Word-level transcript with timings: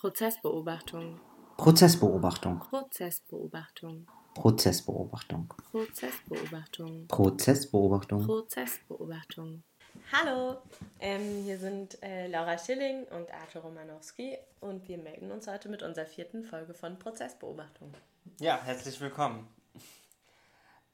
Prozessbeobachtung. 0.00 1.20
Prozessbeobachtung. 1.58 2.60
Prozessbeobachtung. 2.70 4.06
Prozessbeobachtung. 4.32 5.46
Prozessbeobachtung. 5.70 7.06
Prozessbeobachtung. 7.06 8.24
Prozessbeobachtung. 8.24 9.62
Hallo, 10.10 10.56
ähm, 11.00 11.42
hier 11.44 11.58
sind 11.58 12.02
äh, 12.02 12.28
Laura 12.28 12.56
Schilling 12.56 13.04
und 13.08 13.30
Arthur 13.30 13.60
Romanowski 13.60 14.38
und 14.60 14.88
wir 14.88 14.96
melden 14.96 15.30
uns 15.30 15.46
heute 15.46 15.68
mit 15.68 15.82
unserer 15.82 16.06
vierten 16.06 16.44
Folge 16.44 16.72
von 16.72 16.98
Prozessbeobachtung. 16.98 17.92
Ja, 18.38 18.58
herzlich 18.64 18.98
willkommen. 19.02 19.48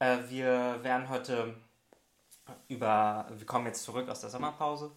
Äh, 0.01 0.19
wir 0.31 0.83
werden 0.83 1.09
heute 1.09 1.55
über, 2.67 3.29
wir 3.31 3.47
kommen 3.47 3.67
jetzt 3.67 3.85
zurück 3.85 4.09
aus 4.09 4.21
der 4.23 4.31
Sommerpause 4.31 4.91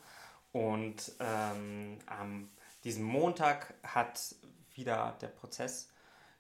und 0.52 1.12
ähm, 1.20 2.00
am 2.08 2.50
diesem 2.84 3.04
Montag 3.04 3.74
hat 3.84 4.36
wieder 4.74 5.18
der 5.22 5.28
Prozess 5.28 5.90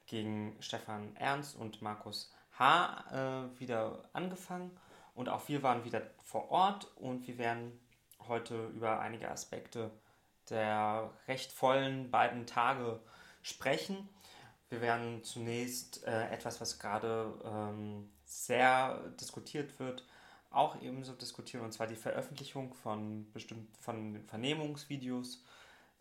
gegen 0.06 0.56
Stefan 0.60 1.16
Ernst 1.16 1.56
und 1.56 1.82
Markus 1.82 2.32
H. 2.58 3.50
Äh, 3.54 3.60
wieder 3.60 4.10
angefangen 4.14 4.78
und 5.16 5.30
auch 5.30 5.48
wir 5.48 5.64
waren 5.64 5.86
wieder 5.86 6.02
vor 6.24 6.50
Ort 6.50 6.96
und 6.96 7.28
wir 7.28 7.38
werden 7.38 7.80
heute 8.28 8.68
über 8.68 9.00
einige 9.00 9.30
Aspekte 9.30 9.92
der 10.50 11.12
recht 11.28 11.52
vollen 11.52 12.10
beiden 12.10 12.48
Tage 12.48 13.00
sprechen. 13.42 14.10
Wir 14.70 14.82
werden 14.82 15.24
zunächst 15.24 16.04
äh, 16.06 16.30
etwas, 16.30 16.62
was 16.62 16.80
gerade 16.80 17.34
ähm, 17.44 18.12
sehr 18.24 19.00
diskutiert 19.20 19.80
wird, 19.80 20.06
auch 20.52 20.82
ebenso 20.82 21.14
diskutieren, 21.14 21.64
und 21.64 21.72
zwar 21.72 21.88
die 21.88 21.96
Veröffentlichung 21.96 22.74
von 22.74 23.32
bestimmten 23.32 23.74
von 23.80 24.24
Vernehmungsvideos 24.28 25.44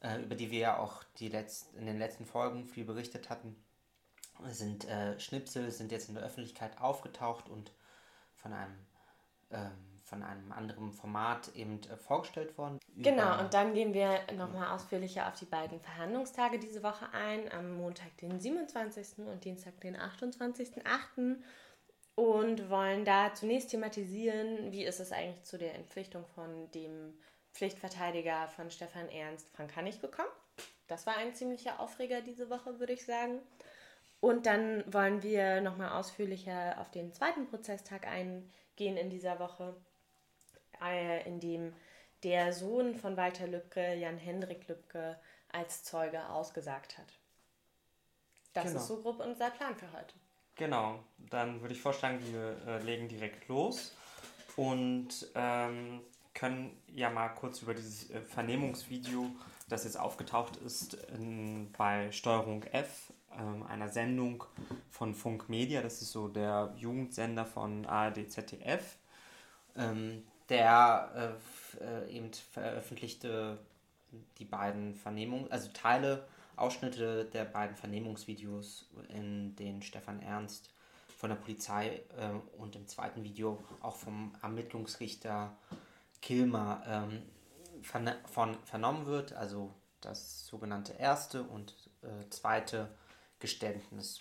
äh, 0.00 0.22
über 0.22 0.34
die 0.34 0.50
wir 0.50 0.58
ja 0.58 0.78
auch 0.78 1.02
die 1.18 1.28
letzt, 1.28 1.74
in 1.74 1.86
den 1.86 1.98
letzten 1.98 2.24
Folgen 2.24 2.64
viel 2.64 2.84
berichtet 2.84 3.30
hatten, 3.30 3.56
sind 4.46 4.86
äh, 4.86 5.18
Schnipsel, 5.18 5.70
sind 5.70 5.90
jetzt 5.90 6.08
in 6.08 6.14
der 6.14 6.24
Öffentlichkeit 6.24 6.80
aufgetaucht 6.80 7.48
und 7.48 7.72
von 8.34 8.52
einem, 8.52 8.86
ähm, 9.50 9.72
von 10.04 10.22
einem 10.22 10.52
anderen 10.52 10.92
Format 10.92 11.54
eben 11.54 11.80
äh, 11.82 11.96
vorgestellt 11.96 12.56
worden. 12.56 12.78
Genau, 12.96 13.40
und 13.40 13.52
dann 13.54 13.74
gehen 13.74 13.92
wir 13.92 14.20
nochmal 14.36 14.68
ausführlicher 14.74 15.26
auf 15.28 15.34
die 15.34 15.44
beiden 15.44 15.80
Verhandlungstage 15.80 16.58
diese 16.58 16.82
Woche 16.82 17.12
ein, 17.12 17.50
am 17.52 17.76
Montag 17.76 18.16
den 18.18 18.38
27. 18.40 19.18
und 19.26 19.44
Dienstag 19.44 19.80
den 19.80 19.96
28.08. 19.96 21.36
Und 22.14 22.68
wollen 22.68 23.04
da 23.04 23.32
zunächst 23.32 23.70
thematisieren, 23.70 24.72
wie 24.72 24.84
ist 24.84 24.98
es 24.98 25.12
eigentlich 25.12 25.44
zu 25.44 25.56
der 25.56 25.76
Entpflichtung 25.76 26.26
von 26.26 26.68
dem 26.72 27.16
Pflichtverteidiger 27.52 28.48
von 28.48 28.70
Stefan 28.70 29.08
Ernst, 29.08 29.48
Frank 29.50 29.74
Hannig, 29.76 30.00
bekommen. 30.00 30.28
Das 30.86 31.06
war 31.06 31.16
ein 31.16 31.34
ziemlicher 31.34 31.80
Aufreger 31.80 32.20
diese 32.22 32.48
Woche, 32.50 32.78
würde 32.78 32.92
ich 32.92 33.04
sagen. 33.04 33.40
Und 34.20 34.46
dann 34.46 34.82
wollen 34.92 35.22
wir 35.22 35.60
nochmal 35.60 35.90
ausführlicher 35.90 36.76
auf 36.80 36.90
den 36.90 37.12
zweiten 37.12 37.46
Prozesstag 37.46 38.06
eingehen 38.06 38.96
in 38.96 39.10
dieser 39.10 39.38
Woche, 39.38 39.76
äh, 40.82 41.26
in 41.26 41.40
dem 41.40 41.74
der 42.24 42.52
Sohn 42.52 42.96
von 42.96 43.16
Walter 43.16 43.46
Lübcke, 43.46 43.94
Jan-Hendrik 43.94 44.66
Lübcke, 44.66 45.18
als 45.52 45.84
Zeuge 45.84 46.28
ausgesagt 46.28 46.98
hat. 46.98 47.12
Das 48.54 48.64
Genau. 48.64 48.78
ist 48.78 48.86
so 48.88 49.00
grob 49.00 49.20
unser 49.20 49.50
Plan 49.50 49.76
für 49.76 49.90
heute. 49.92 50.14
Genau, 50.56 50.98
dann 51.18 51.60
würde 51.60 51.74
ich 51.74 51.80
vorschlagen, 51.80 52.20
wir 52.32 52.56
äh, 52.66 52.82
legen 52.82 53.08
direkt 53.08 53.46
los 53.46 53.94
und 54.56 55.08
ähm, 55.36 56.02
können 56.38 56.70
ja 56.94 57.10
mal 57.10 57.28
kurz 57.30 57.62
über 57.62 57.74
dieses 57.74 58.10
äh, 58.10 58.20
Vernehmungsvideo, 58.20 59.26
das 59.68 59.84
jetzt 59.84 59.98
aufgetaucht 59.98 60.56
ist 60.56 60.94
in, 61.16 61.72
bei 61.76 62.12
Steuerung 62.12 62.62
F, 62.62 63.12
ähm, 63.36 63.64
einer 63.64 63.88
Sendung 63.88 64.44
von 64.88 65.14
Funk 65.14 65.48
Media, 65.48 65.82
das 65.82 66.00
ist 66.00 66.12
so 66.12 66.28
der 66.28 66.72
Jugendsender 66.76 67.44
von 67.44 67.84
ARD 67.86 68.30
ZDF, 68.30 68.98
ähm, 69.76 70.22
der 70.48 71.36
äh, 71.80 71.84
äh, 71.84 72.16
eben 72.16 72.30
veröffentlichte 72.32 73.58
die 74.38 74.44
beiden 74.44 74.94
Vernehmungen, 74.94 75.50
also 75.50 75.68
Teile, 75.72 76.24
Ausschnitte 76.54 77.24
der 77.24 77.44
beiden 77.46 77.74
Vernehmungsvideos, 77.74 78.88
in 79.08 79.56
denen 79.56 79.82
Stefan 79.82 80.22
Ernst 80.22 80.72
von 81.16 81.30
der 81.30 81.36
Polizei 81.36 82.00
äh, 82.16 82.60
und 82.60 82.76
im 82.76 82.86
zweiten 82.86 83.24
Video 83.24 83.58
auch 83.80 83.96
vom 83.96 84.32
Ermittlungsrichter 84.40 85.56
Kilmer 86.20 86.82
ähm, 86.86 87.22
verne 87.82 88.16
von, 88.30 88.54
vernommen 88.64 89.06
wird, 89.06 89.32
also 89.32 89.72
das 90.00 90.46
sogenannte 90.46 90.92
erste 90.94 91.42
und 91.42 91.74
äh, 92.02 92.28
zweite 92.30 92.88
Geständnis. 93.40 94.20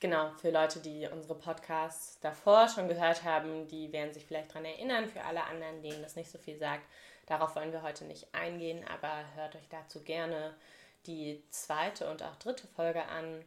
Genau, 0.00 0.32
für 0.40 0.50
Leute, 0.50 0.80
die 0.80 1.06
unsere 1.06 1.36
Podcasts 1.36 2.18
davor 2.20 2.68
schon 2.68 2.88
gehört 2.88 3.22
haben, 3.22 3.68
die 3.68 3.92
werden 3.92 4.12
sich 4.12 4.26
vielleicht 4.26 4.50
daran 4.50 4.64
erinnern. 4.64 5.06
Für 5.06 5.22
alle 5.22 5.44
anderen, 5.44 5.80
denen 5.82 6.02
das 6.02 6.16
nicht 6.16 6.30
so 6.30 6.38
viel 6.38 6.58
sagt, 6.58 6.82
darauf 7.26 7.54
wollen 7.54 7.70
wir 7.70 7.82
heute 7.82 8.04
nicht 8.04 8.34
eingehen, 8.34 8.84
aber 8.88 9.24
hört 9.36 9.54
euch 9.54 9.68
dazu 9.70 10.02
gerne 10.02 10.54
die 11.06 11.42
zweite 11.50 12.10
und 12.10 12.22
auch 12.22 12.34
dritte 12.36 12.66
Folge 12.66 13.04
an, 13.06 13.44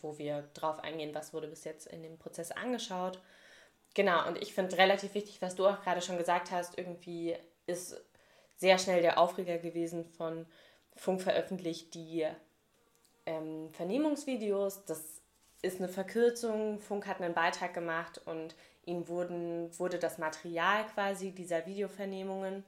wo 0.00 0.16
wir 0.16 0.48
drauf 0.54 0.78
eingehen, 0.78 1.14
was 1.14 1.32
wurde 1.32 1.48
bis 1.48 1.64
jetzt 1.64 1.86
in 1.88 2.02
dem 2.02 2.18
Prozess 2.18 2.52
angeschaut. 2.52 3.20
Genau, 3.94 4.26
und 4.28 4.40
ich 4.40 4.54
finde 4.54 4.78
relativ 4.78 5.14
wichtig, 5.14 5.42
was 5.42 5.56
du 5.56 5.66
auch 5.66 5.82
gerade 5.82 6.00
schon 6.00 6.18
gesagt 6.18 6.50
hast, 6.50 6.78
irgendwie 6.78 7.36
ist 7.66 8.00
sehr 8.56 8.78
schnell 8.78 9.02
der 9.02 9.18
Aufreger 9.18 9.58
gewesen 9.58 10.04
von 10.04 10.46
Funk 10.94 11.22
veröffentlicht 11.22 11.94
die 11.94 12.26
ähm, 13.26 13.70
Vernehmungsvideos. 13.72 14.84
Das 14.84 15.22
ist 15.62 15.78
eine 15.78 15.88
Verkürzung. 15.88 16.78
Funk 16.78 17.06
hat 17.06 17.20
einen 17.20 17.34
Beitrag 17.34 17.74
gemacht 17.74 18.20
und 18.26 18.54
ihnen 18.84 19.08
wurden, 19.08 19.76
wurde 19.78 19.98
das 19.98 20.18
Material 20.18 20.86
quasi 20.86 21.32
dieser 21.32 21.66
Videovernehmungen 21.66 22.64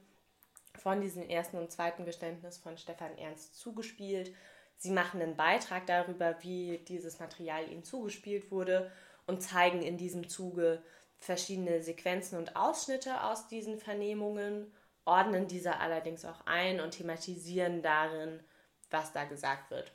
von 0.79 1.01
diesem 1.01 1.29
ersten 1.29 1.57
und 1.57 1.71
zweiten 1.71 2.05
Geständnis 2.05 2.57
von 2.57 2.77
Stefan 2.77 3.17
Ernst 3.17 3.55
zugespielt. 3.59 4.33
Sie 4.77 4.91
machen 4.91 5.21
einen 5.21 5.35
Beitrag 5.35 5.85
darüber, 5.85 6.35
wie 6.41 6.79
dieses 6.87 7.19
Material 7.19 7.69
ihnen 7.71 7.83
zugespielt 7.83 8.51
wurde 8.51 8.91
und 9.27 9.41
zeigen 9.41 9.81
in 9.81 9.97
diesem 9.97 10.27
Zuge 10.27 10.81
verschiedene 11.23 11.81
Sequenzen 11.81 12.37
und 12.37 12.55
Ausschnitte 12.55 13.23
aus 13.23 13.47
diesen 13.47 13.79
Vernehmungen, 13.79 14.71
ordnen 15.05 15.47
diese 15.47 15.77
allerdings 15.79 16.25
auch 16.25 16.45
ein 16.45 16.79
und 16.79 16.91
thematisieren 16.91 17.81
darin, 17.81 18.41
was 18.89 19.11
da 19.13 19.23
gesagt 19.25 19.71
wird. 19.71 19.91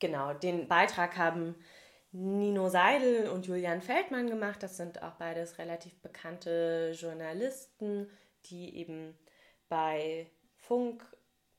Genau, 0.00 0.34
den 0.34 0.68
Beitrag 0.68 1.16
haben 1.16 1.56
Nino 2.12 2.68
Seidel 2.68 3.28
und 3.28 3.46
Julian 3.46 3.82
Feldmann 3.82 4.28
gemacht. 4.28 4.62
Das 4.62 4.76
sind 4.76 5.02
auch 5.02 5.14
beides 5.14 5.58
relativ 5.58 6.00
bekannte 6.00 6.92
Journalisten, 6.94 8.08
die 8.46 8.76
eben 8.76 9.16
bei 9.68 10.30
Funk 10.56 11.04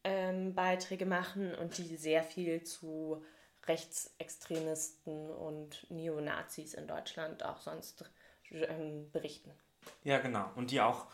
ähm, 0.04 0.56
Beiträge 0.56 1.06
machen 1.06 1.54
und 1.56 1.78
die 1.78 1.98
sehr 1.98 2.24
viel 2.24 2.64
zu 2.64 3.24
Rechtsextremisten 3.68 5.30
und 5.30 5.90
Neonazis 5.90 6.74
in 6.74 6.88
Deutschland 6.88 7.44
auch 7.44 7.62
sonst 7.62 8.06
ähm, 8.52 9.12
berichten. 9.12 9.52
Ja, 10.04 10.20
genau. 10.20 10.50
Und 10.56 10.72
die 10.72 10.82
auch 10.82 11.06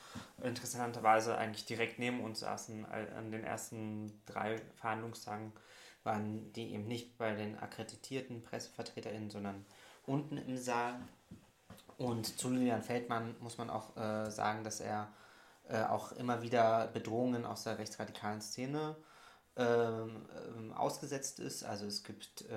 interessanterweise 0.42 1.38
eigentlich 1.38 1.66
direkt 1.66 2.00
neben 2.00 2.22
uns 2.22 2.40
saßen. 2.40 2.86
An 2.86 3.32
den 3.32 3.44
ersten 3.44 4.22
drei 4.26 4.58
Verhandlungstagen 4.76 5.54
waren 6.04 6.52
die 6.54 6.74
eben 6.74 6.88
nicht 6.88 7.18
bei 7.18 7.34
den 7.34 7.58
akkreditierten 7.58 8.42
PressevertreterInnen, 8.42 9.30
sondern 9.30 9.66
unten 10.06 10.38
im 10.38 10.58
Saal. 10.58 11.00
Und 11.98 12.38
zu 12.40 12.50
Julian 12.50 12.84
Feldmann 12.84 13.36
muss 13.40 13.58
man 13.58 13.70
auch 13.70 13.96
äh, 13.98 14.30
sagen, 14.30 14.64
dass 14.64 14.82
er 14.82 15.12
äh, 15.68 15.84
auch 15.84 16.12
immer 16.14 16.42
wieder 16.42 16.88
Bedrohungen 16.88 17.46
aus 17.46 17.64
der 17.64 17.80
rechtsradikalen 17.80 18.42
Szene 18.42 18.96
ähm, 18.96 19.04
ähm, 19.58 20.74
ausgesetzt 20.76 21.40
ist. 21.40 21.64
Also 21.64 21.86
es 21.86 22.04
gibt 22.04 22.42
äh, 22.50 22.56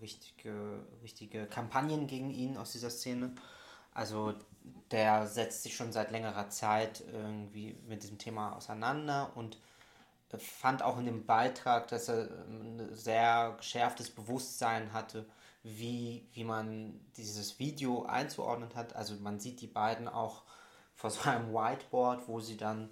richtige, 0.00 0.84
richtige 1.02 1.46
Kampagnen 1.46 2.06
gegen 2.06 2.30
ihn 2.30 2.56
aus 2.56 2.72
dieser 2.72 2.90
Szene. 2.90 3.34
Also 3.94 4.34
der 4.90 5.26
setzt 5.26 5.62
sich 5.62 5.74
schon 5.74 5.92
seit 5.92 6.10
längerer 6.10 6.50
Zeit 6.50 7.02
irgendwie 7.12 7.78
mit 7.86 8.02
diesem 8.02 8.18
Thema 8.18 8.56
auseinander 8.56 9.32
und 9.34 9.58
fand 10.36 10.82
auch 10.82 10.98
in 10.98 11.06
dem 11.06 11.24
Beitrag, 11.24 11.88
dass 11.88 12.08
er 12.08 12.30
ähm, 12.30 12.76
ein 12.76 12.94
sehr 12.94 13.54
geschärftes 13.56 14.10
Bewusstsein 14.10 14.92
hatte, 14.92 15.24
wie, 15.62 16.28
wie 16.32 16.44
man 16.44 17.00
dieses 17.16 17.58
Video 17.58 18.04
einzuordnen 18.04 18.74
hat. 18.74 18.94
Also 18.94 19.14
man 19.16 19.40
sieht 19.40 19.60
die 19.60 19.66
beiden 19.66 20.06
auch 20.08 20.42
vor 20.94 21.10
so 21.10 21.28
einem 21.28 21.54
Whiteboard, 21.54 22.28
wo 22.28 22.40
sie 22.40 22.56
dann 22.56 22.90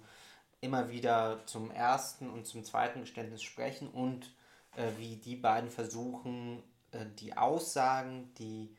immer 0.61 0.89
wieder 0.89 1.45
zum 1.45 1.71
ersten 1.71 2.29
und 2.29 2.47
zum 2.47 2.63
zweiten 2.63 3.01
Geständnis 3.01 3.43
sprechen 3.43 3.89
und 3.89 4.33
äh, 4.75 4.91
wie 4.97 5.17
die 5.17 5.35
beiden 5.35 5.69
versuchen, 5.69 6.63
äh, 6.91 7.05
die 7.19 7.35
Aussagen, 7.37 8.33
die 8.35 8.75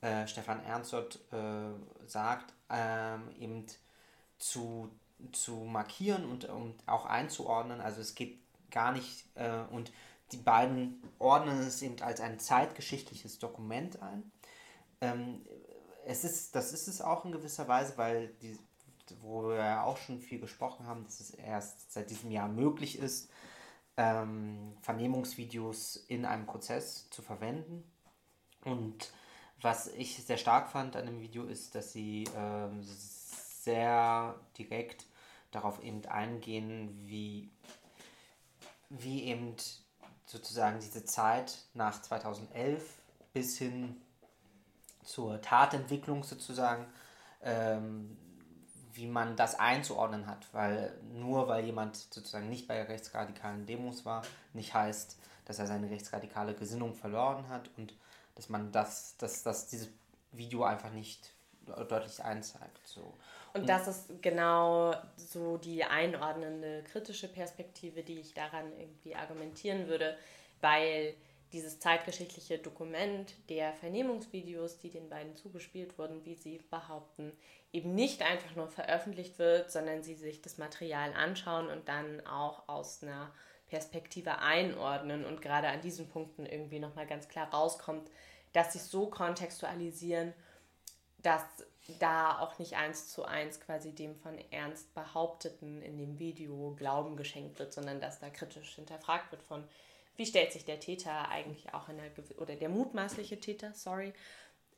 äh, 0.00 0.26
Stefan 0.26 0.62
Ernst 0.64 0.92
dort 0.92 1.20
äh, 1.32 2.06
sagt, 2.06 2.52
ähm, 2.68 3.30
eben 3.38 3.66
zu, 4.38 4.90
zu 5.32 5.56
markieren 5.56 6.24
und 6.24 6.48
um 6.48 6.74
auch 6.86 7.06
einzuordnen. 7.06 7.80
Also 7.80 8.00
es 8.00 8.14
geht 8.14 8.38
gar 8.70 8.92
nicht, 8.92 9.24
äh, 9.36 9.62
und 9.70 9.92
die 10.32 10.38
beiden 10.38 11.02
ordnen 11.18 11.60
es 11.60 11.82
eben 11.82 12.00
als 12.02 12.20
ein 12.20 12.38
zeitgeschichtliches 12.38 13.38
Dokument 13.38 14.02
ein. 14.02 14.32
Ähm, 15.00 15.46
es 16.04 16.24
ist, 16.24 16.54
das 16.56 16.72
ist 16.72 16.88
es 16.88 17.00
auch 17.00 17.24
in 17.24 17.32
gewisser 17.32 17.68
Weise, 17.68 17.96
weil 17.96 18.28
die, 18.42 18.58
wo 19.20 19.48
wir 19.50 19.84
auch 19.84 19.96
schon 19.96 20.20
viel 20.20 20.40
gesprochen 20.40 20.86
haben, 20.86 21.04
dass 21.04 21.20
es 21.20 21.30
erst 21.30 21.92
seit 21.92 22.10
diesem 22.10 22.30
Jahr 22.30 22.48
möglich 22.48 22.98
ist, 22.98 23.30
ähm, 23.96 24.76
Vernehmungsvideos 24.80 25.96
in 26.08 26.24
einem 26.24 26.46
Prozess 26.46 27.10
zu 27.10 27.22
verwenden. 27.22 27.84
Und 28.64 29.12
was 29.60 29.88
ich 29.88 30.24
sehr 30.24 30.38
stark 30.38 30.70
fand 30.70 30.96
an 30.96 31.06
dem 31.06 31.20
Video 31.20 31.44
ist, 31.44 31.74
dass 31.74 31.92
sie 31.92 32.24
ähm, 32.36 32.82
sehr 32.82 34.34
direkt 34.58 35.06
darauf 35.50 35.82
eben 35.82 36.04
eingehen, 36.06 37.02
wie, 37.06 37.50
wie 38.88 39.24
eben 39.24 39.54
sozusagen 40.26 40.80
diese 40.80 41.04
Zeit 41.04 41.58
nach 41.74 42.00
2011 42.00 42.82
bis 43.32 43.58
hin 43.58 44.00
zur 45.04 45.40
Tatentwicklung 45.40 46.24
sozusagen, 46.24 46.86
ähm, 47.42 48.16
wie 48.94 49.06
man 49.06 49.36
das 49.36 49.58
einzuordnen 49.58 50.26
hat, 50.26 50.46
weil 50.52 50.92
nur 51.12 51.48
weil 51.48 51.64
jemand 51.64 51.96
sozusagen 51.96 52.48
nicht 52.48 52.68
bei 52.68 52.82
rechtsradikalen 52.82 53.66
Demos 53.66 54.04
war, 54.04 54.22
nicht 54.52 54.74
heißt, 54.74 55.18
dass 55.44 55.58
er 55.58 55.66
seine 55.66 55.90
rechtsradikale 55.90 56.54
Gesinnung 56.54 56.94
verloren 56.94 57.48
hat 57.48 57.70
und 57.76 57.94
dass 58.34 58.48
man 58.48 58.72
das, 58.72 59.16
dass, 59.16 59.42
dass 59.42 59.68
dieses 59.68 59.88
Video 60.32 60.64
einfach 60.64 60.90
nicht 60.90 61.32
deutlich 61.88 62.22
einzeigt. 62.22 62.86
So. 62.86 63.14
Und 63.54 63.68
das 63.68 63.86
ist 63.86 64.22
genau 64.22 64.94
so 65.16 65.58
die 65.58 65.84
einordnende 65.84 66.82
kritische 66.84 67.28
Perspektive, 67.28 68.02
die 68.02 68.20
ich 68.20 68.34
daran 68.34 68.72
irgendwie 68.78 69.14
argumentieren 69.14 69.88
würde, 69.88 70.16
weil 70.60 71.14
dieses 71.52 71.78
zeitgeschichtliche 71.78 72.58
Dokument 72.58 73.34
der 73.48 73.74
Vernehmungsvideos, 73.74 74.78
die 74.78 74.90
den 74.90 75.08
beiden 75.08 75.36
zugespielt 75.36 75.98
wurden, 75.98 76.24
wie 76.24 76.34
sie 76.34 76.58
behaupten, 76.70 77.32
eben 77.72 77.94
nicht 77.94 78.22
einfach 78.22 78.56
nur 78.56 78.68
veröffentlicht 78.68 79.38
wird, 79.38 79.70
sondern 79.70 80.02
sie 80.02 80.14
sich 80.14 80.42
das 80.42 80.58
Material 80.58 81.12
anschauen 81.12 81.68
und 81.68 81.88
dann 81.88 82.26
auch 82.26 82.68
aus 82.68 83.02
einer 83.02 83.32
Perspektive 83.66 84.38
einordnen 84.38 85.24
und 85.24 85.40
gerade 85.40 85.68
an 85.68 85.80
diesen 85.80 86.08
Punkten 86.08 86.46
irgendwie 86.46 86.78
nochmal 86.78 87.06
ganz 87.06 87.28
klar 87.28 87.48
rauskommt, 87.52 88.10
dass 88.52 88.72
sie 88.72 88.78
so 88.78 89.06
kontextualisieren, 89.06 90.34
dass 91.22 91.42
da 91.98 92.38
auch 92.38 92.58
nicht 92.58 92.76
eins 92.76 93.08
zu 93.08 93.24
eins 93.24 93.60
quasi 93.60 93.94
dem 93.94 94.14
von 94.16 94.38
Ernst 94.50 94.94
behaupteten 94.94 95.82
in 95.82 95.98
dem 95.98 96.18
Video 96.18 96.74
Glauben 96.76 97.16
geschenkt 97.16 97.58
wird, 97.58 97.72
sondern 97.72 98.00
dass 98.00 98.20
da 98.20 98.30
kritisch 98.30 98.74
hinterfragt 98.74 99.32
wird 99.32 99.42
von, 99.42 99.64
wie 100.22 100.26
stellt 100.26 100.52
sich 100.52 100.64
der 100.64 100.78
Täter 100.78 101.28
eigentlich 101.30 101.74
auch 101.74 101.88
in 101.88 101.96
der, 101.96 102.12
oder 102.38 102.54
der 102.54 102.68
mutmaßliche 102.68 103.40
Täter, 103.40 103.72
sorry, 103.74 104.12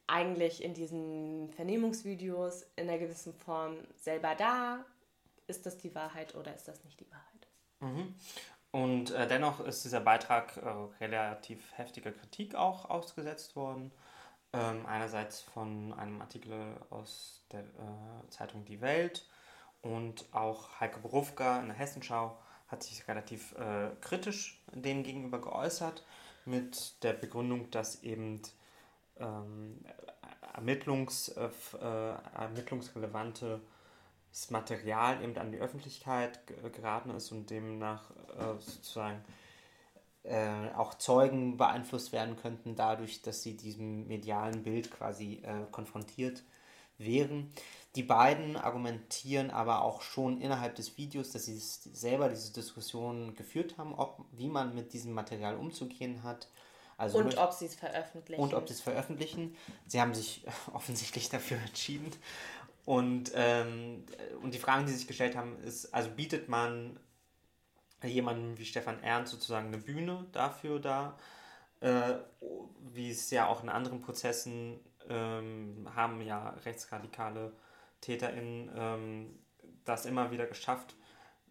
eigentlich 0.06 0.64
in 0.64 0.72
diesen 0.72 1.50
Vernehmungsvideos 1.50 2.62
in 2.76 2.88
einer 2.88 2.98
gewissen 2.98 3.34
Form 3.34 3.76
selber 3.94 4.34
da? 4.36 4.86
Ist 5.46 5.66
das 5.66 5.76
die 5.76 5.94
Wahrheit 5.94 6.34
oder 6.34 6.54
ist 6.54 6.66
das 6.66 6.82
nicht 6.82 6.98
die 6.98 7.10
Wahrheit? 7.10 7.46
Mhm. 7.80 8.14
Und 8.70 9.10
äh, 9.10 9.28
dennoch 9.28 9.60
ist 9.60 9.84
dieser 9.84 10.00
Beitrag 10.00 10.56
äh, 10.56 11.04
relativ 11.04 11.76
heftiger 11.76 12.12
Kritik 12.12 12.54
auch 12.54 12.88
ausgesetzt 12.88 13.54
worden. 13.54 13.92
Ähm, 14.54 14.86
einerseits 14.86 15.42
von 15.42 15.92
einem 15.92 16.22
Artikel 16.22 16.74
aus 16.88 17.44
der 17.52 17.60
äh, 17.60 18.30
Zeitung 18.30 18.64
Die 18.64 18.80
Welt 18.80 19.28
und 19.82 20.24
auch 20.32 20.80
Heike 20.80 21.00
Berufka 21.00 21.60
in 21.60 21.66
der 21.66 21.76
Hessenschau 21.76 22.38
hat 22.68 22.82
sich 22.82 23.06
relativ 23.08 23.52
äh, 23.52 23.90
kritisch 24.00 24.63
dem 24.74 25.02
gegenüber 25.02 25.40
geäußert 25.40 26.04
mit 26.44 27.02
der 27.02 27.12
Begründung, 27.12 27.70
dass 27.70 28.02
eben 28.02 28.42
ähm, 29.18 29.84
Ermittlungs, 30.54 31.28
äh, 31.28 31.48
äh 31.80 32.14
ermittlungsrelevantes 32.34 33.60
Material 34.50 35.22
eben 35.22 35.36
an 35.38 35.52
die 35.52 35.58
Öffentlichkeit 35.58 36.40
geraten 36.72 37.10
ist 37.10 37.32
und 37.32 37.50
demnach 37.50 38.10
äh, 38.38 38.58
sozusagen 38.58 39.24
äh, 40.24 40.70
auch 40.74 40.94
Zeugen 40.94 41.56
beeinflusst 41.56 42.12
werden 42.12 42.36
könnten, 42.36 42.76
dadurch, 42.76 43.22
dass 43.22 43.42
sie 43.42 43.56
diesem 43.56 44.06
medialen 44.06 44.62
Bild 44.62 44.90
quasi 44.90 45.42
äh, 45.42 45.66
konfrontiert 45.70 46.42
wären. 46.98 47.52
Die 47.96 48.02
beiden 48.02 48.56
argumentieren 48.56 49.50
aber 49.50 49.82
auch 49.82 50.02
schon 50.02 50.40
innerhalb 50.40 50.74
des 50.74 50.96
Videos, 50.98 51.30
dass 51.30 51.44
sie 51.44 51.58
selber 51.58 52.28
diese 52.28 52.52
Diskussion 52.52 53.34
geführt 53.36 53.78
haben, 53.78 53.94
ob, 53.94 54.24
wie 54.32 54.48
man 54.48 54.74
mit 54.74 54.92
diesem 54.92 55.12
Material 55.12 55.56
umzugehen 55.56 56.24
hat. 56.24 56.48
Also 56.96 57.18
und 57.18 57.38
ob 57.38 57.52
sie 57.52 57.66
es 57.66 57.76
veröffentlichen. 57.76 58.42
Und 58.42 58.54
ob 58.54 58.66
sie 58.66 58.74
es 58.74 58.80
veröffentlichen. 58.80 59.56
Sie 59.86 60.00
haben 60.00 60.12
sich 60.12 60.44
offensichtlich 60.72 61.28
dafür 61.28 61.58
entschieden. 61.58 62.10
Und, 62.84 63.32
ähm, 63.34 64.04
und 64.42 64.54
die 64.54 64.58
Fragen, 64.58 64.86
die 64.86 64.92
sich 64.92 65.06
gestellt 65.06 65.36
haben, 65.36 65.56
ist, 65.60 65.94
also 65.94 66.10
bietet 66.10 66.48
man 66.48 66.98
jemandem 68.02 68.58
wie 68.58 68.64
Stefan 68.64 69.02
Ernst 69.02 69.32
sozusagen 69.32 69.68
eine 69.68 69.78
Bühne 69.78 70.26
dafür 70.32 70.80
da, 70.80 71.16
äh, 71.80 72.14
wie 72.92 73.10
es 73.10 73.30
ja 73.30 73.46
auch 73.46 73.62
in 73.62 73.68
anderen 73.68 74.02
Prozessen 74.02 74.80
ähm, 75.08 75.88
haben 75.94 76.20
ja 76.20 76.50
rechtsradikale 76.64 77.52
TäterInnen 78.04 78.70
ähm, 78.76 79.38
das 79.84 80.06
immer 80.06 80.30
wieder 80.30 80.46
geschafft, 80.46 80.94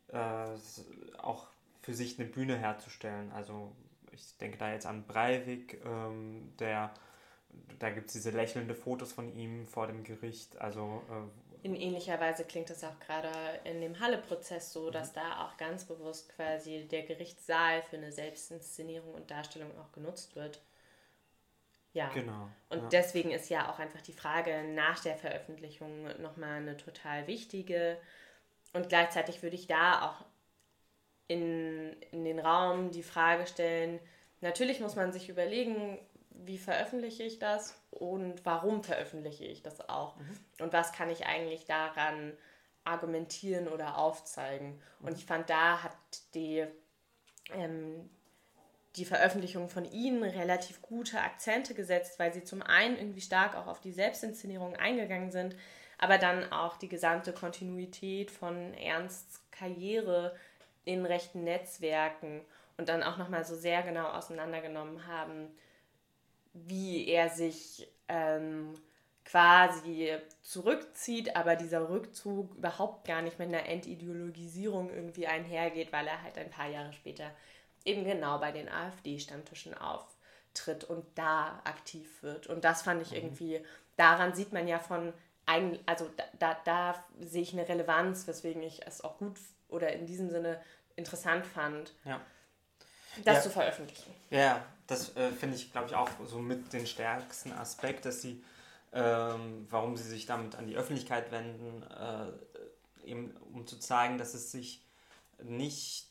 äh, 0.09 0.47
auch 1.17 1.47
für 1.81 1.93
sich 1.93 2.19
eine 2.19 2.27
Bühne 2.27 2.57
herzustellen. 2.57 3.31
Also 3.31 3.75
ich 4.11 4.37
denke 4.37 4.57
da 4.57 4.71
jetzt 4.71 4.85
an 4.85 5.05
Breivik, 5.05 5.81
ähm, 5.85 6.53
der 6.59 6.93
da 7.79 7.89
gibt 7.89 8.07
es 8.07 8.13
diese 8.13 8.31
lächelnde 8.31 8.73
Fotos 8.75 9.11
von 9.13 9.35
ihm 9.35 9.67
vor 9.67 9.87
dem 9.87 10.03
Gericht. 10.03 10.59
Also 10.59 11.03
äh, 11.09 11.65
in 11.65 11.75
ähnlicher 11.75 12.19
Weise 12.19 12.43
klingt 12.43 12.69
es 12.69 12.83
auch 12.83 12.99
gerade 12.99 13.29
in 13.63 13.79
dem 13.79 13.99
Halle-Prozess 13.99 14.73
so, 14.73 14.89
dass 14.89 15.11
mhm. 15.11 15.19
da 15.19 15.45
auch 15.45 15.57
ganz 15.57 15.85
bewusst 15.85 16.29
quasi 16.35 16.87
der 16.89 17.03
Gerichtssaal 17.03 17.81
für 17.83 17.97
eine 17.97 18.11
Selbstinszenierung 18.11 19.13
und 19.13 19.31
Darstellung 19.31 19.71
auch 19.79 19.91
genutzt 19.91 20.35
wird. 20.35 20.61
Ja. 21.93 22.09
Genau. 22.09 22.49
Und 22.69 22.81
ja. 22.83 22.89
deswegen 22.89 23.31
ist 23.31 23.49
ja 23.49 23.71
auch 23.71 23.79
einfach 23.79 24.01
die 24.01 24.13
Frage 24.13 24.63
nach 24.63 24.99
der 24.99 25.15
Veröffentlichung 25.15 26.05
nochmal 26.21 26.57
eine 26.57 26.75
total 26.75 27.27
wichtige. 27.27 27.97
Und 28.73 28.89
gleichzeitig 28.89 29.43
würde 29.43 29.55
ich 29.55 29.67
da 29.67 30.09
auch 30.09 30.25
in, 31.27 31.95
in 32.11 32.25
den 32.25 32.39
Raum 32.39 32.91
die 32.91 33.03
Frage 33.03 33.47
stellen, 33.47 33.99
natürlich 34.41 34.79
muss 34.79 34.95
man 34.95 35.13
sich 35.13 35.29
überlegen, 35.29 35.99
wie 36.31 36.57
veröffentliche 36.57 37.23
ich 37.23 37.39
das 37.39 37.79
und 37.91 38.43
warum 38.45 38.83
veröffentliche 38.83 39.45
ich 39.45 39.61
das 39.61 39.87
auch 39.87 40.17
mhm. 40.17 40.39
und 40.59 40.73
was 40.73 40.91
kann 40.91 41.09
ich 41.09 41.25
eigentlich 41.25 41.65
daran 41.65 42.33
argumentieren 42.83 43.67
oder 43.67 43.97
aufzeigen. 43.97 44.81
Mhm. 44.99 45.07
Und 45.07 45.17
ich 45.17 45.25
fand, 45.25 45.49
da 45.49 45.83
hat 45.83 45.95
die, 46.33 46.65
ähm, 47.53 48.09
die 48.95 49.05
Veröffentlichung 49.05 49.69
von 49.69 49.85
ihnen 49.91 50.23
relativ 50.23 50.81
gute 50.81 51.19
Akzente 51.19 51.73
gesetzt, 51.73 52.19
weil 52.19 52.33
sie 52.33 52.43
zum 52.43 52.61
einen 52.61 52.97
irgendwie 52.97 53.21
stark 53.21 53.55
auch 53.55 53.67
auf 53.67 53.81
die 53.81 53.91
Selbstinszenierung 53.91 54.75
eingegangen 54.75 55.31
sind, 55.31 55.55
aber 55.97 56.17
dann 56.17 56.51
auch 56.51 56.77
die 56.77 56.89
gesamte 56.89 57.33
Kontinuität 57.33 58.29
von 58.29 58.73
Ernsts 58.75 59.41
Karriere 59.51 60.35
in 60.85 61.05
rechten 61.05 61.43
Netzwerken 61.43 62.41
und 62.77 62.89
dann 62.89 63.03
auch 63.03 63.17
nochmal 63.17 63.45
so 63.45 63.55
sehr 63.55 63.81
genau 63.83 64.07
auseinandergenommen 64.09 65.07
haben, 65.07 65.47
wie 66.53 67.07
er 67.07 67.29
sich 67.29 67.87
ähm, 68.07 68.73
quasi 69.25 70.17
zurückzieht, 70.41 71.35
aber 71.35 71.55
dieser 71.55 71.89
Rückzug 71.89 72.53
überhaupt 72.55 73.07
gar 73.07 73.21
nicht 73.21 73.39
mit 73.39 73.47
einer 73.47 73.65
Entideologisierung 73.65 74.89
irgendwie 74.93 75.27
einhergeht, 75.27 75.91
weil 75.93 76.07
er 76.07 76.21
halt 76.21 76.37
ein 76.37 76.49
paar 76.49 76.69
Jahre 76.69 76.93
später 76.93 77.31
eben 77.85 78.03
genau 78.03 78.39
bei 78.39 78.51
den 78.51 78.69
AfD-Stammtischen 78.69 79.73
auftritt 79.75 80.83
und 80.83 81.05
da 81.15 81.61
aktiv 81.63 82.23
wird. 82.23 82.47
Und 82.47 82.63
das 82.63 82.81
fand 82.81 83.01
ich 83.01 83.11
mhm. 83.11 83.17
irgendwie, 83.17 83.65
daran 83.97 84.33
sieht 84.33 84.53
man 84.53 84.67
ja 84.67 84.79
von, 84.79 85.13
also 85.85 86.09
da, 86.15 86.23
da, 86.39 86.57
da 86.63 87.03
sehe 87.19 87.41
ich 87.41 87.53
eine 87.53 87.67
Relevanz, 87.67 88.27
weswegen 88.27 88.63
ich 88.63 88.85
es 88.87 89.03
auch 89.03 89.17
gut 89.17 89.37
oder 89.67 89.91
in 89.91 90.05
diesem 90.05 90.29
Sinne 90.29 90.61
interessant 90.95 91.45
fand. 91.45 91.93
Ja 92.05 92.21
das 93.23 93.37
ja. 93.37 93.41
zu 93.41 93.49
veröffentlichen. 93.49 94.11
Ja, 94.29 94.65
das 94.87 95.15
äh, 95.15 95.31
finde 95.31 95.55
ich, 95.55 95.71
glaube 95.71 95.87
ich, 95.87 95.95
auch 95.95 96.09
so 96.25 96.39
mit 96.39 96.73
den 96.73 96.87
stärksten 96.87 97.51
Aspekt, 97.51 98.05
dass 98.05 98.21
sie, 98.21 98.43
ähm, 98.91 99.67
warum 99.69 99.97
sie 99.97 100.03
sich 100.03 100.25
damit 100.25 100.55
an 100.55 100.67
die 100.67 100.75
Öffentlichkeit 100.75 101.31
wenden, 101.31 101.83
äh, 101.83 103.07
eben 103.07 103.35
um 103.53 103.67
zu 103.67 103.77
zeigen, 103.77 104.17
dass 104.17 104.33
es 104.33 104.51
sich 104.51 104.83
nicht 105.41 106.07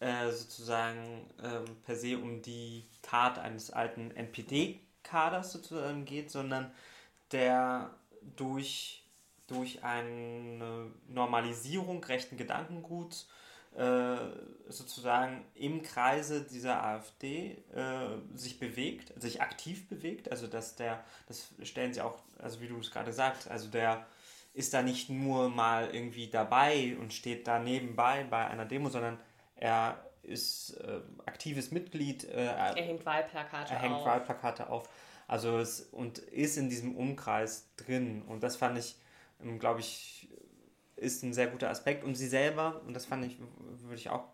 äh, 0.00 0.30
sozusagen 0.30 1.30
ähm, 1.42 1.64
per 1.84 1.96
se 1.96 2.18
um 2.18 2.42
die 2.42 2.84
Tat 3.02 3.38
eines 3.38 3.70
alten 3.70 4.10
NPD-Kaders 4.10 5.52
sozusagen 5.52 6.04
geht, 6.04 6.30
sondern 6.30 6.70
der 7.32 7.90
durch, 8.36 9.04
durch 9.46 9.84
eine 9.84 10.90
Normalisierung 11.08 12.02
rechten 12.04 12.36
Gedankenguts 12.36 13.28
äh, 13.76 14.16
sozusagen 14.68 15.44
im 15.54 15.82
Kreise 15.82 16.42
dieser 16.42 16.82
AfD 16.82 17.62
äh, 17.74 18.08
sich 18.34 18.58
bewegt, 18.58 19.12
sich 19.20 19.42
aktiv 19.42 19.88
bewegt. 19.88 20.30
Also 20.30 20.46
dass 20.46 20.76
der, 20.76 21.04
das 21.28 21.48
stellen 21.62 21.92
sie 21.92 22.00
auch, 22.00 22.22
also 22.38 22.60
wie 22.60 22.68
du 22.68 22.78
es 22.78 22.90
gerade 22.90 23.12
sagst, 23.12 23.50
also 23.50 23.68
der 23.68 24.06
ist 24.54 24.72
da 24.72 24.80
nicht 24.80 25.10
nur 25.10 25.50
mal 25.50 25.90
irgendwie 25.92 26.28
dabei 26.28 26.96
und 26.98 27.12
steht 27.12 27.46
da 27.46 27.58
nebenbei 27.58 28.24
bei 28.24 28.46
einer 28.46 28.64
Demo, 28.64 28.88
sondern 28.88 29.18
er 29.56 29.98
ist 30.22 30.76
äh, 30.80 31.00
aktives 31.24 31.70
Mitglied. 31.70 32.24
Äh, 32.24 32.46
er 32.46 32.74
hängt 32.74 33.06
Wahlplakate 33.06 33.72
er 33.72 33.76
auf. 33.76 33.82
hängt 33.82 34.04
Wahlplakate 34.04 34.68
auf. 34.68 34.88
Also 35.28 35.58
es, 35.58 35.80
und 35.80 36.18
ist 36.18 36.56
in 36.56 36.68
diesem 36.68 36.96
Umkreis 36.96 37.68
drin. 37.76 38.22
Und 38.22 38.42
das 38.42 38.56
fand 38.56 38.78
ich, 38.78 38.96
ähm, 39.42 39.58
glaube 39.58 39.80
ich, 39.80 40.28
ist 40.96 41.22
ein 41.22 41.34
sehr 41.34 41.48
guter 41.48 41.70
Aspekt. 41.70 42.04
Und 42.04 42.14
sie 42.14 42.28
selber, 42.28 42.82
und 42.86 42.94
das 42.94 43.06
fand 43.06 43.24
ich, 43.24 43.38
würde 43.38 43.96
ich 43.96 44.08
auch 44.08 44.24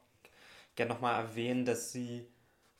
gerne 0.75 0.93
nochmal 0.93 1.21
erwähnen, 1.21 1.64
dass 1.64 1.93
sie 1.93 2.26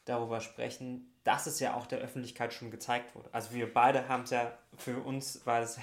darüber 0.05 0.41
sprechen, 0.41 1.13
dass 1.25 1.47
es 1.47 1.61
ja 1.61 1.75
auch 1.75 1.87
der 1.87 2.01
Öffentlichkeit 2.01 2.53
schon 2.53 2.71
gezeigt 2.71 3.15
wurde. 3.15 3.29
Also 3.33 3.55
wir 3.55 3.73
beide 3.73 4.09
haben 4.09 4.25
es 4.25 4.31
ja, 4.31 4.53
für 4.77 4.99
uns 5.01 5.47
war 5.47 5.61
es 5.61 5.79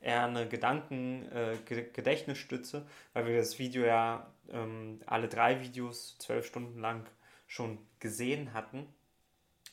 eher 0.00 0.24
eine 0.24 0.48
Gedanken-Gedächtnisstütze, 0.48 2.78
äh, 2.78 3.14
weil 3.14 3.26
wir 3.26 3.36
das 3.38 3.58
Video 3.58 3.84
ja 3.84 4.26
ähm, 4.50 5.00
alle 5.06 5.28
drei 5.28 5.60
Videos 5.60 6.16
zwölf 6.18 6.46
Stunden 6.46 6.80
lang 6.80 7.06
schon 7.46 7.78
gesehen 8.00 8.52
hatten. 8.52 8.86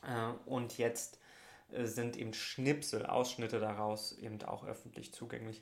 Äh, 0.03 0.34
und 0.46 0.77
jetzt 0.77 1.20
äh, 1.72 1.86
sind 1.86 2.18
eben 2.18 2.34
Schnipsel, 2.34 3.06
Ausschnitte 3.06 3.60
daraus 3.60 4.18
eben 4.18 4.42
auch 4.44 4.65
öffentlich 4.65 5.13
zugänglich, 5.13 5.62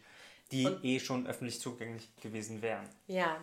die 0.51 0.65
und, 0.65 0.83
eh 0.83 0.99
schon 0.99 1.27
öffentlich 1.27 1.59
zugänglich 1.59 2.15
gewesen 2.17 2.61
wären. 2.61 2.87
Ja, 3.07 3.37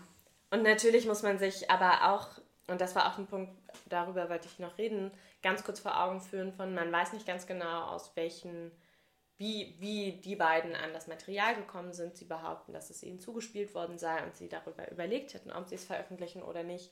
und 0.50 0.62
natürlich 0.62 1.06
muss 1.06 1.22
man 1.22 1.38
sich 1.38 1.70
aber 1.70 2.12
auch, 2.12 2.28
und 2.66 2.80
das 2.80 2.94
war 2.94 3.12
auch 3.12 3.18
ein 3.18 3.26
Punkt, 3.26 3.52
darüber 3.88 4.28
wollte 4.30 4.48
ich 4.48 4.58
noch 4.58 4.78
reden, 4.78 5.10
ganz 5.42 5.64
kurz 5.64 5.80
vor 5.80 6.02
Augen 6.02 6.20
führen 6.20 6.52
von, 6.52 6.74
man 6.74 6.90
weiß 6.90 7.12
nicht 7.12 7.26
ganz 7.26 7.46
genau, 7.46 7.86
aus 7.86 8.12
welchen 8.14 8.70
wie, 9.38 9.76
wie 9.78 10.12
die 10.12 10.36
beiden 10.36 10.74
an 10.74 10.92
das 10.92 11.06
Material 11.06 11.54
gekommen 11.54 11.92
sind. 11.92 12.16
Sie 12.16 12.24
behaupten, 12.24 12.72
dass 12.72 12.90
es 12.90 13.02
ihnen 13.04 13.20
zugespielt 13.20 13.74
worden 13.74 13.96
sei 13.96 14.22
und 14.24 14.36
sie 14.36 14.48
darüber 14.48 14.90
überlegt 14.90 15.32
hätten, 15.32 15.52
ob 15.52 15.68
sie 15.68 15.76
es 15.76 15.84
veröffentlichen 15.84 16.42
oder 16.42 16.64
nicht. 16.64 16.90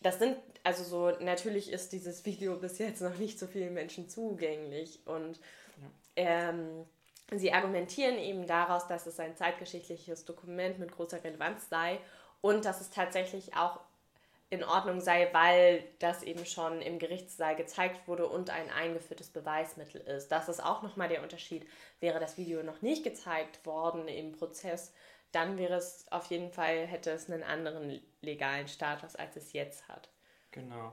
Das 0.00 0.18
sind, 0.18 0.36
also 0.62 0.84
so, 0.84 1.10
natürlich 1.22 1.70
ist 1.70 1.92
dieses 1.92 2.24
Video 2.24 2.56
bis 2.60 2.78
jetzt 2.78 3.02
noch 3.02 3.16
nicht 3.18 3.38
so 3.38 3.46
vielen 3.46 3.74
Menschen 3.74 4.08
zugänglich 4.08 5.00
und 5.06 5.38
ja. 6.16 6.50
ähm, 6.50 6.86
sie 7.32 7.52
argumentieren 7.52 8.18
eben 8.18 8.46
daraus, 8.46 8.86
dass 8.86 9.06
es 9.06 9.20
ein 9.20 9.36
zeitgeschichtliches 9.36 10.24
Dokument 10.24 10.78
mit 10.78 10.92
großer 10.92 11.22
Relevanz 11.22 11.68
sei 11.68 12.00
und 12.40 12.64
dass 12.64 12.80
es 12.80 12.88
tatsächlich 12.88 13.54
auch 13.54 13.80
in 14.48 14.62
Ordnung 14.62 15.00
sei, 15.00 15.28
weil 15.32 15.84
das 15.98 16.22
eben 16.22 16.46
schon 16.46 16.80
im 16.80 16.98
Gerichtssaal 16.98 17.56
gezeigt 17.56 18.06
wurde 18.06 18.28
und 18.28 18.50
ein 18.50 18.70
eingeführtes 18.70 19.30
Beweismittel 19.30 20.00
ist. 20.00 20.28
Das 20.28 20.48
ist 20.48 20.62
auch 20.62 20.82
nochmal 20.82 21.08
der 21.08 21.22
Unterschied. 21.22 21.66
Wäre 21.98 22.20
das 22.20 22.38
Video 22.38 22.62
noch 22.62 22.80
nicht 22.80 23.02
gezeigt 23.02 23.66
worden 23.66 24.06
im 24.06 24.32
Prozess, 24.32 24.92
dann 25.32 25.58
wäre 25.58 25.74
es 25.74 26.06
auf 26.10 26.26
jeden 26.26 26.50
Fall, 26.50 26.86
hätte 26.86 27.10
es 27.10 27.28
einen 27.30 27.42
anderen 27.42 28.00
legalen 28.22 28.68
Status, 28.68 29.16
als 29.16 29.36
es 29.36 29.52
jetzt 29.52 29.86
hat. 29.88 30.08
Genau. 30.50 30.92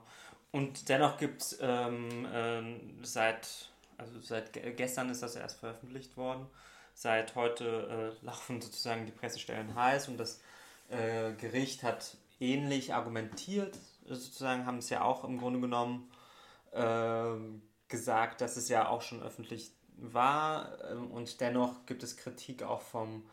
Und 0.52 0.90
dennoch 0.90 1.18
gibt 1.18 1.42
es 1.42 1.58
ähm, 1.62 2.26
äh, 2.26 3.06
seit, 3.06 3.70
also 3.98 4.20
seit 4.20 4.52
gestern 4.76 5.10
ist 5.10 5.24
das 5.24 5.36
erst 5.36 5.60
veröffentlicht 5.60 6.18
worden. 6.18 6.48
Seit 6.94 7.36
heute 7.36 8.16
äh, 8.22 8.26
laufen 8.26 8.62
sozusagen 8.62 9.06
die 9.06 9.12
Pressestellen 9.12 9.74
heiß 9.76 10.10
und 10.10 10.18
das 10.18 10.42
äh, 10.90 11.32
Gericht 11.34 11.84
hat 11.84 12.18
ähnlich 12.44 12.94
argumentiert, 12.94 13.78
sozusagen 14.06 14.66
haben 14.66 14.80
es 14.80 14.90
ja 14.90 15.04
auch 15.04 15.24
im 15.24 15.40
Grunde 15.40 15.62
genommen 15.62 16.12
äh, 16.72 17.36
gesagt, 17.88 18.42
dass 18.42 18.58
es 18.58 18.68
ja 18.70 18.90
auch 18.90 19.02
schon 19.02 19.24
öffentlich 19.24 19.72
war 19.96 20.78
äh, 20.92 20.96
und 20.96 21.40
dennoch 21.40 21.86
gibt 21.86 22.04
es 22.04 22.18
Kritik 22.18 22.64
auch 22.64 22.82
vom 22.82 23.24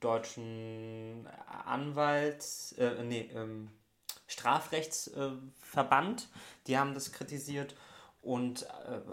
deutschen 0.00 1.28
Anwalt, 1.64 2.44
äh, 2.78 3.04
nee, 3.04 3.30
ähm, 3.34 3.70
Strafrechtsverband, 4.26 6.28
die 6.66 6.76
haben 6.76 6.94
das 6.94 7.12
kritisiert 7.12 7.76
und 8.20 8.64
äh, 8.64 8.66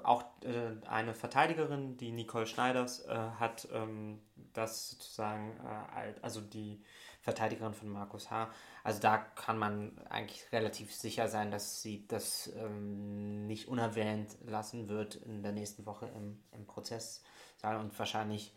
auch 0.03 0.23
äh, 0.41 0.71
eine 0.87 1.13
Verteidigerin, 1.13 1.95
die 1.97 2.11
Nicole 2.11 2.47
Schneiders, 2.47 3.05
äh, 3.05 3.15
hat 3.39 3.67
ähm, 3.71 4.19
das 4.53 4.89
sozusagen, 4.89 5.55
äh, 5.95 6.15
also 6.23 6.41
die 6.41 6.81
Verteidigerin 7.21 7.75
von 7.75 7.89
Markus 7.89 8.31
H., 8.31 8.49
also 8.83 8.99
da 8.99 9.17
kann 9.17 9.57
man 9.57 9.97
eigentlich 10.09 10.51
relativ 10.51 10.93
sicher 10.93 11.29
sein, 11.29 11.51
dass 11.51 11.81
sie 11.81 12.05
das 12.07 12.51
ähm, 12.57 13.47
nicht 13.47 13.69
unerwähnt 13.69 14.35
lassen 14.45 14.89
wird 14.89 15.15
in 15.15 15.41
der 15.41 15.53
nächsten 15.53 15.85
Woche 15.85 16.07
im, 16.07 16.43
im 16.51 16.67
Prozesssaal 16.67 17.77
und 17.77 17.97
wahrscheinlich, 17.97 18.53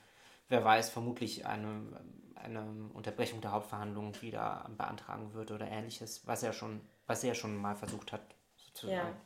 wer 0.49 0.64
weiß, 0.64 0.90
vermutlich 0.90 1.47
eine, 1.47 2.00
eine 2.35 2.90
Unterbrechung 2.92 3.40
der 3.40 3.52
Hauptverhandlungen 3.52 4.21
wieder 4.21 4.68
beantragen 4.76 5.33
wird 5.33 5.52
oder 5.52 5.68
ähnliches, 5.68 6.26
was 6.26 6.42
er 6.42 6.52
schon, 6.52 6.80
was 7.06 7.23
er 7.23 7.37
schon 7.37 7.56
mal 7.56 7.76
versucht 7.76 8.11
hat, 8.11 8.23
sozusagen. 8.56 8.97
Ja. 8.97 9.16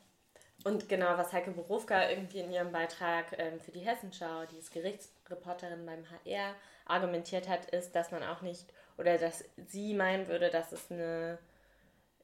Und 0.65 0.91
genau, 0.91 1.17
was 1.17 1.33
Heike 1.33 1.53
Berufka 1.53 2.11
irgendwie 2.11 2.41
in 2.41 2.53
ihrem 2.53 2.73
Beitrag 2.73 3.39
ähm, 3.39 3.59
für 3.59 3.73
die 3.73 3.81
Hessenschau, 3.81 4.45
die 4.45 4.59
ist 4.59 4.71
Gerichtsreporterin 4.71 5.87
beim 5.87 6.05
HR, 6.11 6.55
argumentiert 6.85 7.49
hat, 7.49 7.71
ist, 7.71 7.93
dass 7.93 8.11
man 8.11 8.23
auch 8.23 8.43
nicht 8.43 8.71
oder 9.01 9.17
dass 9.17 9.45
sie 9.67 9.95
meinen 9.95 10.29
würde, 10.29 10.51
dass 10.51 10.73
es 10.73 10.91
eine, 10.91 11.39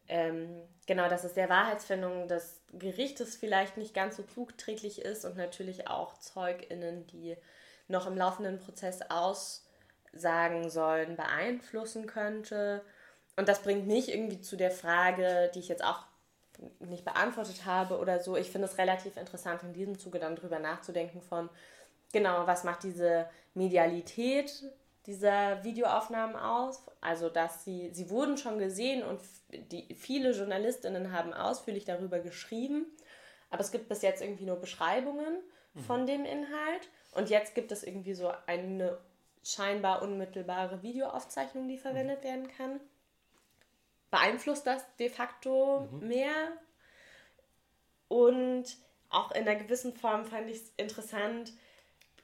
ähm, 0.08 0.62
genau, 0.86 1.08
dass 1.08 1.24
es 1.24 1.32
der 1.32 1.48
Wahrheitsfindung 1.48 2.28
des 2.28 2.60
Gerichtes 2.74 3.34
vielleicht 3.34 3.78
nicht 3.78 3.94
ganz 3.94 4.16
so 4.16 4.22
zugträglich 4.22 5.00
ist 5.00 5.24
und 5.24 5.36
natürlich 5.36 5.88
auch 5.88 6.18
ZeugInnen, 6.18 7.06
die 7.06 7.36
noch 7.88 8.06
im 8.06 8.16
laufenden 8.16 8.58
Prozess 8.58 9.00
aussagen 9.08 10.68
sollen, 10.68 11.16
beeinflussen 11.16 12.06
könnte. 12.06 12.84
Und 13.36 13.48
das 13.48 13.62
bringt 13.62 13.86
mich 13.86 14.12
irgendwie 14.12 14.40
zu 14.40 14.56
der 14.56 14.70
Frage, 14.70 15.50
die 15.54 15.60
ich 15.60 15.68
jetzt 15.68 15.84
auch 15.84 16.04
nicht 16.80 17.04
beantwortet 17.04 17.64
habe 17.64 17.98
oder 17.98 18.20
so. 18.20 18.36
Ich 18.36 18.50
finde 18.50 18.66
es 18.68 18.78
relativ 18.78 19.16
interessant, 19.16 19.62
in 19.62 19.72
diesem 19.72 19.98
Zuge 19.98 20.18
dann 20.18 20.36
drüber 20.36 20.58
nachzudenken 20.58 21.22
von, 21.22 21.48
genau, 22.12 22.46
was 22.46 22.64
macht 22.64 22.82
diese 22.82 23.28
Medialität 23.54 24.64
dieser 25.06 25.62
Videoaufnahmen 25.64 26.36
aus. 26.36 26.84
Also, 27.00 27.28
dass 27.28 27.64
sie, 27.64 27.90
sie 27.92 28.10
wurden 28.10 28.36
schon 28.36 28.58
gesehen 28.58 29.02
und 29.02 29.20
die, 29.70 29.94
viele 29.94 30.32
Journalistinnen 30.32 31.12
haben 31.12 31.32
ausführlich 31.32 31.84
darüber 31.84 32.18
geschrieben. 32.18 32.86
Aber 33.50 33.60
es 33.60 33.70
gibt 33.70 33.88
bis 33.88 34.02
jetzt 34.02 34.22
irgendwie 34.22 34.44
nur 34.44 34.56
Beschreibungen 34.56 35.38
mhm. 35.74 35.80
von 35.80 36.06
dem 36.06 36.24
Inhalt. 36.24 36.88
Und 37.12 37.30
jetzt 37.30 37.54
gibt 37.54 37.72
es 37.72 37.82
irgendwie 37.82 38.14
so 38.14 38.32
eine 38.46 38.98
scheinbar 39.42 40.02
unmittelbare 40.02 40.82
Videoaufzeichnung, 40.82 41.68
die 41.68 41.78
verwendet 41.78 42.20
mhm. 42.20 42.24
werden 42.24 42.48
kann. 42.48 42.80
Beeinflusst 44.10 44.66
das 44.66 44.84
de 44.96 45.08
facto 45.08 45.88
mhm. 45.92 46.08
mehr? 46.08 46.52
Und 48.08 48.64
auch 49.08 49.30
in 49.32 49.48
einer 49.48 49.56
gewissen 49.56 49.94
Form 49.94 50.24
fand 50.24 50.48
ich 50.50 50.56
es 50.58 50.72
interessant, 50.76 51.52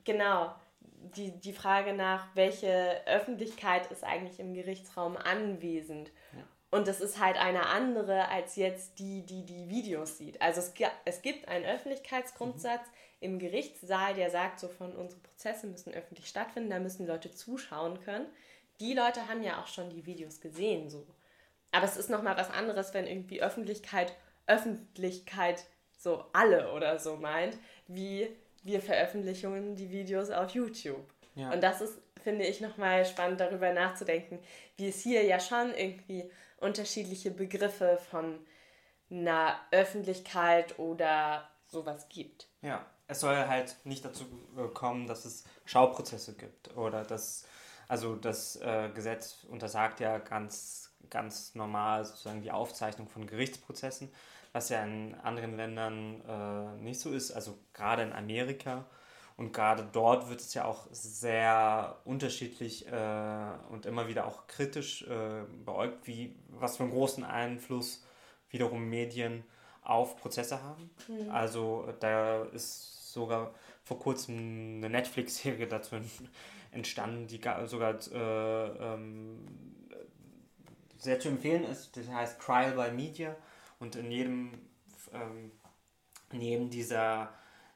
genau, 0.04 0.54
die, 1.16 1.32
die 1.32 1.52
Frage 1.52 1.92
nach, 1.92 2.26
welche 2.35 3.00
Öffentlichkeit 3.06 3.90
ist 3.90 4.04
eigentlich 4.04 4.40
im 4.40 4.54
Gerichtsraum 4.54 5.16
anwesend. 5.16 6.11
Ja. 6.37 6.44
Und 6.71 6.88
das 6.88 7.00
ist 7.00 7.21
halt 7.21 7.37
eine 7.37 7.66
andere 7.66 8.28
als 8.28 8.56
jetzt 8.56 8.99
die, 8.99 9.26
die 9.26 9.44
die 9.44 9.68
Videos 9.68 10.18
sieht. 10.18 10.40
Also 10.40 10.61
es, 10.61 10.73
es 11.04 11.23
gibt 11.23 11.49
einen 11.49 11.66
Öffentlichkeitsgrundsatz 11.66 12.80
mhm. 12.80 12.92
im 13.21 13.38
Gerichtssaal, 13.38 14.14
der 14.14 14.30
sagt, 14.30 14.61
so 14.61 14.68
von 14.68 14.97
unsere 14.97 15.21
Prozesse 15.21 15.66
müssen 15.66 15.92
öffentlich 15.92 16.28
stattfinden, 16.28 16.71
da 16.71 16.78
müssen 16.78 17.06
Leute 17.06 17.30
zuschauen 17.30 18.00
können. 18.00 18.26
Die 18.80 18.94
Leute 18.94 19.28
haben 19.28 19.42
ja 19.42 19.61
auch 19.61 19.66
schon 19.66 19.90
die 19.90 20.06
Videos 20.06 20.40
gesehen, 20.40 20.88
so. 20.88 21.06
Aber 21.73 21.85
es 21.85 21.97
ist 21.97 22.11
nochmal 22.11 22.37
was 22.37 22.50
anderes, 22.50 22.92
wenn 22.94 23.06
irgendwie 23.06 23.42
Öffentlichkeit 23.42 24.14
Öffentlichkeit 24.47 25.64
so 25.97 26.25
alle 26.32 26.73
oder 26.73 26.99
so 26.99 27.16
meint, 27.16 27.56
wie 27.87 28.28
wir 28.62 28.81
Veröffentlichungen 28.81 29.76
die 29.76 29.90
Videos 29.90 30.31
auf 30.31 30.50
YouTube. 30.50 31.04
Ja. 31.35 31.52
Und 31.52 31.62
das 31.62 31.81
ist, 31.81 31.99
finde 32.23 32.45
ich, 32.47 32.61
nochmal 32.61 33.04
spannend 33.04 33.40
darüber 33.40 33.73
nachzudenken, 33.73 34.38
wie 34.76 34.88
es 34.88 35.00
hier 35.00 35.25
ja 35.25 35.40
schon 35.40 35.75
irgendwie 35.75 36.31
unterschiedliche 36.59 37.31
Begriffe 37.31 37.99
von 38.11 38.38
einer 39.11 39.59
Öffentlichkeit 39.71 40.78
oder 40.78 41.49
sowas 41.66 42.09
gibt. 42.09 42.49
Ja, 42.62 42.87
es 43.09 43.21
soll 43.21 43.37
halt 43.37 43.76
nicht 43.85 44.04
dazu 44.04 44.25
kommen, 44.75 45.07
dass 45.07 45.25
es 45.25 45.45
Schauprozesse 45.64 46.35
gibt 46.35 46.76
oder 46.76 47.02
dass, 47.04 47.47
also 47.88 48.14
das 48.14 48.57
äh, 48.57 48.90
Gesetz 48.95 49.45
untersagt 49.49 50.00
ja 50.00 50.19
ganz, 50.19 50.95
ganz 51.11 51.54
normal 51.54 52.04
sozusagen 52.04 52.42
die 52.42 52.52
Aufzeichnung 52.52 53.09
von 53.09 53.26
Gerichtsprozessen 53.26 54.12
was 54.52 54.68
ja 54.68 54.82
in 54.82 55.14
anderen 55.14 55.56
Ländern 55.56 56.21
äh, 56.28 56.82
nicht 56.82 57.00
so 57.00 57.11
ist, 57.11 57.32
also 57.32 57.59
gerade 57.73 58.02
in 58.02 58.12
Amerika. 58.12 58.87
Und 59.37 59.52
gerade 59.52 59.88
dort 59.90 60.28
wird 60.28 60.40
es 60.40 60.52
ja 60.52 60.66
auch 60.66 60.87
sehr 60.90 61.97
unterschiedlich 62.04 62.87
äh, 62.87 63.50
und 63.71 63.87
immer 63.87 64.06
wieder 64.06 64.26
auch 64.26 64.47
kritisch 64.47 65.02
äh, 65.04 65.44
beäugt, 65.64 66.06
wie, 66.06 66.37
was 66.49 66.76
für 66.76 66.82
einen 66.82 66.92
großen 66.92 67.25
Einfluss 67.25 68.04
wiederum 68.50 68.88
Medien 68.88 69.42
auf 69.82 70.16
Prozesse 70.16 70.62
haben. 70.62 70.90
Mhm. 71.09 71.30
Also 71.30 71.92
da 72.00 72.42
ist 72.44 73.12
sogar 73.12 73.54
vor 73.82 73.99
kurzem 73.99 74.76
eine 74.76 74.90
Netflix-Serie 74.90 75.66
dazu 75.66 75.97
entstanden, 76.71 77.26
die 77.26 77.40
sogar 77.64 77.94
äh, 78.12 78.94
ähm, 78.94 79.38
sehr 80.99 81.18
zu 81.18 81.28
empfehlen 81.28 81.64
ist. 81.64 81.97
Das 81.97 82.09
heißt 82.09 82.40
Trial 82.40 82.73
by 82.73 82.94
Media 82.94 83.35
und 83.82 83.96
in 83.96 84.12
jedem, 84.12 84.52
ähm, 85.12 85.50
in 86.30 86.70
dieser, 86.70 87.34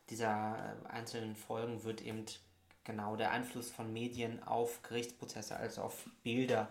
dieser 0.09 0.77
einzelnen 0.89 1.35
Folgen 1.35 1.83
wird 1.83 2.01
eben 2.01 2.25
genau 2.85 3.17
der 3.17 3.33
Einfluss 3.33 3.71
von 3.71 3.93
Medien 3.93 4.41
auf 4.45 4.83
Gerichtsprozesse, 4.83 5.57
also 5.57 5.83
auf 5.83 6.09
Bilder, 6.23 6.69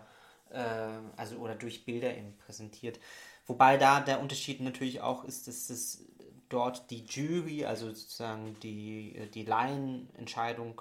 äh, 0.48 0.88
also 1.16 1.36
oder 1.36 1.54
durch 1.54 1.84
Bilder 1.84 2.16
eben 2.16 2.34
präsentiert. 2.38 2.98
Wobei 3.46 3.76
da 3.76 4.00
der 4.00 4.20
Unterschied 4.20 4.62
natürlich 4.62 5.02
auch 5.02 5.22
ist, 5.24 5.48
dass 5.48 5.68
es 5.68 6.06
dort 6.48 6.90
die 6.90 7.04
Jury, 7.04 7.66
also 7.66 7.88
sozusagen 7.88 8.58
die, 8.60 9.28
die 9.34 9.44
Laienentscheidung, 9.44 10.80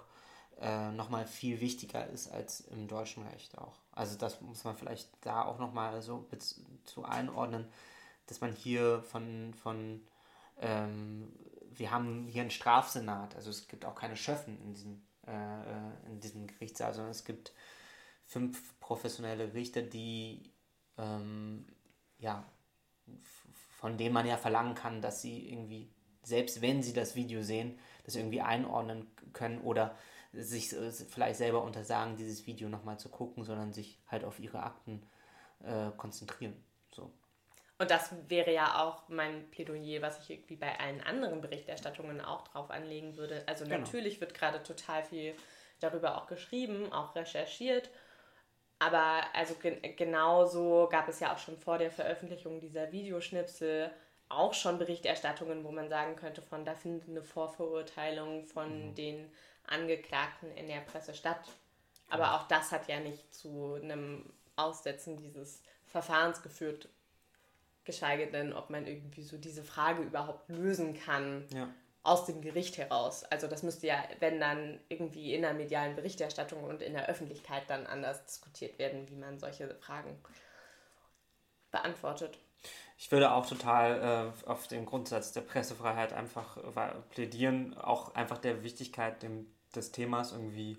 äh, 0.62 0.91
nochmal 0.91 1.27
viel 1.27 1.59
wichtiger 1.59 2.07
ist 2.07 2.29
als 2.31 2.62
im 2.62 2.88
deutschen 2.88 3.27
Recht 3.27 3.57
auch. 3.57 3.74
Also 3.91 4.17
das 4.17 4.39
muss 4.39 4.63
man 4.63 4.77
vielleicht 4.77 5.09
da 5.19 5.43
auch 5.43 5.59
nochmal 5.59 6.01
so 6.01 6.25
zu 6.85 7.03
einordnen, 7.03 7.67
dass 8.27 8.41
man 8.41 8.53
hier 8.53 9.03
von, 9.03 9.53
von 9.53 10.01
ähm, 10.60 11.34
wir 11.72 11.91
haben 11.91 12.27
hier 12.27 12.41
einen 12.41 12.51
Strafsenat, 12.51 13.36
also 13.36 13.50
es 13.50 13.67
gibt 13.67 13.86
auch 13.86 13.96
keine 13.96 14.15
Schöffen 14.15 14.60
in 14.62 14.74
diesem, 14.74 15.01
äh, 15.27 15.32
äh 15.32 16.08
in 16.08 16.20
diesem 16.20 16.48
Gerichtssaal, 16.48 16.94
sondern 16.94 17.12
es 17.12 17.25
gibt 17.25 17.53
fünf 18.25 18.79
professionelle 18.79 19.53
Richter, 19.53 19.82
die 19.82 20.51
ähm, 20.98 21.65
ja, 22.17 22.46
von 23.70 23.98
denen 23.98 24.13
man 24.13 24.25
ja 24.25 24.38
verlangen 24.38 24.75
kann, 24.75 25.01
dass 25.01 25.22
sie 25.22 25.50
irgendwie, 25.50 25.89
selbst 26.24 26.62
wenn 26.62 26.82
sie 26.82 26.94
das 26.94 27.15
Video 27.15 27.44
sehen, 27.44 27.77
das 28.03 28.15
irgendwie 28.15 28.41
einordnen 28.41 29.08
können 29.34 29.62
oder 29.62 29.96
sich 30.34 30.75
vielleicht 31.10 31.38
selber 31.38 31.63
untersagen, 31.63 32.17
dieses 32.17 32.46
Video 32.46 32.67
nochmal 32.67 33.00
zu 33.00 33.10
gucken, 33.10 33.44
sondern 33.44 33.74
sich 33.74 34.00
halt 34.08 34.24
auf 34.24 34.39
ihre 34.39 34.63
Akten 34.63 35.03
äh, 35.63 35.91
konzentrieren. 35.96 36.55
Und 37.77 37.91
das 37.91 38.12
wäre 38.29 38.53
ja 38.53 38.84
auch 38.84 39.10
mein 39.10 39.50
Plädoyer, 39.51 40.01
was 40.01 40.20
ich 40.20 40.29
irgendwie 40.29 40.55
bei 40.55 40.79
allen 40.79 41.01
anderen 41.01 41.41
Berichterstattungen 41.41 42.22
auch 42.22 42.48
drauf 42.48 42.72
anlegen 42.72 43.17
würde. 43.17 43.44
Also 43.48 43.65
genau. 43.65 43.79
natürlich 43.79 44.22
wird 44.22 44.34
gerade 44.34 44.63
total 44.63 45.03
viel 45.03 45.36
darüber 45.82 46.17
auch 46.17 46.27
geschrieben, 46.27 46.94
auch 46.94 47.15
recherchiert. 47.15 47.89
Aber 48.79 49.24
also 49.34 49.55
gen 49.55 49.82
genauso 49.96 50.88
gab 50.89 51.08
es 51.10 51.20
ja 51.20 51.34
auch 51.34 51.38
schon 51.38 51.58
vor 51.58 51.77
der 51.77 51.91
Veröffentlichung 51.91 52.60
dieser 52.60 52.91
Videoschnipsel 52.91 53.91
auch 54.29 54.53
schon 54.53 54.79
Berichterstattungen, 54.79 55.63
wo 55.63 55.72
man 55.72 55.89
sagen 55.89 56.15
könnte, 56.15 56.41
von 56.41 56.65
da 56.65 56.75
findet 56.75 57.10
eine 57.10 57.24
Vorverurteilung 57.24 58.46
von 58.46 58.89
mhm. 58.89 58.96
den 58.96 59.32
Angeklagten 59.67 60.51
in 60.55 60.67
der 60.67 60.82
Presse 60.82 61.13
statt. 61.13 61.41
Aber 62.10 62.36
auch 62.36 62.48
das 62.48 62.72
hat 62.72 62.88
ja 62.88 63.00
nicht 63.00 63.34
zu 63.34 63.75
einem 63.75 64.32
Aussetzen 64.55 65.17
dieses 65.17 65.62
Verfahrens 65.86 66.41
geführt, 66.41 66.89
geschweige 67.86 68.27
denn, 68.27 68.54
ob 68.54 68.70
man 68.70 68.86
irgendwie 68.86 69.24
so 69.24 69.38
diese 69.38 69.63
Frage 69.63 70.04
überhaupt 70.04 70.50
lösen 70.50 70.94
kann. 70.94 71.46
Ja 71.54 71.70
aus 72.06 72.25
dem 72.25 72.42
Gericht 72.42 72.77
heraus. 72.77 73.24
Also 73.25 73.48
das 73.48 73.63
müsste 73.63 73.88
ja, 73.88 74.04
wenn 74.20 74.39
dann 74.39 74.80
irgendwie 74.89 75.34
in 75.34 75.42
der 75.42 75.56
medialen 75.56 75.96
Berichterstattung 75.96 76.63
und 76.63 76.84
in 76.84 76.94
der 76.94 77.10
Öffentlichkeit 77.10 77.63
dann 77.68 77.88
anders 77.88 78.24
diskutiert 78.25 78.77
werden, 78.77 79.10
wie 79.10 79.15
man 79.15 79.39
solche 79.39 79.74
Fragen 79.82 80.15
beantwortet. 81.72 82.38
Ich 82.98 83.12
würde 83.12 83.32
auch 83.32 83.48
total 83.48 84.34
äh, 84.46 84.48
auf 84.48 84.68
den 84.68 84.86
Grundsatz 84.86 85.34
der 85.34 85.42
Pressefreiheit 85.42 86.13
einfach 86.13 86.58
äh, 86.58 86.92
plädieren, 87.10 87.75
auch 87.75 88.13
einfach 88.13 88.38
der 88.38 88.63
Wichtigkeit 88.63 89.24
dem, 89.24 89.48
des 89.76 89.91
Themas 89.91 90.32
irgendwie 90.32 90.78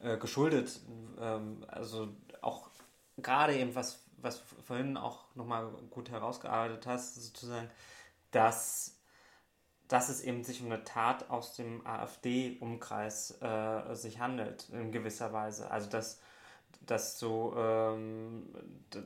äh, 0.00 0.18
geschuldet. 0.18 0.80
Ähm, 1.20 1.64
also 1.68 2.08
auch 2.42 2.68
gerade 3.16 3.56
eben, 3.56 3.76
was, 3.76 4.03
was 4.24 4.38
vorhin 4.38 4.96
auch 4.96 5.24
nochmal 5.34 5.66
gut 5.90 6.10
herausgearbeitet 6.10 6.86
hast, 6.86 7.14
sozusagen, 7.16 7.70
dass 8.30 8.94
dass 9.88 10.08
es 10.08 10.22
eben 10.22 10.44
sich 10.44 10.60
um 10.62 10.66
eine 10.72 10.82
Tat 10.84 11.30
aus 11.30 11.54
dem 11.54 11.86
AfD-Umkreis 11.86 13.40
äh, 13.42 13.94
sich 13.94 14.18
handelt, 14.18 14.68
in 14.70 14.92
gewisser 14.92 15.32
Weise. 15.32 15.70
Also 15.70 15.90
dass, 15.90 16.20
dass 16.80 17.18
so 17.18 17.54
ähm, 17.56 18.48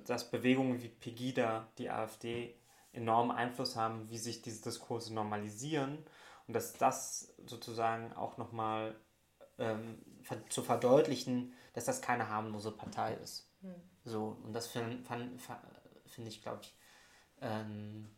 dass 0.06 0.30
Bewegungen 0.30 0.80
wie 0.82 0.88
Pegida 0.88 1.66
die 1.78 1.90
AfD 1.90 2.54
enormen 2.92 3.32
Einfluss 3.36 3.76
haben, 3.76 4.08
wie 4.08 4.18
sich 4.18 4.42
diese 4.42 4.62
Diskurse 4.62 5.12
normalisieren 5.12 5.98
und 6.46 6.54
dass 6.54 6.74
das 6.74 7.34
sozusagen 7.46 8.12
auch 8.14 8.38
nochmal 8.38 8.94
ähm, 9.58 9.98
zu 10.48 10.62
verdeutlichen, 10.62 11.52
dass 11.74 11.84
das 11.84 12.00
keine 12.00 12.28
harmlose 12.28 12.70
Partei 12.70 13.14
ist. 13.14 13.50
Hm. 13.60 13.74
So, 14.08 14.38
und 14.42 14.52
das 14.52 14.68
finde 14.68 14.98
find 16.06 16.28
ich, 16.28 16.42
glaube 16.42 16.60
ich, 16.62 16.74
ähm, 17.40 18.08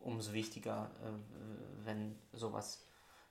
umso 0.00 0.32
wichtiger, 0.32 0.90
äh, 1.02 1.86
wenn 1.86 2.18
sowas 2.32 2.84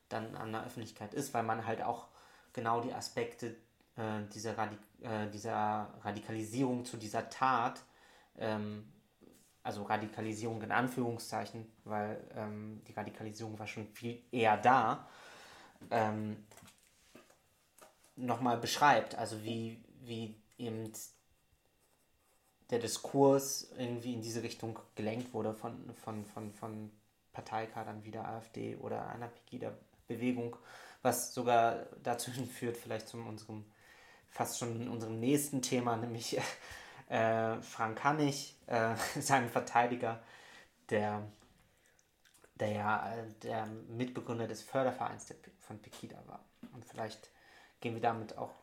dann 0.09 0.35
an 0.35 0.51
der 0.51 0.65
Öffentlichkeit 0.65 1.13
ist, 1.13 1.33
weil 1.33 1.43
man 1.43 1.65
halt 1.65 1.81
auch 1.81 2.07
genau 2.53 2.81
die 2.81 2.93
Aspekte 2.93 3.55
äh, 3.95 4.23
dieser, 4.33 4.57
Radik 4.57 4.79
äh, 5.01 5.29
dieser 5.29 5.93
Radikalisierung 6.03 6.85
zu 6.85 6.97
dieser 6.97 7.29
Tat, 7.29 7.81
ähm, 8.37 8.91
also 9.61 9.83
Radikalisierung 9.83 10.61
in 10.61 10.71
Anführungszeichen, 10.71 11.71
weil 11.83 12.25
ähm, 12.35 12.81
die 12.87 12.93
Radikalisierung 12.93 13.57
war 13.59 13.67
schon 13.67 13.87
viel 13.87 14.21
eher 14.31 14.57
da, 14.57 15.07
ähm, 15.89 16.45
nochmal 18.15 18.57
beschreibt, 18.57 19.15
also 19.15 19.43
wie, 19.43 19.83
wie 20.01 20.35
eben 20.57 20.91
der 22.69 22.79
Diskurs 22.79 23.71
irgendwie 23.77 24.13
in 24.13 24.21
diese 24.21 24.43
Richtung 24.43 24.79
gelenkt 24.95 25.33
wurde 25.33 25.53
von, 25.53 25.93
von, 25.95 26.25
von, 26.25 26.53
von 26.53 26.91
Parteikadern 27.33 28.03
wie 28.03 28.11
der 28.11 28.27
AfD 28.27 28.75
oder 28.77 29.07
einer 29.07 29.27
Pegida-Bewegung, 29.27 30.55
was 31.01 31.33
sogar 31.33 31.87
dazu 32.01 32.31
führt, 32.53 32.77
vielleicht 32.77 33.07
zu 33.07 33.17
unserem, 33.17 33.65
fast 34.29 34.59
schon 34.59 34.87
unserem 34.87 35.19
nächsten 35.19 35.61
Thema, 35.61 35.97
nämlich 35.97 36.39
äh, 37.09 37.61
Frank 37.61 38.03
Hannig, 38.03 38.55
äh, 38.67 38.95
sein 39.19 39.49
Verteidiger, 39.49 40.21
der, 40.89 41.23
der 42.55 42.71
ja 42.71 43.13
der 43.41 43.65
Mitbegründer 43.65 44.47
des 44.47 44.61
Fördervereins 44.61 45.33
von 45.59 45.79
Pegida 45.79 46.21
war. 46.27 46.43
Und 46.73 46.85
vielleicht 46.85 47.29
gehen 47.81 47.95
wir 47.95 48.01
damit 48.01 48.37
auch 48.37 48.53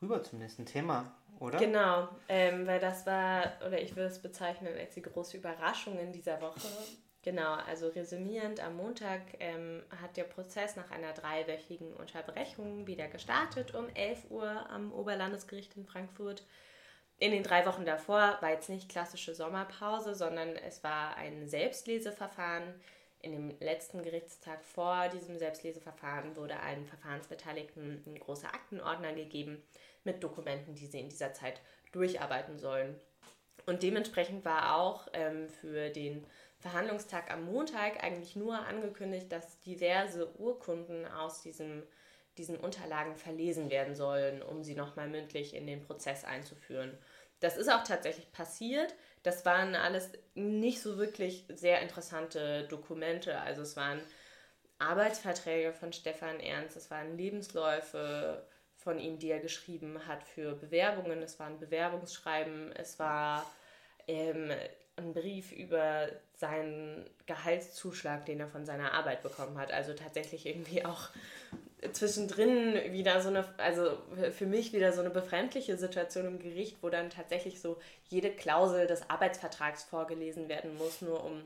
rüber 0.00 0.22
zum 0.22 0.38
nächsten 0.38 0.66
Thema, 0.66 1.12
oder? 1.42 1.58
Genau, 1.58 2.08
ähm, 2.28 2.66
weil 2.66 2.78
das 2.78 3.04
war, 3.04 3.52
oder 3.66 3.80
ich 3.80 3.96
würde 3.96 4.08
es 4.08 4.20
bezeichnen 4.20 4.72
als 4.78 4.94
die 4.94 5.02
große 5.02 5.36
Überraschung 5.36 5.98
in 5.98 6.12
dieser 6.12 6.40
Woche. 6.40 6.68
Genau, 7.22 7.54
also 7.54 7.88
resümierend, 7.88 8.60
am 8.60 8.76
Montag 8.76 9.20
ähm, 9.40 9.82
hat 10.00 10.16
der 10.16 10.24
Prozess 10.24 10.76
nach 10.76 10.90
einer 10.90 11.12
dreiwöchigen 11.12 11.92
Unterbrechung 11.94 12.86
wieder 12.86 13.08
gestartet 13.08 13.74
um 13.74 13.88
11 13.94 14.30
Uhr 14.30 14.70
am 14.70 14.92
Oberlandesgericht 14.92 15.76
in 15.76 15.84
Frankfurt. 15.84 16.44
In 17.18 17.32
den 17.32 17.42
drei 17.42 17.66
Wochen 17.66 17.84
davor 17.84 18.38
war 18.40 18.50
jetzt 18.50 18.68
nicht 18.68 18.88
klassische 18.88 19.34
Sommerpause, 19.34 20.14
sondern 20.14 20.56
es 20.56 20.82
war 20.82 21.16
ein 21.16 21.48
Selbstleseverfahren. 21.48 22.74
In 23.20 23.30
dem 23.30 23.56
letzten 23.60 24.02
Gerichtstag 24.02 24.64
vor 24.64 25.08
diesem 25.08 25.38
Selbstleseverfahren 25.38 26.34
wurde 26.34 26.58
allen 26.58 26.86
Verfahrensbeteiligten 26.86 28.02
ein 28.04 28.18
großer 28.18 28.48
Aktenordner 28.48 29.12
gegeben 29.12 29.62
mit 30.04 30.22
Dokumenten, 30.22 30.74
die 30.74 30.86
sie 30.86 31.00
in 31.00 31.08
dieser 31.08 31.32
Zeit 31.32 31.60
durcharbeiten 31.92 32.58
sollen. 32.58 32.98
Und 33.66 33.82
dementsprechend 33.82 34.44
war 34.44 34.76
auch 34.76 35.08
ähm, 35.12 35.48
für 35.48 35.90
den 35.90 36.26
Verhandlungstag 36.58 37.30
am 37.30 37.44
Montag 37.44 38.02
eigentlich 38.02 38.36
nur 38.36 38.58
angekündigt, 38.58 39.30
dass 39.30 39.60
diverse 39.60 40.32
Urkunden 40.38 41.06
aus 41.06 41.42
diesem, 41.42 41.82
diesen 42.38 42.56
Unterlagen 42.56 43.16
verlesen 43.16 43.70
werden 43.70 43.94
sollen, 43.94 44.42
um 44.42 44.62
sie 44.62 44.74
nochmal 44.74 45.08
mündlich 45.08 45.54
in 45.54 45.66
den 45.66 45.80
Prozess 45.80 46.24
einzuführen. 46.24 46.96
Das 47.40 47.56
ist 47.56 47.68
auch 47.68 47.82
tatsächlich 47.82 48.30
passiert. 48.30 48.94
Das 49.24 49.44
waren 49.44 49.74
alles 49.74 50.10
nicht 50.34 50.80
so 50.80 50.98
wirklich 50.98 51.44
sehr 51.48 51.80
interessante 51.82 52.68
Dokumente. 52.68 53.38
Also 53.40 53.62
es 53.62 53.76
waren 53.76 54.00
Arbeitsverträge 54.78 55.72
von 55.72 55.92
Stefan 55.92 56.38
Ernst, 56.38 56.76
es 56.76 56.90
waren 56.90 57.16
Lebensläufe, 57.16 58.46
von 58.82 58.98
ihm, 58.98 59.18
die 59.18 59.30
er 59.30 59.40
geschrieben 59.40 60.06
hat 60.06 60.22
für 60.24 60.54
Bewerbungen. 60.54 61.22
Es 61.22 61.38
war 61.38 61.46
ein 61.46 61.58
Bewerbungsschreiben, 61.58 62.72
es 62.72 62.98
war 62.98 63.50
ähm, 64.06 64.50
ein 64.96 65.14
Brief 65.14 65.52
über 65.52 66.08
seinen 66.36 67.08
Gehaltszuschlag, 67.26 68.26
den 68.26 68.40
er 68.40 68.48
von 68.48 68.66
seiner 68.66 68.92
Arbeit 68.92 69.22
bekommen 69.22 69.58
hat. 69.58 69.72
Also 69.72 69.94
tatsächlich 69.94 70.46
irgendwie 70.46 70.84
auch 70.84 71.08
zwischendrin 71.92 72.92
wieder 72.92 73.20
so 73.20 73.28
eine, 73.28 73.46
also 73.58 73.98
für 74.32 74.46
mich 74.46 74.72
wieder 74.72 74.92
so 74.92 75.00
eine 75.00 75.10
befremdliche 75.10 75.76
Situation 75.76 76.26
im 76.26 76.38
Gericht, 76.38 76.78
wo 76.82 76.90
dann 76.90 77.10
tatsächlich 77.10 77.60
so 77.60 77.78
jede 78.08 78.30
Klausel 78.30 78.86
des 78.86 79.08
Arbeitsvertrags 79.10 79.84
vorgelesen 79.84 80.48
werden 80.48 80.76
muss, 80.76 81.02
nur 81.02 81.24
um 81.24 81.42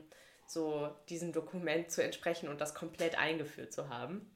so 0.47 0.89
diesem 1.09 1.33
Dokument 1.33 1.91
zu 1.91 2.03
entsprechen 2.03 2.49
und 2.49 2.61
das 2.61 2.73
komplett 2.73 3.17
eingeführt 3.17 3.73
zu 3.73 3.89
haben. 3.89 4.29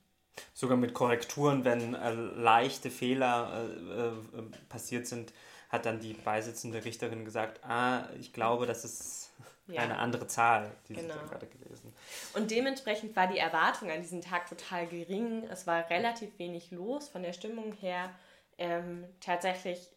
Sogar 0.53 0.77
mit 0.77 0.93
Korrekturen, 0.93 1.65
wenn 1.65 1.93
äh, 1.93 2.11
leichte 2.11 2.89
Fehler 2.89 3.69
äh, 3.69 4.07
äh, 4.07 4.41
passiert 4.69 5.07
sind, 5.07 5.33
hat 5.69 5.85
dann 5.85 5.99
die 5.99 6.13
beisitzende 6.13 6.83
Richterin 6.83 7.25
gesagt, 7.25 7.63
ah, 7.63 8.09
ich 8.19 8.33
glaube, 8.33 8.65
das 8.65 8.83
ist 8.83 9.31
ja. 9.67 9.81
eine 9.81 9.97
andere 9.97 10.27
Zahl, 10.27 10.71
die 10.87 10.95
genau. 10.95 11.13
Sie 11.13 11.29
gerade 11.29 11.47
gelesen. 11.47 11.93
Und 12.33 12.51
dementsprechend 12.51 13.15
war 13.15 13.27
die 13.27 13.37
Erwartung 13.37 13.89
an 13.89 14.01
diesem 14.01 14.21
Tag 14.21 14.47
total 14.47 14.87
gering. 14.87 15.43
Es 15.49 15.67
war 15.67 15.89
relativ 15.89 16.37
wenig 16.39 16.71
los 16.71 17.09
von 17.09 17.23
der 17.23 17.33
Stimmung 17.33 17.73
her. 17.73 18.13
Ähm, 18.57 19.05
tatsächlich 19.19 19.89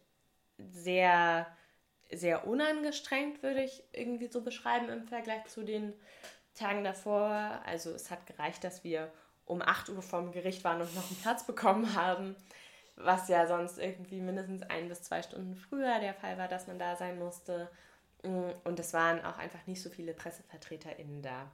sehr, 0.57 1.45
sehr 2.11 2.47
unangestrengt, 2.47 3.43
würde 3.43 3.63
ich 3.63 3.83
irgendwie 3.91 4.27
so 4.27 4.41
beschreiben 4.41 4.89
im 4.89 5.07
Vergleich 5.07 5.45
zu 5.47 5.63
den 5.63 5.93
Tagen 6.55 6.83
davor. 6.83 7.61
Also 7.65 7.91
es 7.91 8.09
hat 8.09 8.25
gereicht, 8.25 8.63
dass 8.63 8.83
wir 8.83 9.11
um 9.45 9.61
8 9.61 9.89
Uhr 9.89 10.01
vom 10.01 10.31
Gericht 10.31 10.63
waren 10.63 10.81
und 10.81 10.93
noch 10.95 11.07
einen 11.09 11.21
Platz 11.21 11.45
bekommen 11.45 11.95
haben, 11.95 12.35
was 12.95 13.27
ja 13.27 13.47
sonst 13.47 13.77
irgendwie 13.77 14.21
mindestens 14.21 14.63
ein 14.63 14.87
bis 14.87 15.03
zwei 15.03 15.21
Stunden 15.21 15.55
früher 15.55 15.99
der 15.99 16.13
Fall 16.13 16.37
war, 16.37 16.47
dass 16.47 16.67
man 16.67 16.79
da 16.79 16.95
sein 16.95 17.19
musste. 17.19 17.69
Mm, 18.23 18.49
und 18.63 18.79
es 18.79 18.93
waren 18.93 19.23
auch 19.23 19.37
einfach 19.37 19.65
nicht 19.67 19.81
so 19.81 19.89
viele 19.89 20.13
PressevertreterInnen 20.13 21.21
da. 21.21 21.51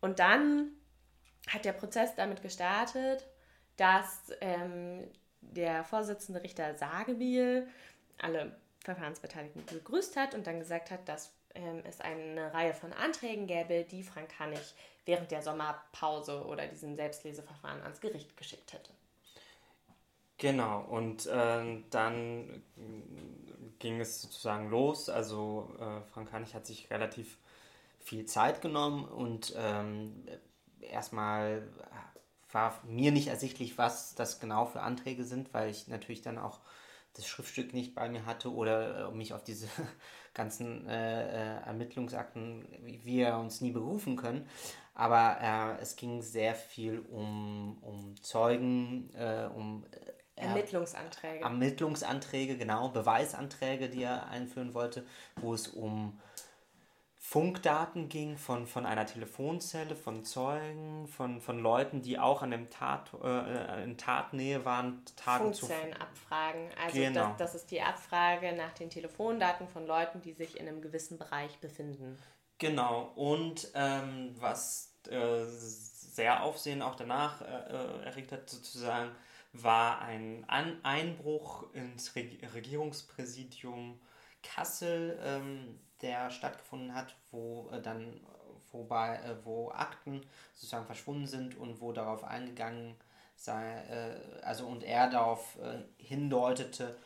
Und 0.00 0.18
dann 0.18 0.72
hat 1.48 1.64
der 1.64 1.72
Prozess 1.72 2.14
damit 2.14 2.42
gestartet, 2.42 3.26
dass 3.76 4.32
ähm, 4.40 5.08
der 5.40 5.84
Vorsitzende 5.84 6.42
Richter 6.42 6.76
Sagebiel 6.76 7.68
alle 8.18 8.56
Verfahrensbeteiligten 8.84 9.64
begrüßt 9.66 10.16
hat 10.16 10.34
und 10.34 10.46
dann 10.46 10.58
gesagt 10.58 10.90
hat, 10.90 11.08
dass 11.08 11.32
ähm, 11.54 11.82
es 11.84 12.00
eine 12.00 12.52
Reihe 12.52 12.74
von 12.74 12.92
Anträgen 12.92 13.46
gäbe, 13.46 13.84
die 13.84 14.02
Frank 14.02 14.38
Hannig 14.38 14.74
während 15.04 15.30
der 15.30 15.42
Sommerpause 15.42 16.44
oder 16.44 16.66
diesem 16.66 16.96
Selbstleseverfahren 16.96 17.82
ans 17.82 18.00
Gericht 18.00 18.36
geschickt 18.36 18.72
hätte. 18.72 18.90
Genau, 20.38 20.80
und 20.82 21.26
äh, 21.26 21.82
dann 21.90 22.62
ging 23.78 24.00
es 24.00 24.22
sozusagen 24.22 24.70
los. 24.70 25.08
Also 25.08 25.74
äh, 25.78 26.00
Frank 26.12 26.32
Hannig 26.32 26.54
hat 26.54 26.66
sich 26.66 26.90
relativ 26.90 27.38
viel 28.00 28.26
Zeit 28.26 28.60
genommen 28.60 29.04
und 29.04 29.54
ähm, 29.56 30.26
erstmal 30.80 31.68
war 32.50 32.80
mir 32.84 33.12
nicht 33.12 33.28
ersichtlich, 33.28 33.78
was 33.78 34.14
das 34.14 34.40
genau 34.40 34.66
für 34.66 34.80
Anträge 34.80 35.24
sind, 35.24 35.54
weil 35.54 35.70
ich 35.70 35.88
natürlich 35.88 36.22
dann 36.22 36.38
auch 36.38 36.60
das 37.14 37.26
Schriftstück 37.26 37.72
nicht 37.72 37.94
bei 37.94 38.08
mir 38.08 38.26
hatte 38.26 38.52
oder 38.52 39.08
äh, 39.08 39.10
mich 39.12 39.34
auf 39.34 39.44
diese 39.44 39.68
ganzen 40.34 40.88
äh, 40.88 41.22
äh, 41.22 41.62
Ermittlungsakten 41.66 42.66
wir 43.02 43.36
uns 43.36 43.60
nie 43.60 43.72
berufen 43.72 44.16
können. 44.16 44.46
Aber 44.94 45.38
äh, 45.40 45.82
es 45.82 45.96
ging 45.96 46.22
sehr 46.22 46.54
viel 46.54 46.98
um, 46.98 47.78
um 47.82 48.14
Zeugen, 48.20 49.10
äh, 49.14 49.48
um 49.54 49.84
Ermittlungsanträge. 50.36 51.44
Ermittlungsanträge, 51.44 52.56
genau, 52.56 52.88
Beweisanträge, 52.88 53.88
die 53.88 54.02
er 54.02 54.28
einführen 54.28 54.74
wollte, 54.74 55.06
wo 55.36 55.54
es 55.54 55.68
um 55.68 56.18
Funkdaten 57.24 58.08
ging 58.08 58.36
von, 58.36 58.66
von 58.66 58.84
einer 58.84 59.06
Telefonzelle, 59.06 59.94
von 59.94 60.24
Zeugen, 60.24 61.06
von, 61.06 61.40
von 61.40 61.60
Leuten, 61.60 62.02
die 62.02 62.18
auch 62.18 62.42
an 62.42 62.50
dem 62.50 62.68
Tat, 62.68 63.12
äh, 63.22 63.84
in 63.84 63.96
Tatnähe 63.96 64.64
waren. 64.64 65.04
Tagen 65.14 65.44
Funkzellenabfragen. 65.44 66.68
Also 66.84 66.98
genau. 66.98 67.28
das, 67.28 67.36
das 67.38 67.54
ist 67.54 67.70
die 67.70 67.80
Abfrage 67.80 68.52
nach 68.54 68.72
den 68.72 68.90
Telefondaten 68.90 69.68
von 69.68 69.86
Leuten, 69.86 70.20
die 70.20 70.32
sich 70.32 70.58
in 70.58 70.66
einem 70.66 70.82
gewissen 70.82 71.16
Bereich 71.16 71.56
befinden. 71.60 72.18
Genau. 72.58 73.12
Und 73.14 73.70
ähm, 73.74 74.34
was 74.40 74.92
äh, 75.08 75.44
sehr 75.46 76.42
Aufsehen 76.42 76.82
auch 76.82 76.96
danach 76.96 77.40
äh, 77.40 77.44
äh 77.44 78.04
erregt 78.04 78.32
hat, 78.32 78.50
sozusagen, 78.50 79.12
war 79.52 80.00
ein 80.00 80.44
An 80.48 80.80
Einbruch 80.82 81.72
ins 81.72 82.16
Reg 82.16 82.42
Regierungspräsidium 82.52 84.00
Kassel, 84.42 85.18
ähm, 85.22 85.78
der 86.02 86.30
stattgefunden 86.30 86.94
hat, 86.94 87.14
wo 87.30 87.70
äh, 87.72 87.80
dann 87.80 88.20
wobei, 88.72 89.16
äh, 89.16 89.44
wo 89.44 89.70
Akten 89.70 90.22
sozusagen 90.54 90.86
verschwunden 90.86 91.26
sind 91.26 91.56
und 91.56 91.80
wo 91.80 91.92
darauf 91.92 92.24
eingegangen 92.24 92.96
sei, 93.36 93.82
äh, 93.90 94.42
also 94.42 94.66
und 94.66 94.82
er 94.82 95.10
darauf 95.10 95.58
äh, 95.62 95.82
hindeutete, 96.02 96.96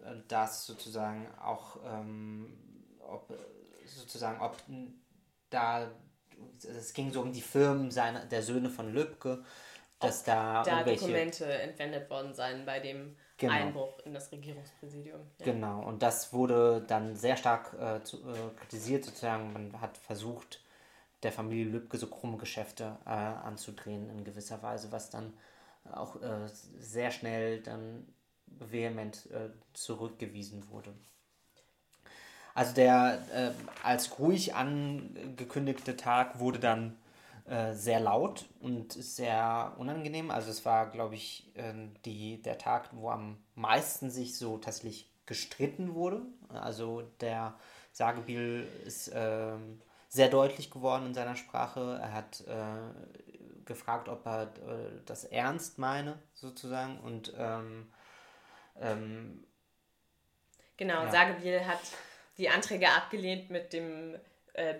äh, 0.00 0.14
dass 0.28 0.66
sozusagen 0.66 1.26
auch 1.38 1.78
ähm, 1.84 2.58
ob 3.00 3.32
sozusagen 3.86 4.40
ob 4.40 4.56
da 5.50 5.88
es 6.58 6.92
ging 6.92 7.12
so 7.12 7.22
um 7.22 7.32
die 7.32 7.40
Firmen 7.40 7.90
seiner 7.90 8.26
der 8.26 8.42
Söhne 8.42 8.68
von 8.68 8.92
Lübcke 8.92 9.44
dass 10.00 10.24
da, 10.24 10.62
da 10.62 10.82
Dokumente 10.82 11.46
entwendet 11.46 12.10
worden 12.10 12.34
seien 12.34 12.66
bei 12.66 12.80
dem 12.80 13.16
genau. 13.36 13.52
Einbruch 13.52 13.98
in 14.04 14.14
das 14.14 14.30
Regierungspräsidium. 14.32 15.20
Ja. 15.38 15.44
Genau, 15.44 15.82
und 15.82 16.02
das 16.02 16.32
wurde 16.32 16.84
dann 16.86 17.16
sehr 17.16 17.36
stark 17.36 17.74
äh, 17.74 18.02
zu, 18.02 18.18
äh, 18.18 18.56
kritisiert, 18.56 19.04
sozusagen. 19.04 19.52
Man 19.52 19.80
hat 19.80 19.98
versucht, 19.98 20.62
der 21.22 21.32
Familie 21.32 21.64
Lübcke 21.64 21.98
so 21.98 22.06
krumme 22.06 22.36
Geschäfte 22.36 22.96
äh, 23.06 23.10
anzudrehen 23.10 24.10
in 24.10 24.24
gewisser 24.24 24.62
Weise, 24.62 24.92
was 24.92 25.10
dann 25.10 25.32
auch 25.92 26.20
äh, 26.22 26.48
sehr 26.78 27.10
schnell 27.10 27.60
dann 27.60 28.06
vehement 28.46 29.26
äh, 29.32 29.50
zurückgewiesen 29.72 30.68
wurde. 30.70 30.92
Also 32.54 32.74
der 32.74 33.22
äh, 33.34 33.50
als 33.82 34.18
ruhig 34.18 34.54
angekündigte 34.54 35.96
Tag 35.96 36.38
wurde 36.38 36.58
dann 36.58 36.96
äh, 37.48 37.74
sehr 37.74 38.00
laut 38.00 38.46
und 38.60 38.92
sehr 38.92 39.76
unangenehm. 39.78 40.32
Also 40.32 40.50
es 40.50 40.64
war, 40.64 40.90
glaube 40.90 41.14
ich, 41.14 41.52
äh, 41.54 41.74
die, 42.04 42.42
der 42.42 42.58
Tag, 42.58 42.88
wo 42.90 43.08
am 43.08 43.38
meisten 43.54 44.10
sich 44.10 44.36
so 44.36 44.58
tatsächlich 44.58 45.12
gestritten 45.26 45.94
wurde. 45.94 46.22
Also 46.48 47.02
der 47.20 47.54
Sagebiel 47.92 48.66
ist 48.84 49.08
äh, 49.08 49.52
sehr 50.08 50.28
deutlich 50.28 50.72
geworden 50.72 51.06
in 51.06 51.14
seiner 51.14 51.36
Sprache. 51.36 52.00
Er 52.02 52.14
hat 52.14 52.40
äh, 52.48 53.64
gefragt, 53.64 54.08
ob 54.08 54.26
er 54.26 54.42
äh, 54.42 54.48
das 55.04 55.22
ernst 55.22 55.78
meine, 55.78 56.18
sozusagen. 56.34 56.98
Und 56.98 57.32
ähm, 57.38 57.92
ähm, 58.80 59.44
genau, 60.76 61.04
ja. 61.04 61.10
Sagebiel 61.12 61.64
hat 61.64 61.80
die 62.38 62.48
Anträge 62.48 62.88
abgelehnt 62.88 63.50
mit 63.50 63.72
dem 63.72 64.16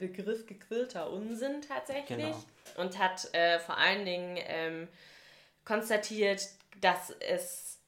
Begriff 0.00 0.46
gequillter 0.46 1.11
Unsinn 1.11 1.61
tatsächlich 1.61 2.16
genau. 2.16 2.42
Und 2.76 2.98
hat 2.98 3.33
äh, 3.35 3.59
vor 3.59 3.76
allen 3.76 4.05
Dingen 4.05 4.38
ähm, 4.46 4.88
konstatiert, 5.64 6.42
dass 6.81 7.11
es 7.20 7.79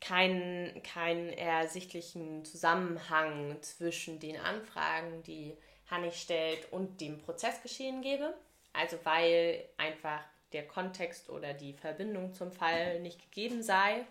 keinen, 0.00 0.82
keinen 0.82 1.30
ersichtlichen 1.30 2.44
Zusammenhang 2.44 3.56
zwischen 3.62 4.20
den 4.20 4.38
Anfragen, 4.38 5.22
die 5.22 5.56
Hannig 5.90 6.20
stellt, 6.20 6.72
und 6.72 7.00
dem 7.00 7.18
Prozessgeschehen 7.18 8.02
gebe. 8.02 8.34
Also 8.72 8.98
weil 9.04 9.64
einfach 9.78 10.20
der 10.52 10.66
Kontext 10.66 11.30
oder 11.30 11.52
die 11.52 11.72
Verbindung 11.72 12.32
zum 12.32 12.52
Fall 12.52 13.00
nicht 13.00 13.20
gegeben 13.20 13.62
sei. 13.62 14.04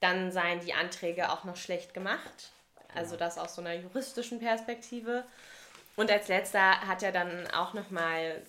Dann 0.00 0.32
seien 0.32 0.60
die 0.60 0.74
Anträge 0.74 1.30
auch 1.30 1.44
noch 1.44 1.56
schlecht 1.56 1.94
gemacht. 1.94 2.52
Also 2.94 3.16
das 3.16 3.38
aus 3.38 3.54
so 3.54 3.62
einer 3.62 3.74
juristischen 3.74 4.38
Perspektive. 4.38 5.24
Und 5.96 6.10
als 6.10 6.28
letzter 6.28 6.80
hat 6.86 7.02
er 7.02 7.12
dann 7.12 7.46
auch 7.48 7.74
nochmal 7.74 8.42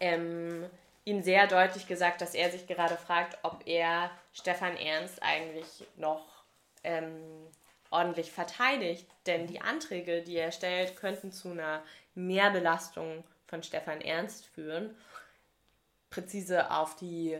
ähm, 0.00 0.68
ihm 1.04 1.22
sehr 1.22 1.46
deutlich 1.46 1.86
gesagt, 1.86 2.20
dass 2.20 2.34
er 2.34 2.50
sich 2.50 2.66
gerade 2.66 2.96
fragt, 2.96 3.38
ob 3.42 3.66
er 3.66 4.10
Stefan 4.32 4.76
Ernst 4.76 5.22
eigentlich 5.22 5.86
noch 5.96 6.44
ähm, 6.84 7.46
ordentlich 7.90 8.30
verteidigt. 8.30 9.06
Denn 9.26 9.46
die 9.46 9.60
Anträge, 9.60 10.22
die 10.22 10.36
er 10.36 10.52
stellt, 10.52 10.96
könnten 10.96 11.32
zu 11.32 11.50
einer 11.50 11.82
Mehrbelastung 12.14 13.24
von 13.46 13.62
Stefan 13.62 14.00
Ernst 14.00 14.46
führen. 14.46 14.94
Präzise 16.10 16.70
auf 16.70 16.96
die, 16.96 17.38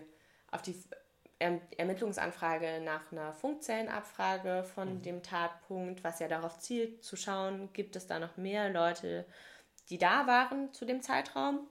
auf 0.51 0.63
die 0.63 0.75
erm-, 1.39 1.61
Ermittlungsanfrage 1.77 2.81
nach 2.81 3.13
einer 3.13 3.33
Funkzellenabfrage 3.33 4.65
von 4.65 4.95
mhm. 4.95 5.03
dem 5.03 5.23
Tatpunkt, 5.23 6.05
was 6.05 6.19
ja 6.21 6.29
darauf 6.29 6.59
zielt, 6.59 7.05
zu 7.05 7.17
schauen, 7.17 7.73
gibt 7.73 7.97
es 7.97 8.07
da 8.07 8.19
noch 8.19 8.37
mehr 8.37 8.71
Leute, 8.71 9.25
die 9.91 9.99
da 9.99 10.27
waren 10.27 10.73
zu 10.73 10.85
dem 10.85 11.03
Zeitraum. 11.03 11.67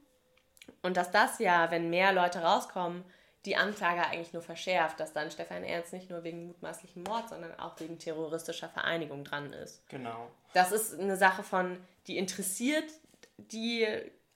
Und 0.82 0.98
dass 0.98 1.12
das 1.12 1.40
ja, 1.40 1.72
wenn 1.72 1.90
mehr 1.90 2.14
Leute 2.14 2.40
rauskommen, 2.40 3.04
die 3.46 3.56
Anklage 3.56 4.06
eigentlich 4.06 4.34
nur 4.34 4.42
verschärft, 4.42 5.00
dass 5.00 5.14
dann 5.14 5.32
Stefan 5.32 5.64
Ernst 5.64 5.94
nicht 5.94 6.10
nur 6.10 6.24
wegen 6.24 6.48
mutmaßlichen 6.48 7.04
Mord, 7.04 7.30
sondern 7.30 7.58
auch 7.60 7.80
wegen 7.80 7.98
terroristischer 7.98 8.68
Vereinigung 8.68 9.24
dran 9.24 9.54
ist. 9.54 9.88
Genau. 9.88 10.30
Das 10.54 10.72
ist 10.72 11.00
eine 11.00 11.16
Sache 11.16 11.44
von, 11.44 11.78
die 12.08 12.18
interessiert 12.18 12.92
die 13.38 13.88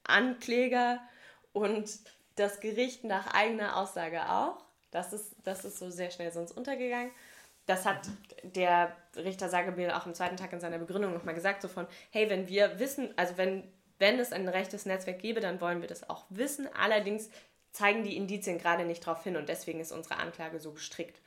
Ankläger 0.04 1.00
und 1.52 1.90
das 2.36 2.60
Gericht 2.60 3.04
nach 3.04 3.34
eigener 3.34 3.76
Aussage 3.76 4.30
auch. 4.30 4.64
Das 4.90 5.12
ist, 5.12 5.34
das 5.44 5.64
ist 5.64 5.78
so 5.78 5.90
sehr 5.90 6.10
schnell 6.10 6.32
sonst 6.32 6.52
untergegangen. 6.52 7.10
Das 7.66 7.86
hat 7.86 8.08
der 8.42 8.96
Richter 9.16 9.48
Sagebiel 9.48 9.90
auch 9.90 10.06
am 10.06 10.14
zweiten 10.14 10.36
Tag 10.36 10.52
in 10.52 10.60
seiner 10.60 10.78
Begründung 10.78 11.12
nochmal 11.12 11.34
gesagt, 11.34 11.62
so 11.62 11.68
von, 11.68 11.86
hey, 12.10 12.28
wenn 12.28 12.48
wir 12.48 12.78
wissen, 12.78 13.12
also 13.16 13.36
wenn, 13.36 13.64
wenn 14.02 14.18
es 14.18 14.32
ein 14.32 14.48
rechtes 14.48 14.84
Netzwerk 14.84 15.20
gäbe, 15.20 15.38
dann 15.38 15.60
wollen 15.60 15.80
wir 15.80 15.86
das 15.86 16.10
auch 16.10 16.24
wissen. 16.28 16.68
Allerdings 16.74 17.30
zeigen 17.70 18.02
die 18.02 18.16
Indizien 18.16 18.58
gerade 18.58 18.84
nicht 18.84 19.06
darauf 19.06 19.22
hin 19.22 19.36
und 19.36 19.48
deswegen 19.48 19.78
ist 19.78 19.92
unsere 19.92 20.16
Anklage 20.16 20.58
so 20.58 20.72
gestrickt. 20.72 21.20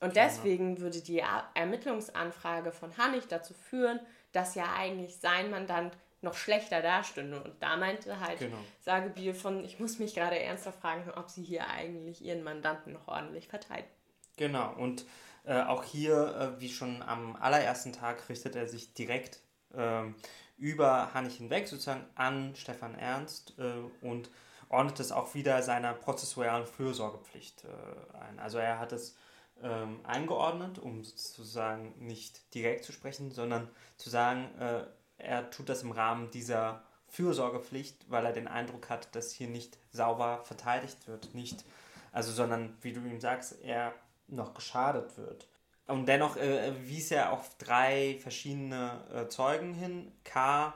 Und 0.00 0.16
deswegen 0.16 0.80
würde 0.80 1.00
die 1.00 1.22
Ermittlungsanfrage 1.54 2.72
von 2.72 2.96
Hannig 2.98 3.28
dazu 3.28 3.54
führen, 3.54 4.00
dass 4.32 4.56
ja 4.56 4.64
eigentlich 4.76 5.16
sein 5.16 5.48
Mandant 5.50 5.96
noch 6.20 6.34
schlechter 6.34 6.82
dastünde. 6.82 7.40
Und 7.40 7.62
da 7.62 7.76
meinte 7.76 8.18
halt 8.18 8.40
Genau. 8.40 8.58
Sagebiel 8.80 9.32
von, 9.32 9.64
ich 9.64 9.78
muss 9.78 10.00
mich 10.00 10.16
gerade 10.16 10.40
ernsthaft 10.40 10.80
fragen, 10.80 11.08
ob 11.12 11.30
sie 11.30 11.44
hier 11.44 11.68
eigentlich 11.68 12.20
ihren 12.20 12.42
Mandanten 12.42 12.92
noch 12.92 13.06
ordentlich 13.06 13.46
verteidigen. 13.46 13.88
Genau, 14.36 14.74
und 14.74 15.04
äh, 15.44 15.62
auch 15.62 15.84
hier, 15.84 16.56
äh, 16.58 16.60
wie 16.60 16.68
schon 16.68 17.00
am 17.02 17.36
allerersten 17.36 17.92
Tag, 17.92 18.28
richtet 18.28 18.56
er 18.56 18.66
sich 18.66 18.92
direkt 18.94 19.40
ähm, 19.72 20.16
über 20.58 21.12
Hannig 21.14 21.36
hinweg, 21.36 21.68
sozusagen 21.68 22.04
an 22.14 22.54
Stefan 22.54 22.94
Ernst 22.94 23.54
äh, 23.58 24.06
und 24.06 24.30
ordnet 24.68 25.00
es 25.00 25.12
auch 25.12 25.34
wieder 25.34 25.62
seiner 25.62 25.94
prozessualen 25.94 26.66
Fürsorgepflicht 26.66 27.64
äh, 27.64 28.16
ein. 28.18 28.38
Also 28.38 28.58
er 28.58 28.78
hat 28.78 28.92
es 28.92 29.16
ähm, 29.62 30.00
eingeordnet, 30.04 30.78
um 30.78 31.04
sozusagen 31.04 31.94
nicht 31.98 32.54
direkt 32.54 32.84
zu 32.84 32.92
sprechen, 32.92 33.30
sondern 33.30 33.68
zu 33.96 34.10
sagen, 34.10 34.48
äh, 34.58 34.84
er 35.18 35.50
tut 35.50 35.68
das 35.68 35.82
im 35.82 35.90
Rahmen 35.90 36.30
dieser 36.30 36.82
Fürsorgepflicht, 37.08 38.10
weil 38.10 38.26
er 38.26 38.32
den 38.32 38.48
Eindruck 38.48 38.90
hat, 38.90 39.14
dass 39.14 39.32
hier 39.32 39.48
nicht 39.48 39.78
sauber 39.90 40.42
verteidigt 40.44 41.08
wird, 41.08 41.34
nicht, 41.34 41.64
also 42.12 42.30
sondern 42.32 42.76
wie 42.82 42.92
du 42.92 43.00
ihm 43.00 43.20
sagst, 43.20 43.60
er 43.62 43.94
noch 44.28 44.54
geschadet 44.54 45.16
wird. 45.16 45.48
Und 45.88 46.06
dennoch 46.06 46.36
äh, 46.36 46.72
wies 46.86 47.10
er 47.10 47.32
auf 47.32 47.56
drei 47.56 48.18
verschiedene 48.20 49.00
äh, 49.12 49.28
Zeugen 49.28 49.74
hin, 49.74 50.12
K, 50.22 50.74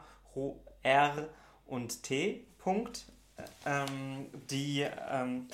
R 0.83 1.29
und 1.67 2.03
T, 2.03 2.47
Punkt, 2.59 3.05
äh, 3.37 3.43
ähm, 3.67 4.27
die 4.51 4.81
ähm, 4.81 5.49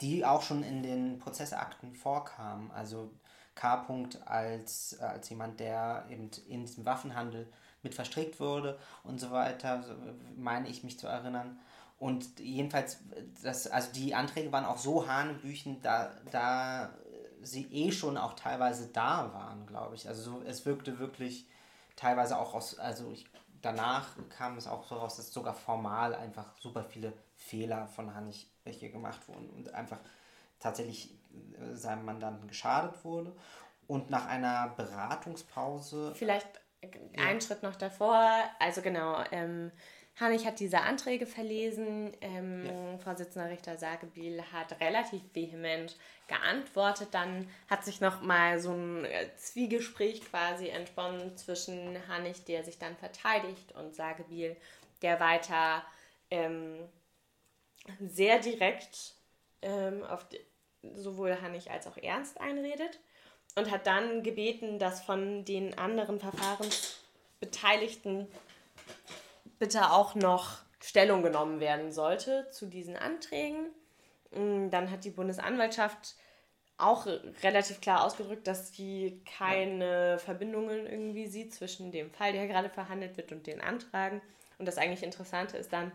die 0.00 0.24
auch 0.24 0.42
schon 0.42 0.62
in 0.62 0.82
den 0.82 1.18
Prozessakten 1.18 1.94
vorkamen. 1.94 2.70
Also 2.70 3.10
K. 3.54 3.84
-Punkt 3.86 4.22
als, 4.24 4.98
äh, 5.00 5.04
als 5.04 5.28
jemand, 5.30 5.60
der 5.60 6.04
eben 6.10 6.30
in 6.48 6.64
diesem 6.64 6.84
Waffenhandel 6.84 7.46
mit 7.82 7.94
verstrickt 7.94 8.38
wurde 8.40 8.78
und 9.02 9.18
so 9.18 9.30
weiter, 9.30 9.82
meine 10.36 10.68
ich 10.68 10.84
mich 10.84 10.98
zu 10.98 11.06
erinnern. 11.06 11.58
Und 11.98 12.38
jedenfalls, 12.38 12.98
das, 13.42 13.66
also 13.66 13.92
die 13.92 14.14
Anträge 14.14 14.52
waren 14.52 14.64
auch 14.64 14.78
so 14.78 15.06
hanebüchen, 15.06 15.80
da, 15.82 16.10
da 16.30 16.90
sie 17.42 17.66
eh 17.72 17.92
schon 17.92 18.16
auch 18.16 18.34
teilweise 18.34 18.88
da 18.88 19.32
waren, 19.32 19.66
glaube 19.66 19.94
ich. 19.94 20.08
Also 20.08 20.22
so, 20.22 20.42
es 20.42 20.66
wirkte 20.66 20.98
wirklich 20.98 21.46
teilweise 21.96 22.38
auch 22.38 22.54
aus, 22.54 22.78
also 22.78 23.10
ich, 23.12 23.26
danach 23.62 24.08
kam 24.28 24.56
es 24.56 24.66
auch 24.66 24.86
so 24.86 24.96
raus, 24.96 25.16
dass 25.16 25.32
sogar 25.32 25.54
formal 25.54 26.14
einfach 26.14 26.56
super 26.58 26.84
viele 26.84 27.12
Fehler 27.36 27.86
von 27.88 28.14
Hannig 28.14 28.48
hier 28.64 28.90
gemacht 28.90 29.26
wurden 29.28 29.50
und 29.50 29.74
einfach 29.74 29.98
tatsächlich 30.60 31.10
äh, 31.58 31.74
seinem 31.74 32.04
Mandanten 32.04 32.46
geschadet 32.46 33.04
wurde. 33.04 33.34
Und 33.86 34.10
nach 34.10 34.26
einer 34.26 34.68
Beratungspause 34.76 36.14
Vielleicht 36.14 36.46
einen 37.18 37.40
Schritt 37.40 37.62
noch 37.62 37.76
davor. 37.76 38.30
Also 38.58 38.82
genau, 38.82 39.22
ähm, 39.32 39.72
Hannig 40.20 40.44
hat 40.44 40.60
diese 40.60 40.82
Anträge 40.82 41.26
verlesen. 41.26 42.12
Ähm, 42.20 42.68
Vorsitzender 43.02 43.48
Richter 43.48 43.78
Sagebiel 43.78 44.44
hat 44.52 44.78
relativ 44.78 45.22
vehement 45.32 45.96
geantwortet. 46.28 47.08
Dann 47.12 47.48
hat 47.68 47.84
sich 47.84 48.02
noch 48.02 48.20
mal 48.20 48.60
so 48.60 48.72
ein 48.72 49.06
äh, 49.06 49.34
Zwiegespräch 49.36 50.20
quasi 50.30 50.68
entsponnen 50.68 51.38
zwischen 51.38 52.06
Hannig, 52.06 52.44
der 52.44 52.64
sich 52.64 52.78
dann 52.78 52.96
verteidigt, 52.96 53.72
und 53.72 53.94
Sagebiel, 53.94 54.56
der 55.00 55.20
weiter 55.20 55.82
ähm, 56.30 56.86
sehr 57.98 58.40
direkt 58.40 59.14
ähm, 59.62 60.04
auf 60.04 60.28
die, 60.28 60.38
sowohl 60.96 61.40
Hannig 61.40 61.70
als 61.70 61.86
auch 61.86 61.96
Ernst 61.96 62.38
einredet 62.40 63.00
und 63.56 63.70
hat 63.70 63.86
dann 63.86 64.22
gebeten, 64.22 64.78
dass 64.78 65.02
von 65.02 65.46
den 65.46 65.78
anderen 65.78 66.20
Verfahrensbeteiligten 66.20 68.28
bitte 69.60 69.92
auch 69.92 70.16
noch 70.16 70.58
Stellung 70.82 71.22
genommen 71.22 71.60
werden 71.60 71.92
sollte 71.92 72.48
zu 72.50 72.66
diesen 72.66 72.96
Anträgen. 72.96 73.66
Mm, 74.32 74.70
Dann 74.70 74.90
hat 74.90 75.04
die 75.04 75.10
Bundesanwaltschaft 75.10 76.16
auch 76.78 77.06
relativ 77.42 77.80
klar 77.80 78.04
ausgedrückt, 78.04 78.46
dass 78.46 78.72
sie 78.74 79.22
keine 79.38 80.18
Verbindungen 80.18 80.86
irgendwie 80.86 81.26
sieht 81.26 81.54
zwischen 81.54 81.92
dem 81.92 82.10
Fall, 82.10 82.32
der 82.32 82.48
gerade 82.48 82.70
verhandelt 82.70 83.16
wird, 83.18 83.32
und 83.32 83.46
den 83.46 83.60
Antragen. 83.60 84.22
Und 84.58 84.66
das 84.66 84.78
eigentlich 84.78 85.02
Interessante 85.02 85.58
ist 85.58 85.72
dann, 85.72 85.92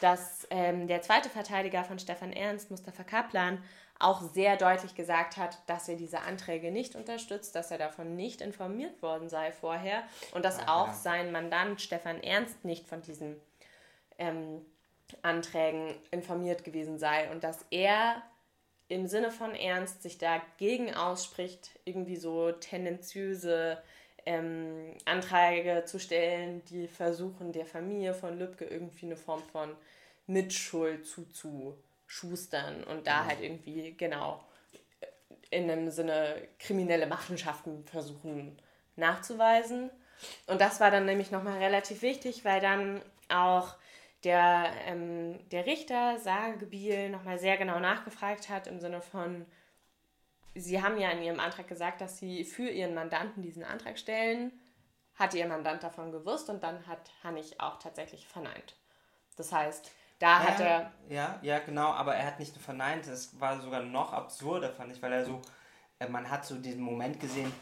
dass 0.00 0.46
ähm, 0.50 0.88
der 0.88 1.02
zweite 1.02 1.28
Verteidiger 1.30 1.84
von 1.84 2.00
Stefan 2.00 2.32
Ernst, 2.32 2.70
Mustafa 2.70 3.04
Kaplan, 3.04 3.62
auch 4.04 4.20
sehr 4.20 4.56
deutlich 4.56 4.94
gesagt 4.94 5.36
hat, 5.36 5.58
dass 5.66 5.88
er 5.88 5.96
diese 5.96 6.20
Anträge 6.20 6.70
nicht 6.70 6.94
unterstützt, 6.94 7.54
dass 7.54 7.70
er 7.70 7.78
davon 7.78 8.16
nicht 8.16 8.40
informiert 8.40 9.00
worden 9.02 9.28
sei 9.28 9.50
vorher 9.52 10.02
und 10.32 10.44
dass 10.44 10.58
Ah, 10.58 10.82
auch 10.82 10.92
sein 10.92 11.32
Mandant 11.32 11.80
Stefan 11.80 12.22
Ernst 12.22 12.64
nicht 12.64 12.86
von 12.86 13.02
diesen 13.02 13.36
ähm, 14.18 14.64
Anträgen 15.22 15.94
informiert 16.10 16.64
gewesen 16.64 16.98
sei 16.98 17.30
und 17.30 17.44
dass 17.44 17.64
er 17.70 18.22
im 18.88 19.06
Sinne 19.06 19.30
von 19.30 19.54
Ernst 19.54 20.02
sich 20.02 20.18
dagegen 20.18 20.94
ausspricht, 20.94 21.70
irgendwie 21.84 22.16
so 22.16 22.52
tendenziöse 22.52 23.82
ähm, 24.26 24.94
Anträge 25.06 25.84
zu 25.86 25.98
stellen, 25.98 26.62
die 26.66 26.88
versuchen, 26.88 27.52
der 27.52 27.66
Familie 27.66 28.12
von 28.14 28.38
Lübcke 28.38 28.66
irgendwie 28.66 29.06
eine 29.06 29.16
Form 29.16 29.42
von 29.52 29.74
Mitschuld 30.26 31.06
zuzuschustern 32.14 32.84
und 32.84 33.06
da 33.06 33.24
halt 33.24 33.40
irgendwie, 33.40 33.94
genau, 33.96 34.44
in 35.50 35.70
einem 35.70 35.90
Sinne 35.90 36.36
kriminelle 36.58 37.06
Machenschaften 37.06 37.84
versuchen 37.84 38.60
nachzuweisen. 38.96 39.90
Und 40.46 40.60
das 40.60 40.80
war 40.80 40.90
dann 40.90 41.06
nämlich 41.06 41.30
nochmal 41.30 41.58
relativ 41.58 42.02
wichtig, 42.02 42.44
weil 42.44 42.60
dann 42.60 43.02
auch 43.28 43.74
der, 44.22 44.70
ähm, 44.86 45.38
der 45.50 45.66
Richter 45.66 46.18
Sagebiel 46.18 47.10
nochmal 47.10 47.38
sehr 47.38 47.56
genau 47.56 47.78
nachgefragt 47.78 48.48
hat 48.48 48.66
im 48.66 48.80
Sinne 48.80 49.02
von, 49.02 49.44
Sie 50.56 50.80
haben 50.80 50.98
ja 50.98 51.10
in 51.10 51.22
Ihrem 51.22 51.40
Antrag 51.40 51.66
gesagt, 51.66 52.00
dass 52.00 52.18
Sie 52.18 52.44
für 52.44 52.68
Ihren 52.68 52.94
Mandanten 52.94 53.42
diesen 53.42 53.64
Antrag 53.64 53.98
stellen. 53.98 54.52
Hat 55.16 55.34
Ihr 55.34 55.46
Mandant 55.46 55.82
davon 55.82 56.12
gewusst 56.12 56.48
und 56.48 56.62
dann 56.62 56.86
hat 56.86 57.10
Hannig 57.24 57.60
auch 57.60 57.80
tatsächlich 57.80 58.26
verneint. 58.26 58.76
Das 59.36 59.50
heißt, 59.52 59.90
da 60.18 60.40
hat 60.40 60.60
er. 60.60 60.92
Ja, 61.08 61.38
ja, 61.42 61.58
genau, 61.58 61.88
aber 61.92 62.14
er 62.14 62.26
hat 62.26 62.38
nicht 62.38 62.54
nur 62.54 62.62
verneint, 62.62 63.06
es 63.06 63.38
war 63.40 63.60
sogar 63.60 63.82
noch 63.82 64.12
absurder, 64.12 64.70
fand 64.70 64.92
ich, 64.92 65.02
weil 65.02 65.12
er 65.12 65.24
so, 65.24 65.42
äh, 65.98 66.08
man 66.08 66.30
hat 66.30 66.46
so 66.46 66.56
diesen 66.56 66.82
Moment 66.82 67.20
gesehen, 67.20 67.52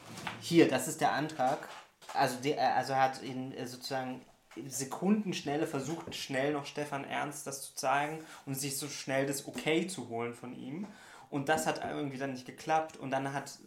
hier, 0.41 0.69
das 0.69 0.89
ist 0.89 1.01
der 1.01 1.13
Antrag, 1.13 1.69
also, 2.15 2.37
der, 2.41 2.59
äh, 2.59 2.61
also 2.61 2.93
er 2.93 3.01
hat 3.01 3.23
ihn 3.23 3.53
äh, 3.53 3.67
sozusagen 3.67 4.25
in 4.55 4.71
Sekundenschnelle 4.71 5.67
versucht, 5.67 6.15
schnell 6.15 6.53
noch 6.53 6.67
Stefan 6.67 7.05
Ernst 7.05 7.47
das 7.47 7.63
zu 7.63 7.75
zeigen 7.75 8.25
und 8.45 8.55
sich 8.55 8.79
so 8.79 8.89
schnell 8.89 9.27
das 9.27 9.49
Okay 9.49 9.87
zu 9.87 10.09
holen 10.09 10.35
von 10.35 10.55
ihm. 10.55 10.87
Und 11.31 11.49
das 11.49 11.67
hat 11.67 11.83
irgendwie 11.83 12.19
dann 12.19 12.35
nicht 12.35 12.45
geklappt. 12.45 12.99
Und 12.99 13.11
dann 13.13 13.33
hat, 13.33 13.59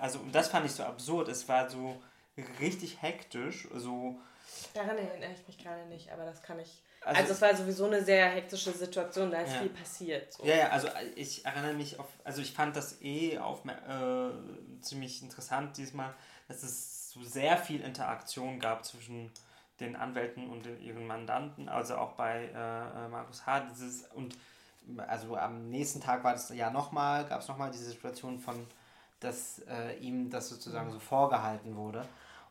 also 0.00 0.18
und 0.18 0.34
das 0.34 0.48
fand 0.48 0.64
ich 0.64 0.72
so 0.72 0.82
absurd. 0.82 1.28
Es 1.28 1.46
war 1.46 1.68
so 1.68 2.00
richtig 2.58 3.02
hektisch, 3.02 3.68
so 3.74 4.18
Daran 4.74 4.98
erinnere 4.98 5.32
ich 5.32 5.46
mich 5.46 5.58
gerade 5.58 5.86
nicht, 5.86 6.12
aber 6.12 6.24
das 6.24 6.42
kann 6.42 6.58
ich. 6.58 6.82
Also- 7.02 7.20
Also, 7.20 7.32
es 7.32 7.40
war 7.40 7.56
sowieso 7.56 7.86
eine 7.86 8.04
sehr 8.04 8.28
hektische 8.28 8.72
Situation, 8.72 9.30
da 9.30 9.40
ist 9.40 9.54
Ja. 9.54 9.60
viel 9.60 9.70
passiert. 9.70 10.32
So. 10.34 10.44
Ja, 10.44 10.54
ja, 10.56 10.68
also 10.68 10.88
ich 11.16 11.44
erinnere 11.46 11.72
mich 11.74 11.98
auf, 11.98 12.06
also 12.24 12.42
ich 12.42 12.52
fand 12.52 12.76
das 12.76 13.00
eh 13.00 13.38
auf, 13.38 13.62
äh, 13.66 14.30
ziemlich 14.82 15.22
interessant 15.22 15.76
diesmal, 15.78 16.12
dass 16.48 16.62
es 16.62 17.10
so 17.10 17.22
sehr 17.24 17.56
viel 17.56 17.80
Interaktion 17.80 18.60
gab 18.60 18.84
zwischen 18.84 19.30
den 19.80 19.96
Anwälten 19.96 20.50
und 20.50 20.66
den, 20.66 20.78
ihren 20.82 21.06
Mandanten, 21.06 21.68
also 21.70 21.96
auch 21.96 22.12
bei 22.12 22.50
äh, 22.54 23.04
äh, 23.06 23.08
Markus 23.08 23.46
H. 23.46 23.60
Dieses, 23.70 24.04
und 24.14 24.36
also 25.06 25.36
am 25.36 25.70
nächsten 25.70 26.00
Tag 26.02 26.22
war 26.22 26.32
das 26.32 26.50
ja 26.50 26.70
nochmal, 26.70 27.24
gab 27.24 27.40
es 27.40 27.48
nochmal 27.48 27.70
diese 27.70 27.84
Situation 27.84 28.38
von, 28.38 28.66
dass 29.20 29.60
äh, 29.68 29.96
ihm 30.00 30.28
das 30.30 30.50
sozusagen 30.50 30.90
so 30.90 30.98
vorgehalten 30.98 31.76
wurde. 31.76 32.04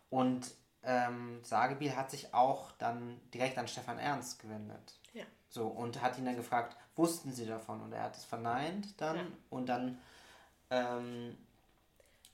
Und 0.09 0.51
ähm, 0.83 1.39
Sagebiel 1.43 1.95
hat 1.95 2.09
sich 2.11 2.33
auch 2.33 2.71
dann 2.73 3.19
direkt 3.33 3.57
an 3.57 3.67
Stefan 3.67 3.99
Ernst 3.99 4.39
gewendet. 4.39 4.97
Ja. 5.13 5.25
So, 5.49 5.67
und 5.67 6.01
hat 6.01 6.17
ihn 6.17 6.25
dann 6.25 6.35
gefragt, 6.35 6.75
wussten 6.95 7.31
Sie 7.31 7.45
davon? 7.45 7.81
Und 7.81 7.93
er 7.93 8.03
hat 8.03 8.15
es 8.15 8.25
verneint 8.25 8.99
dann 9.01 9.15
Ja. 9.17 9.23
und 9.49 9.67
dann. 9.67 9.99
Ähm, 10.69 11.37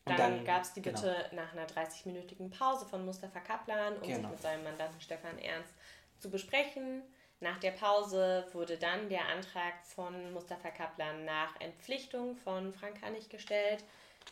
und 0.07 0.19
Dann, 0.19 0.45
gab 0.45 0.61
es 0.61 0.73
die 0.73 0.83
genau. 0.83 1.01
Bitte 1.01 1.29
nach 1.33 1.51
einer 1.53 1.65
30-minütigen 1.65 2.51
Pause 2.55 2.85
von 2.85 3.03
Mustafa 3.05 3.39
Kaplan, 3.39 3.93
um 3.97 4.03
sich 4.03 4.13
Genau. 4.15 4.29
mit 4.29 4.39
seinem 4.39 4.63
Mandanten 4.63 5.01
Stefan 5.01 5.39
Ernst 5.39 5.73
zu 6.19 6.29
besprechen. 6.29 7.01
Nach 7.39 7.57
der 7.57 7.71
Pause 7.71 8.45
wurde 8.53 8.77
dann 8.77 9.09
der 9.09 9.27
Antrag 9.29 9.73
von 9.83 10.31
Mustafa 10.31 10.69
Kaplan 10.69 11.25
nach 11.25 11.59
Entpflichtung 11.59 12.35
von 12.35 12.71
Frank 12.71 13.01
Hannig 13.01 13.29
gestellt. 13.29 13.83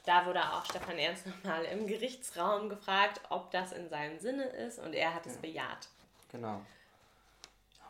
Da 0.06 0.26
wurde 0.26 0.42
auch 0.42 0.66
Stefan 0.66 0.98
Ernst 0.98 1.26
nochmal 1.26 1.64
im 1.66 1.88
Gerichtsraum 1.88 2.70
gefragt, 2.70 3.22
ob 3.30 3.52
das 3.52 3.72
in 3.72 3.90
seinem 3.90 4.20
Sinne 4.20 4.44
ist 4.44 4.80
und 4.80 4.94
er 4.94 5.14
hat 5.14 5.26
es 5.26 5.38
bejaht. 5.38 5.88
Genau. 6.32 6.62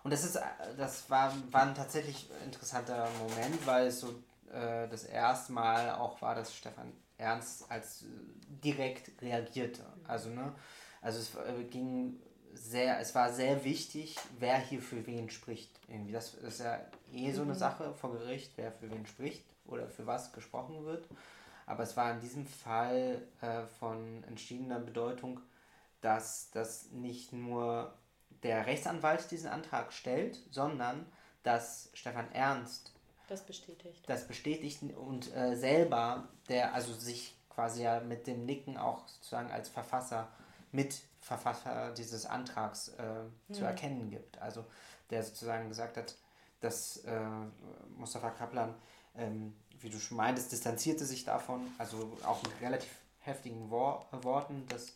Und 0.04 0.12
das 0.12 0.24
ist, 0.24 0.40
das 0.78 1.10
war, 1.10 1.34
war 1.52 1.64
ein 1.64 1.76
tatsächlich 1.76 2.30
interessanter 2.44 3.08
Moment, 3.20 3.66
weil 3.66 3.88
es 3.88 4.02
so 4.02 4.10
äh, 4.52 4.88
das 4.90 5.06
erste 5.06 5.54
Mal 5.54 5.92
auch 5.92 6.22
war, 6.22 6.36
dass 6.36 6.54
Stefan 6.54 6.92
Ernst 7.18 7.72
als 7.72 8.04
äh, 8.04 8.06
direkt 8.64 9.22
reagierte. 9.22 9.86
Also, 10.08 10.30
ne, 10.30 10.54
also 11.02 11.20
es 11.20 11.36
äh, 11.36 11.64
ging 11.64 12.20
sehr, 12.54 13.00
es 13.00 13.16
war 13.16 13.32
sehr 13.32 13.64
wichtig, 13.64 14.18
wer 14.40 14.58
hier 14.58 14.82
für 14.82 15.06
wen 15.08 15.30
spricht. 15.30 15.72
Irgendwie. 15.88 16.12
Das 16.12 16.34
ist 16.34 16.60
ja 16.60 16.80
eh 17.14 17.32
so 17.32 17.42
eine 17.42 17.56
Sache 17.56 17.94
vor 17.94 18.12
Gericht, 18.12 18.54
wer 18.58 18.72
für 18.72 18.92
wen 18.92 19.06
spricht 19.08 19.44
oder 19.66 19.88
für 19.88 20.06
was 20.06 20.34
gesprochen 20.34 20.86
wird. 20.86 21.08
Aber 21.66 21.84
es 21.84 21.96
war 21.96 22.12
in 22.12 22.20
diesem 22.20 22.46
Fall 22.46 23.22
äh, 23.42 23.64
von 23.80 24.24
entschiedener 24.26 24.80
Bedeutung, 24.80 25.40
dass 26.02 26.52
das 26.52 26.92
nicht 26.92 27.32
nur 27.32 27.94
der 28.44 28.66
Rechtsanwalt 28.66 29.32
diesen 29.32 29.50
Antrag 29.50 29.94
stellt, 29.94 30.38
sondern 30.52 31.06
dass 31.44 31.90
Stefan 31.94 32.32
Ernst 32.34 32.92
Das 33.28 33.42
bestätigt. 33.46 34.04
das 34.08 34.28
bestätigt 34.28 34.82
und 34.96 35.34
äh, 35.36 35.56
selber, 35.56 36.28
der 36.50 36.74
also 36.74 36.94
sich 36.94 37.36
quasi 37.50 37.84
ja 37.84 38.00
mit 38.02 38.28
dem 38.28 38.46
Nicken 38.46 38.78
auch 38.78 39.08
sozusagen 39.08 39.52
als 39.52 39.70
Verfasser, 39.70 40.28
Mitverfasser 40.72 41.94
dieses 41.94 42.26
Antrags 42.26 42.90
äh, 42.90 43.54
zu 43.54 43.64
erkennen 43.64 44.10
gibt. 44.10 44.42
Also 44.42 44.66
der 45.10 45.24
sozusagen 45.24 45.70
gesagt 45.70 45.98
hat, 45.98 46.16
dass 46.60 46.98
äh, 47.06 47.20
Mustafa 47.96 48.32
Kaplan, 48.32 48.74
ähm, 49.16 49.56
wie 49.84 49.90
du 49.90 50.00
schon 50.00 50.18
meintest, 50.18 50.52
distanzierte 50.52 51.06
sich 51.06 51.26
davon, 51.26 51.62
also 51.78 52.18
auch 52.26 52.42
mit 52.44 52.54
relativ 52.62 52.90
heftigen 53.20 53.70
Wor 53.70 54.08
Worten, 54.24 54.66
dass 54.68 54.94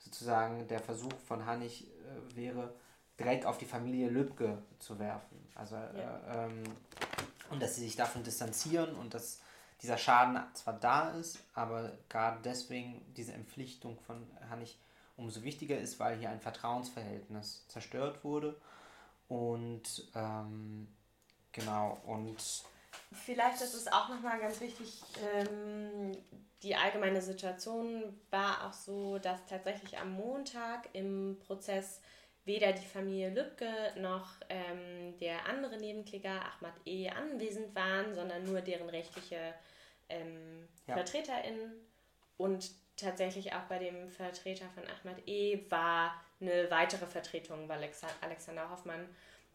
sozusagen 0.00 0.66
der 0.68 0.80
Versuch 0.80 1.12
von 1.26 1.46
Hannig 1.46 1.86
äh, 1.86 2.36
wäre, 2.36 2.74
Dreck 3.16 3.44
auf 3.44 3.58
die 3.58 3.66
Familie 3.66 4.08
Lübcke 4.08 4.62
zu 4.78 4.98
werfen. 4.98 5.46
Also 5.54 5.76
Ja. 5.76 5.90
äh, 5.90 6.46
ähm, 6.46 6.64
und 7.50 7.60
dass 7.62 7.76
sie 7.76 7.82
sich 7.82 7.96
davon 7.96 8.24
distanzieren 8.24 8.94
und 8.96 9.12
dass 9.12 9.40
dieser 9.82 9.98
Schaden 9.98 10.40
zwar 10.54 10.74
da 10.74 11.10
ist, 11.10 11.38
aber 11.54 11.92
gerade 12.08 12.40
deswegen 12.42 13.02
diese 13.14 13.32
Entpflichtung 13.32 13.98
von 14.00 14.26
Hannig 14.48 14.78
umso 15.16 15.42
wichtiger 15.42 15.78
ist, 15.78 16.00
weil 16.00 16.18
hier 16.18 16.30
ein 16.30 16.40
Vertrauensverhältnis 16.40 17.66
zerstört 17.68 18.24
wurde. 18.24 18.56
Und 19.28 20.08
ähm, 20.14 20.88
genau, 21.52 22.00
und 22.06 22.64
Vielleicht 23.24 23.60
ist 23.60 23.74
es 23.74 23.88
auch 23.88 24.08
nochmal 24.08 24.40
ganz 24.40 24.60
wichtig, 24.60 25.02
ähm, 25.34 26.12
die 26.62 26.74
allgemeine 26.76 27.20
Situation 27.20 28.18
war 28.30 28.66
auch 28.66 28.72
so, 28.72 29.18
dass 29.18 29.44
tatsächlich 29.46 29.98
am 29.98 30.12
Montag 30.12 30.88
im 30.92 31.38
Prozess 31.46 32.00
weder 32.44 32.72
die 32.72 32.86
Familie 32.86 33.30
Lübcke 33.30 33.68
noch 34.00 34.30
ähm, 34.48 35.16
der 35.18 35.46
andere 35.46 35.76
Nebenkläger 35.78 36.40
Ahmad 36.56 36.74
E. 36.84 37.08
anwesend 37.08 37.74
waren, 37.74 38.14
sondern 38.14 38.44
nur 38.44 38.60
deren 38.60 38.88
rechtliche 38.88 39.54
ähm, 40.08 40.68
Ja. 40.86 40.94
VertreterInnen. 40.94 41.72
Und 42.36 42.70
tatsächlich 42.96 43.52
auch 43.52 43.62
bei 43.68 43.78
dem 43.78 44.08
Vertreter 44.10 44.66
von 44.74 44.84
Ahmad 44.84 45.22
E. 45.26 45.60
war 45.70 46.20
eine 46.40 46.70
weitere 46.70 47.06
Vertretung, 47.06 47.68
weil 47.68 47.78
Alexa 47.78 48.08
Alexander 48.20 48.68
Hoffmann 48.70 49.08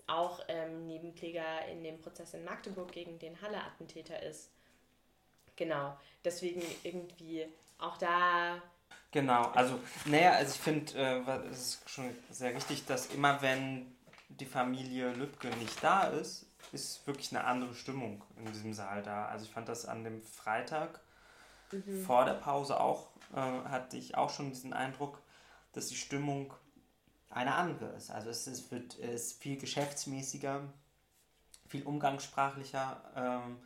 auch 0.07 0.41
ähm, 0.47 0.87
Nebenkläger 0.87 1.65
in 1.67 1.83
dem 1.83 1.99
Prozess 1.99 2.33
in 2.33 2.43
Magdeburg 2.43 2.91
gegen 2.91 3.19
den 3.19 3.41
Halle-Attentäter 3.41 4.21
ist. 4.23 4.49
Genau, 5.55 5.97
deswegen 6.23 6.61
irgendwie 6.83 7.47
auch 7.79 7.97
da, 7.97 8.61
Genau, 9.11 9.43
also, 9.53 9.79
naja, 10.05 10.31
also 10.33 10.53
ich 10.53 10.59
finde, 10.59 10.93
äh, 10.93 11.49
es 11.49 11.59
ist 11.59 11.89
schon 11.89 12.15
sehr 12.29 12.53
richtig, 12.53 12.85
dass 12.85 13.07
immer 13.07 13.41
wenn 13.41 13.95
die 14.29 14.45
Familie 14.45 15.13
Lübcke 15.13 15.47
nicht 15.57 15.81
da 15.81 16.03
ist, 16.03 16.45
ist 16.73 17.07
wirklich 17.07 17.33
eine 17.33 17.45
andere 17.45 17.73
Stimmung 17.73 18.21
in 18.35 18.51
diesem 18.51 18.73
Saal 18.73 19.01
da. 19.01 19.25
Also 19.27 19.45
ich 19.45 19.51
fand 19.51 19.69
das 19.69 19.85
an 19.85 20.03
dem 20.03 20.21
Freitag 20.21 20.99
vor 22.05 22.25
der 22.25 22.33
Pause 22.33 22.79
auch, 22.79 23.07
äh, 23.33 23.37
hatte 23.37 23.97
ich 23.97 24.15
auch 24.15 24.29
schon 24.29 24.49
diesen 24.49 24.73
Eindruck, 24.73 25.21
dass 25.73 25.87
die 25.87 25.95
Stimmung 25.95 26.53
eine 27.29 27.55
andere 27.55 27.89
ist. 27.89 28.09
Also 28.09 28.29
es 28.29 28.47
ist, 28.47 28.71
wird, 28.71 28.95
ist 28.95 29.41
viel 29.41 29.57
geschäftsmäßiger, 29.57 30.61
viel 31.67 31.83
umgangssprachlicher. 31.83 33.01
Ähm, 33.15 33.57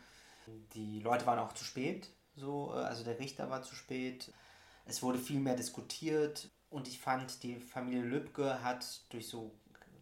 die 0.74 1.00
Leute 1.00 1.26
waren 1.26 1.40
auch 1.40 1.54
zu 1.54 1.64
spät, 1.64 2.10
so, 2.36 2.74
äh, 2.74 2.80
also 2.80 3.04
der 3.04 3.20
Richter 3.20 3.50
war 3.50 3.64
zu 3.64 3.76
spät. 3.76 4.32
Es 4.86 5.04
wurde 5.04 5.20
viel 5.20 5.40
mehr 5.40 5.56
diskutiert 5.56 6.50
und 6.70 6.88
ich 6.88 7.00
fand, 7.00 7.44
die 7.44 7.60
Familie 7.60 8.02
Lübcke 8.02 8.64
hat 8.64 9.02
durch 9.10 9.28
so 9.28 9.52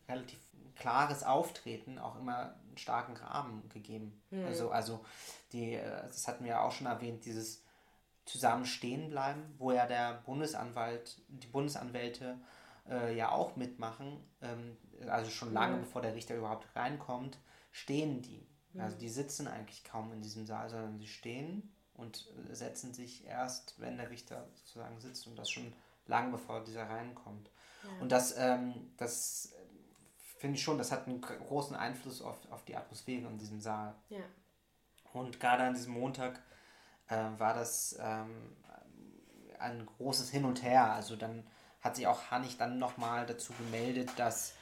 relativ 0.08 0.39
klares 0.76 1.24
Auftreten 1.24 2.00
auch 2.00 2.17
immer 2.17 2.56
einen 2.67 2.78
starken 2.78 3.17
Rahmen 3.17 3.67
gegeben. 3.69 4.22
Also, 4.45 4.72
also 4.72 5.06
die, 5.52 5.74
äh, 5.74 6.04
das 6.08 6.28
hatten 6.28 6.45
wir 6.45 6.52
ja 6.52 6.62
auch 6.62 6.72
schon 6.72 6.88
erwähnt, 6.88 7.26
dieses 7.26 7.63
zusammen 8.26 8.65
stehen 8.65 9.10
bleiben, 9.10 9.41
wo 9.58 9.72
ja 9.72 9.86
der 9.88 10.22
Bundesanwalt, 10.26 11.19
die 11.28 11.48
Bundesanwälte 11.48 12.39
äh, 12.89 13.15
ja 13.15 13.32
auch 13.32 13.56
mitmachen, 13.56 14.23
ähm, 14.41 14.78
also 15.08 15.30
schon 15.30 15.54
lange 15.54 15.78
bevor 15.78 16.02
der 16.02 16.15
Richter 16.15 16.36
überhaupt 16.36 16.67
reinkommt, 16.75 17.38
stehen 17.71 18.21
die. 18.21 18.47
Also 18.78 18.97
die 18.97 19.10
sitzen 19.10 19.47
eigentlich 19.47 19.84
kaum 19.84 20.13
in 20.13 20.21
diesem 20.21 20.45
Saal, 20.45 20.69
sondern 20.69 20.99
sie 20.99 21.08
stehen 21.08 21.73
und 21.95 22.32
setzen 22.52 22.93
sich 22.93 23.25
erst, 23.25 23.80
wenn 23.82 23.97
der 23.97 24.10
Richter 24.10 24.47
sozusagen 24.54 24.99
sitzt 25.02 25.25
und 25.28 25.38
das 25.38 25.49
schon 25.49 25.73
lange 26.06 26.32
bevor 26.32 26.63
dieser 26.63 26.88
reinkommt. 26.88 27.49
Und 27.99 28.12
das, 28.12 28.38
ähm, 28.38 28.91
das 28.97 29.54
äh, 29.54 30.38
finde 30.38 30.58
ich 30.58 30.63
schon, 30.63 30.78
das 30.78 30.91
hat 30.91 31.08
einen 31.08 31.21
großen 31.21 31.75
Einfluss 31.75 32.21
auf, 32.21 32.38
auf 32.52 32.63
die 32.65 32.75
Atmosphäre 32.75 33.28
in 33.28 33.38
diesem 33.38 33.60
Saal. 33.60 33.95
ja. 34.10 34.23
Und 35.12 35.39
gerade 35.39 35.63
an 35.63 35.73
diesem 35.73 35.93
Montag 35.93 36.39
äh, 37.08 37.15
war 37.38 37.56
das 37.56 37.97
ähm, 37.99 38.56
ein 39.58 39.86
großes 39.86 40.30
Hin 40.30 40.45
und 40.45 40.62
Her. 40.62 40.93
Also 40.93 41.15
dann 41.15 41.47
hat 41.82 41.96
sich 41.96 42.08
auch 42.08 42.32
Hannig 42.32 42.58
dann 42.58 42.80
nochmal 42.80 43.26
dazu 43.26 43.54
gemeldet, 43.54 44.10
dass 44.18 44.54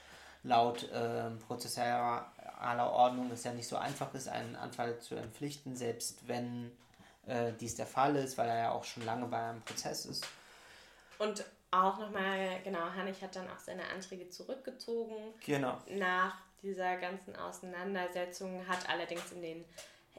laut 0.43 0.88
ähm, 0.93 1.39
prozessualer 1.39 2.91
Ordnung 2.91 3.32
es 3.32 3.43
ja 3.43 3.53
nicht 3.53 3.67
so 3.67 3.77
einfach 3.77 4.13
ist, 4.13 4.27
einen 4.27 4.56
Anfall 4.56 4.99
zu 4.99 5.15
entpflichten, 5.15 5.75
selbst 5.75 6.27
wenn 6.27 6.71
äh, 7.25 7.51
dies 7.60 7.75
der 7.75 7.88
Fall 7.88 8.15
ist, 8.15 8.38
weil 8.38 8.47
er 8.47 8.58
ja 8.58 8.71
auch 8.71 8.84
schon 8.84 9.06
lange 9.06 9.25
bei 9.25 9.38
einem 9.38 9.62
Prozess 9.62 10.06
ist. 10.06 10.25
Und 11.17 11.43
auch 11.71 11.99
nochmal, 11.99 12.62
genau, 12.63 12.89
Hannig 12.95 13.21
hat 13.21 13.36
dann 13.36 13.49
auch 13.49 13.60
seine 13.60 13.84
Anträge 13.89 14.30
zurückgezogen. 14.30 15.15
Genau. 15.45 15.77
nach 15.89 16.38
dieser 16.63 16.97
ganzen 16.97 17.36
Auseinandersetzung 17.36 18.67
hat 18.67 18.89
allerdings 18.89 19.32
in 19.32 19.41
den 19.41 19.65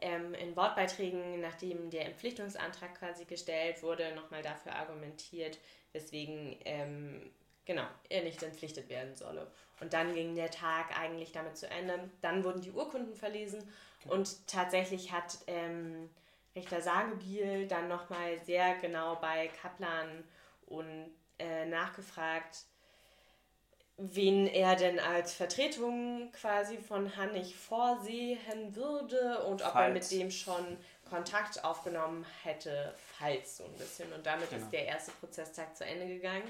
ähm, 0.00 0.34
in 0.34 0.56
Wortbeiträgen, 0.56 1.40
nachdem 1.40 1.90
der 1.90 2.06
Entpflichtungsantrag 2.06 2.98
quasi 2.98 3.24
gestellt 3.24 3.82
wurde, 3.82 4.14
nochmal 4.14 4.42
dafür 4.42 4.74
argumentiert, 4.74 5.58
weswegen 5.92 6.56
ähm, 6.64 7.30
genau, 7.64 7.86
er 8.08 8.24
nicht 8.24 8.42
entpflichtet 8.42 8.88
werden 8.88 9.14
solle. 9.14 9.50
Und 9.80 9.92
dann 9.92 10.14
ging 10.14 10.34
der 10.34 10.50
Tag 10.50 10.98
eigentlich 10.98 11.32
damit 11.32 11.56
zu 11.56 11.68
Ende. 11.70 12.10
Dann 12.20 12.42
wurden 12.42 12.62
die 12.62 12.72
Urkunden 12.72 13.14
verlesen 13.14 13.62
und 14.06 14.46
tatsächlich 14.48 15.12
hat 15.12 15.38
ähm, 15.46 16.10
Richter 16.56 16.80
Sagebiel 16.80 17.68
dann 17.68 17.86
nochmal 17.88 18.40
sehr 18.44 18.74
genau 18.76 19.16
bei 19.16 19.48
Kaplan 19.60 20.24
und 20.66 21.10
äh, 21.38 21.66
nachgefragt, 21.66 22.64
wen 23.98 24.46
er 24.46 24.76
denn 24.76 25.00
als 25.00 25.34
Vertretung 25.34 26.30
quasi 26.32 26.78
von 26.78 27.16
Hannig 27.16 27.56
vorsehen 27.56 28.74
würde 28.76 29.42
und 29.44 29.62
ob 29.62 29.74
er 29.74 29.88
mit 29.88 30.04
Falls. 30.04 30.08
dem 30.10 30.30
schon 30.30 30.76
Kontakt 31.10 31.64
aufgenommen 31.64 32.24
hätte, 32.44 32.94
falls 33.18 33.56
so 33.56 33.64
ein 33.64 33.72
bisschen. 33.74 34.12
Und 34.12 34.24
damit 34.24 34.50
Genau. 34.50 34.62
ist 34.62 34.70
der 34.72 34.86
erste 34.86 35.10
Prozesstag 35.12 35.76
zu 35.76 35.84
Ende 35.84 36.06
gegangen. 36.06 36.48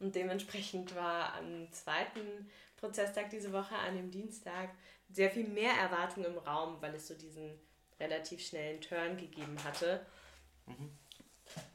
Und 0.00 0.14
dementsprechend 0.14 0.94
war 0.96 1.34
am 1.34 1.70
zweiten 1.72 2.50
Prozesstag 2.78 3.30
diese 3.30 3.52
Woche, 3.52 3.74
an 3.76 3.96
dem 3.96 4.10
Dienstag, 4.10 4.70
sehr 5.10 5.30
viel 5.30 5.46
mehr 5.48 5.72
Erwartung 5.72 6.24
im 6.24 6.38
Raum, 6.38 6.76
weil 6.80 6.94
es 6.94 7.08
so 7.08 7.14
diesen 7.14 7.58
relativ 8.00 8.44
schnellen 8.46 8.80
Turn 8.80 9.16
gegeben 9.16 9.56
hatte. 9.64 10.04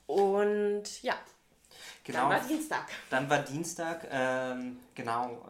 Und 0.08 1.02
ja, 1.04 1.18
Genau. 2.04 2.30
dann 2.30 2.30
war 2.30 2.47
Dienstag. 2.47 2.89
Dann 3.10 3.30
war 3.30 3.39
Dienstag, 3.39 4.08
ähm, 4.10 4.80
genau, 4.95 5.45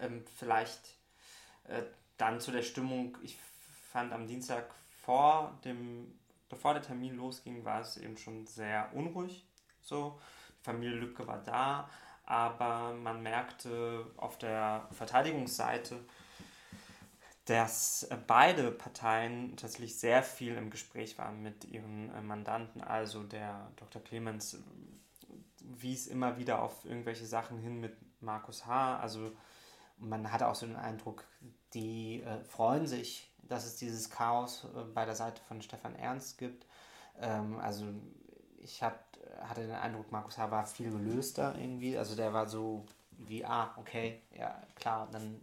äh, 0.00 0.04
ähm, 0.06 0.24
vielleicht 0.36 0.80
äh, 1.68 1.82
dann 2.16 2.40
zu 2.40 2.50
der 2.50 2.62
Stimmung. 2.62 3.16
Ich 3.22 3.38
fand 3.92 4.12
am 4.12 4.26
Dienstag 4.26 4.66
vor 5.04 5.56
dem, 5.64 6.18
bevor 6.48 6.74
der 6.74 6.82
Termin 6.82 7.16
losging, 7.16 7.64
war 7.64 7.80
es 7.80 7.96
eben 7.96 8.16
schon 8.16 8.46
sehr 8.46 8.90
unruhig. 8.94 9.44
So, 9.80 10.18
die 10.60 10.64
Familie 10.64 10.96
Lübcke 10.96 11.26
war 11.26 11.42
da, 11.44 11.88
aber 12.24 12.92
man 12.94 13.22
merkte 13.22 14.06
auf 14.16 14.38
der 14.38 14.88
Verteidigungsseite, 14.90 16.00
dass 17.44 18.08
beide 18.26 18.72
Parteien 18.72 19.56
tatsächlich 19.56 19.96
sehr 19.96 20.24
viel 20.24 20.56
im 20.56 20.68
Gespräch 20.68 21.16
waren 21.16 21.42
mit 21.42 21.64
ihren 21.64 22.12
äh, 22.12 22.20
Mandanten. 22.20 22.82
Also 22.82 23.22
der 23.22 23.70
Dr. 23.76 24.02
Clemens 24.02 24.58
wies 25.78 26.06
immer 26.06 26.38
wieder 26.38 26.62
auf 26.62 26.84
irgendwelche 26.84 27.26
Sachen 27.26 27.58
hin 27.58 27.80
mit 27.80 27.96
Markus 28.20 28.66
H. 28.66 28.98
Also 28.98 29.32
man 29.98 30.30
hatte 30.32 30.48
auch 30.48 30.54
so 30.54 30.66
den 30.66 30.76
Eindruck, 30.76 31.24
die 31.74 32.22
äh, 32.22 32.40
freuen 32.44 32.86
sich, 32.86 33.30
dass 33.38 33.64
es 33.64 33.76
dieses 33.76 34.10
Chaos 34.10 34.66
äh, 34.74 34.82
bei 34.82 35.04
der 35.04 35.14
Seite 35.14 35.40
von 35.48 35.62
Stefan 35.62 35.96
Ernst 35.96 36.38
gibt. 36.38 36.66
Ähm, 37.20 37.58
also 37.58 37.86
ich 38.58 38.82
hat, 38.82 38.98
hatte 39.40 39.62
den 39.62 39.72
Eindruck, 39.72 40.10
Markus 40.10 40.38
H. 40.38 40.50
war 40.50 40.66
viel 40.66 40.90
gelöster 40.90 41.54
irgendwie. 41.58 41.96
Also 41.96 42.16
der 42.16 42.32
war 42.32 42.48
so 42.48 42.84
wie, 43.10 43.44
ah, 43.44 43.74
okay, 43.76 44.22
ja 44.36 44.60
klar, 44.74 45.08
dann 45.10 45.40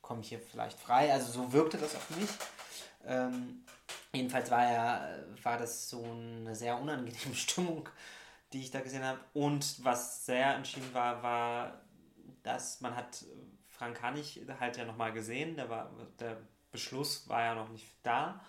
komme 0.00 0.20
ich 0.20 0.28
hier 0.28 0.40
vielleicht 0.40 0.78
frei. 0.78 1.12
Also 1.12 1.32
so 1.32 1.52
wirkte 1.52 1.78
das 1.78 1.94
auf 1.94 2.10
mich. 2.10 2.30
Ähm, 3.06 3.64
jedenfalls 4.12 4.50
war, 4.50 4.72
ja, 4.72 5.08
war 5.42 5.58
das 5.58 5.88
so 5.88 6.02
eine 6.02 6.54
sehr 6.54 6.78
unangenehme 6.80 7.34
Stimmung, 7.34 7.88
die 8.52 8.60
ich 8.60 8.70
da 8.70 8.80
gesehen 8.80 9.04
habe. 9.04 9.20
Und 9.32 9.84
was 9.84 10.24
sehr 10.26 10.54
entschieden 10.54 10.92
war, 10.92 11.22
war, 11.22 11.80
dass 12.42 12.80
man 12.80 12.94
hat 12.94 13.24
Frank 13.66 14.02
Hannig 14.02 14.40
halt 14.60 14.76
ja 14.76 14.84
nochmal 14.84 15.12
gesehen, 15.12 15.56
der, 15.56 15.68
war, 15.68 15.90
der 16.18 16.38
Beschluss 16.72 17.28
war 17.28 17.42
ja 17.42 17.54
noch 17.54 17.68
nicht 17.68 17.86
da. 18.02 18.40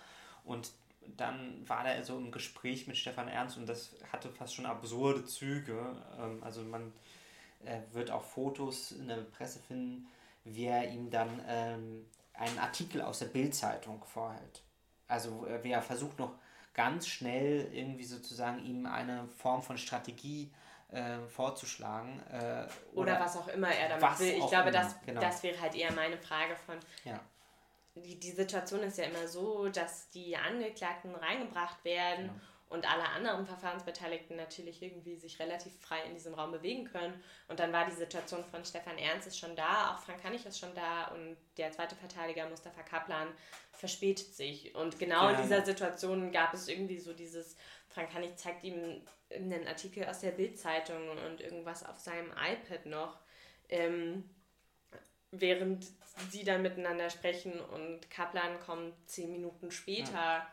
Und 0.44 0.70
dann 1.16 1.68
war 1.68 1.86
er 1.86 2.04
so 2.04 2.16
im 2.16 2.30
Gespräch 2.30 2.86
mit 2.86 2.96
Stefan 2.96 3.28
Ernst 3.28 3.56
und 3.56 3.66
das 3.66 3.94
hatte 4.12 4.30
fast 4.30 4.54
schon 4.54 4.66
absurde 4.66 5.24
Züge. 5.24 5.96
Ähm, 6.18 6.42
also 6.42 6.62
man 6.62 6.92
äh, 7.64 7.80
wird 7.92 8.10
auch 8.10 8.22
Fotos 8.22 8.92
in 8.92 9.08
der 9.08 9.16
Presse 9.16 9.58
finden, 9.60 10.06
wie 10.44 10.64
er 10.64 10.90
ihm 10.90 11.10
dann 11.10 11.42
ähm, 11.46 12.06
einen 12.34 12.58
Artikel 12.58 13.02
aus 13.02 13.18
der 13.18 13.26
Bildzeitung 13.26 14.04
vorhält. 14.04 14.62
Also 15.06 15.46
äh, 15.46 15.62
wie 15.64 15.70
er 15.70 15.82
versucht 15.82 16.18
noch 16.18 16.34
ganz 16.74 17.08
schnell 17.08 17.68
irgendwie 17.72 18.04
sozusagen 18.04 18.64
ihm 18.64 18.86
eine 18.86 19.28
Form 19.28 19.62
von 19.62 19.78
Strategie 19.78 20.52
äh, 20.90 21.18
vorzuschlagen. 21.28 22.20
Äh, 22.30 22.36
oder, 22.36 22.68
oder, 22.94 23.20
was 23.20 23.36
auch 23.36 23.48
immer 23.48 23.68
er 23.68 23.98
damit 23.98 24.18
will. 24.20 24.34
Ich 24.38 24.48
glaube, 24.48 24.70
das, 24.70 25.00
genau. 25.04 25.20
das 25.20 25.42
wäre 25.42 25.60
halt 25.60 25.74
eher 25.74 25.92
meine 25.92 26.18
Frage 26.18 26.56
von. 26.56 26.76
Ja. 27.04 27.20
Die, 27.96 28.18
die 28.18 28.30
Situation 28.30 28.80
ist 28.80 28.98
ja 28.98 29.04
immer 29.04 29.26
so, 29.26 29.68
dass 29.68 30.08
die 30.10 30.36
Angeklagten 30.36 31.14
reingebracht 31.14 31.84
werden. 31.84 32.28
Genau 32.28 32.40
und 32.70 32.90
alle 32.90 33.08
anderen 33.08 33.46
Verfahrensbeteiligten 33.46 34.36
natürlich 34.36 34.82
irgendwie 34.82 35.16
sich 35.16 35.38
relativ 35.38 35.72
frei 35.80 36.02
in 36.04 36.14
diesem 36.14 36.34
Raum 36.34 36.52
bewegen 36.52 36.84
können. 36.84 37.22
Und 37.48 37.60
dann 37.60 37.72
war 37.72 37.86
die 37.86 37.94
Situation 37.94 38.44
von 38.44 38.64
Stefan 38.64 38.98
Ernst 38.98 39.26
ist 39.26 39.38
schon 39.38 39.56
da, 39.56 39.94
auch 39.94 40.00
Frank 40.00 40.22
Hannig 40.22 40.44
ist 40.44 40.58
schon 40.58 40.74
da 40.74 41.06
und 41.08 41.36
der 41.56 41.72
zweite 41.72 41.96
Verteidiger 41.96 42.48
Mustafa 42.48 42.82
Kaplan 42.82 43.28
verspätet 43.72 44.34
sich. 44.34 44.74
Und 44.74 44.98
genau 44.98 45.30
ja. 45.30 45.36
in 45.36 45.42
dieser 45.42 45.64
Situation 45.64 46.30
gab 46.30 46.52
es 46.52 46.68
irgendwie 46.68 46.98
so 46.98 47.14
dieses, 47.14 47.56
Frank 47.88 48.12
Hannig 48.12 48.36
zeigt 48.36 48.64
ihm 48.64 49.02
einen 49.30 49.66
Artikel 49.66 50.04
aus 50.04 50.20
der 50.20 50.32
Bildzeitung 50.32 51.08
und 51.26 51.40
irgendwas 51.40 51.86
auf 51.86 51.98
seinem 51.98 52.30
iPad 52.32 52.84
noch. 52.86 53.18
Ähm, 53.70 54.28
während 55.30 55.86
sie 56.30 56.44
dann 56.44 56.62
miteinander 56.62 57.10
sprechen 57.10 57.60
und 57.60 58.10
Kaplan 58.10 58.58
kommt 58.60 58.94
zehn 59.08 59.30
Minuten 59.30 59.70
später 59.70 60.12
ja 60.12 60.48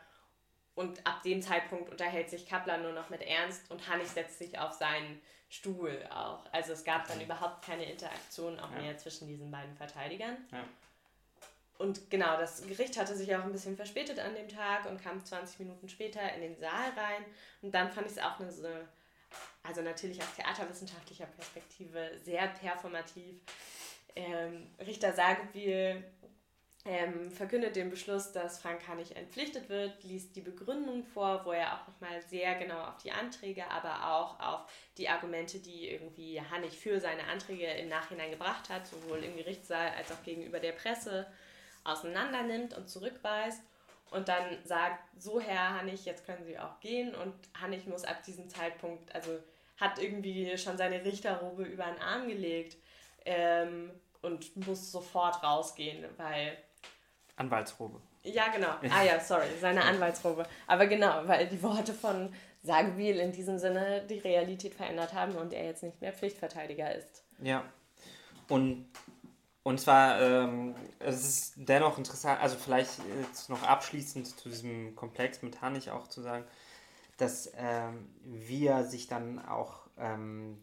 und 0.76 1.04
ab 1.06 1.22
dem 1.22 1.42
Zeitpunkt 1.42 1.90
unterhält 1.90 2.30
sich 2.30 2.46
Kaplan 2.46 2.82
nur 2.82 2.92
noch 2.92 3.10
mit 3.10 3.22
Ernst 3.22 3.68
und 3.70 3.88
Hannig 3.88 4.08
setzt 4.08 4.38
sich 4.38 4.58
auf 4.58 4.72
seinen 4.72 5.20
Stuhl 5.48 6.06
auch. 6.10 6.44
Also 6.52 6.74
es 6.74 6.84
gab 6.84 7.08
dann 7.08 7.20
überhaupt 7.20 7.64
keine 7.64 7.90
Interaktion 7.90 8.60
auch 8.60 8.70
ja. 8.72 8.82
mehr 8.82 8.98
zwischen 8.98 9.26
diesen 9.26 9.50
beiden 9.50 9.74
Verteidigern. 9.74 10.36
Ja. 10.52 10.64
Und 11.78 12.10
genau, 12.10 12.36
das 12.38 12.66
Gericht 12.66 12.98
hatte 12.98 13.16
sich 13.16 13.34
auch 13.34 13.44
ein 13.44 13.52
bisschen 13.52 13.76
verspätet 13.76 14.18
an 14.18 14.34
dem 14.34 14.48
Tag 14.48 14.86
und 14.86 15.02
kam 15.02 15.24
20 15.24 15.60
Minuten 15.60 15.88
später 15.88 16.20
in 16.34 16.42
den 16.42 16.58
Saal 16.58 16.90
rein. 16.90 17.24
Und 17.62 17.74
dann 17.74 17.90
fand 17.90 18.06
ich 18.06 18.12
es 18.12 18.18
auch 18.18 18.38
eine 18.38 18.52
so, 18.52 18.68
also 19.62 19.80
natürlich 19.80 20.20
aus 20.20 20.34
theaterwissenschaftlicher 20.36 21.26
Perspektive 21.26 22.12
sehr 22.22 22.48
performativ. 22.48 23.40
Ähm, 24.14 24.70
Richter 24.80 25.12
Sagebiel 25.12 26.02
ähm, 26.86 27.30
verkündet 27.32 27.74
den 27.74 27.90
Beschluss, 27.90 28.32
dass 28.32 28.60
Frank 28.60 28.86
Hannig 28.86 29.16
entpflichtet 29.16 29.68
wird, 29.68 30.04
liest 30.04 30.36
die 30.36 30.40
Begründung 30.40 31.04
vor, 31.04 31.44
wo 31.44 31.52
er 31.52 31.74
auch 31.74 31.88
nochmal 31.88 32.22
sehr 32.22 32.54
genau 32.54 32.80
auf 32.80 32.96
die 32.98 33.10
Anträge, 33.10 33.68
aber 33.70 34.12
auch 34.12 34.38
auf 34.38 34.60
die 34.96 35.08
Argumente, 35.08 35.58
die 35.58 35.90
irgendwie 35.90 36.40
Hannig 36.40 36.78
für 36.78 37.00
seine 37.00 37.24
Anträge 37.24 37.66
im 37.66 37.88
Nachhinein 37.88 38.30
gebracht 38.30 38.68
hat, 38.70 38.86
sowohl 38.86 39.24
im 39.24 39.36
Gerichtssaal 39.36 39.90
als 39.96 40.12
auch 40.12 40.22
gegenüber 40.22 40.60
der 40.60 40.72
Presse, 40.72 41.26
auseinander 41.82 42.42
nimmt 42.42 42.74
und 42.74 42.88
zurückweist 42.88 43.62
und 44.10 44.28
dann 44.28 44.58
sagt, 44.64 45.02
so 45.18 45.40
Herr 45.40 45.78
Hannig, 45.78 46.04
jetzt 46.04 46.26
können 46.26 46.44
Sie 46.44 46.58
auch 46.58 46.80
gehen 46.80 47.14
und 47.14 47.34
Hannig 47.60 47.86
muss 47.86 48.04
ab 48.04 48.22
diesem 48.24 48.48
Zeitpunkt, 48.48 49.14
also 49.14 49.38
hat 49.80 49.98
irgendwie 49.98 50.56
schon 50.58 50.78
seine 50.78 51.04
Richterrobe 51.04 51.64
über 51.64 51.84
den 51.84 52.00
Arm 52.00 52.28
gelegt 52.28 52.76
ähm, 53.24 53.90
und 54.22 54.56
muss 54.66 54.90
sofort 54.90 55.42
rausgehen, 55.42 56.04
weil 56.16 56.56
Anwaltsrobe. 57.36 58.00
Ja, 58.22 58.48
genau. 58.48 58.70
Ah 58.90 59.04
ja, 59.04 59.20
sorry, 59.20 59.46
seine 59.60 59.84
Anwaltsrobe. 59.84 60.46
Aber 60.66 60.86
genau, 60.86 61.22
weil 61.26 61.46
die 61.46 61.62
Worte 61.62 61.94
von 61.94 62.32
Sagewiel 62.62 63.16
in 63.16 63.32
diesem 63.32 63.58
Sinne 63.58 64.04
die 64.08 64.18
Realität 64.18 64.74
verändert 64.74 65.12
haben 65.12 65.36
und 65.36 65.52
er 65.52 65.66
jetzt 65.66 65.82
nicht 65.82 66.00
mehr 66.00 66.12
Pflichtverteidiger 66.12 66.92
ist. 66.94 67.22
Ja. 67.40 67.64
Und, 68.48 68.86
und 69.62 69.80
zwar, 69.80 70.20
ähm, 70.20 70.74
es 70.98 71.24
ist 71.24 71.54
dennoch 71.56 71.98
interessant, 71.98 72.40
also 72.40 72.56
vielleicht 72.56 72.98
jetzt 73.20 73.48
noch 73.48 73.62
abschließend 73.62 74.26
zu 74.26 74.48
diesem 74.48 74.96
Komplex 74.96 75.42
mit 75.42 75.60
Hannig 75.62 75.90
auch 75.90 76.08
zu 76.08 76.22
sagen, 76.22 76.44
dass 77.18 77.52
ähm, 77.56 78.08
wir 78.24 78.84
sich 78.84 79.06
dann 79.06 79.44
auch 79.44 79.86
ähm, 79.98 80.62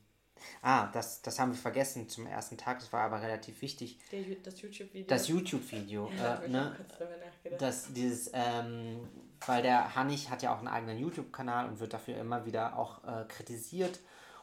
Ah, 0.62 0.88
das, 0.94 1.22
das 1.22 1.40
haben 1.40 1.52
wir 1.52 1.58
vergessen 1.58 2.10
zum 2.10 2.28
ersten 2.28 2.58
Tag, 2.58 2.80
das 2.80 2.92
war 2.94 3.02
aber 3.02 3.22
relativ 3.22 3.62
wichtig. 3.62 4.00
Der, 4.12 4.22
das 4.44 4.62
YouTube-Video. 4.62 5.08
Das 5.08 5.28
YouTube-Video. 5.28 6.12
Ja, 6.18 6.36
äh, 6.44 6.48
ne? 6.48 6.76
Das, 7.60 7.94
dieses, 7.94 8.32
ähm, 8.34 9.08
weil 9.46 9.62
der 9.62 9.96
Hannig 9.96 10.30
hat 10.30 10.42
ja 10.42 10.54
auch 10.54 10.60
einen 10.60 10.68
eigenen 10.68 10.98
YouTube-Kanal 10.98 11.68
und 11.68 11.80
wird 11.80 11.94
dafür 11.94 12.18
immer 12.18 12.46
wieder 12.46 12.78
auch 12.78 13.04
äh, 13.04 13.26
kritisiert. 13.28 14.00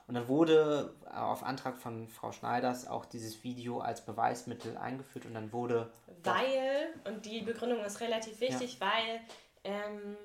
Und 0.07 0.15
dann 0.15 0.27
wurde 0.27 0.93
auf 1.15 1.45
Antrag 1.45 1.79
von 1.79 2.09
Frau 2.09 2.33
Schneiders 2.33 2.89
auch 2.89 3.05
dieses 3.05 3.45
Video 3.45 3.79
als 3.79 4.05
Beweismittel 4.05 4.77
eingeführt 4.77 5.25
und 5.25 5.35
dann 5.35 5.53
wurde. 5.53 5.93
Weil, 6.25 6.89
und 7.05 7.25
die 7.25 7.43
Begründung 7.43 7.85
ist 7.85 8.01
relativ 8.01 8.41
wichtig, 8.41 8.81
ja. 8.81 8.89
weil 8.89 9.21
ähm, 9.63 10.17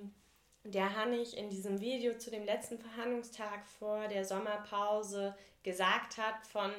der 0.66 0.96
Hannig 0.96 1.38
in 1.38 1.50
diesem 1.50 1.80
Video 1.80 2.18
zu 2.18 2.32
dem 2.32 2.44
letzten 2.44 2.80
Verhandlungstag 2.80 3.68
vor 3.80 4.08
der 4.08 4.26
Sommerpause 4.26 5.36
gesagt 5.64 6.18
hat 6.18 6.48
von 6.48 6.72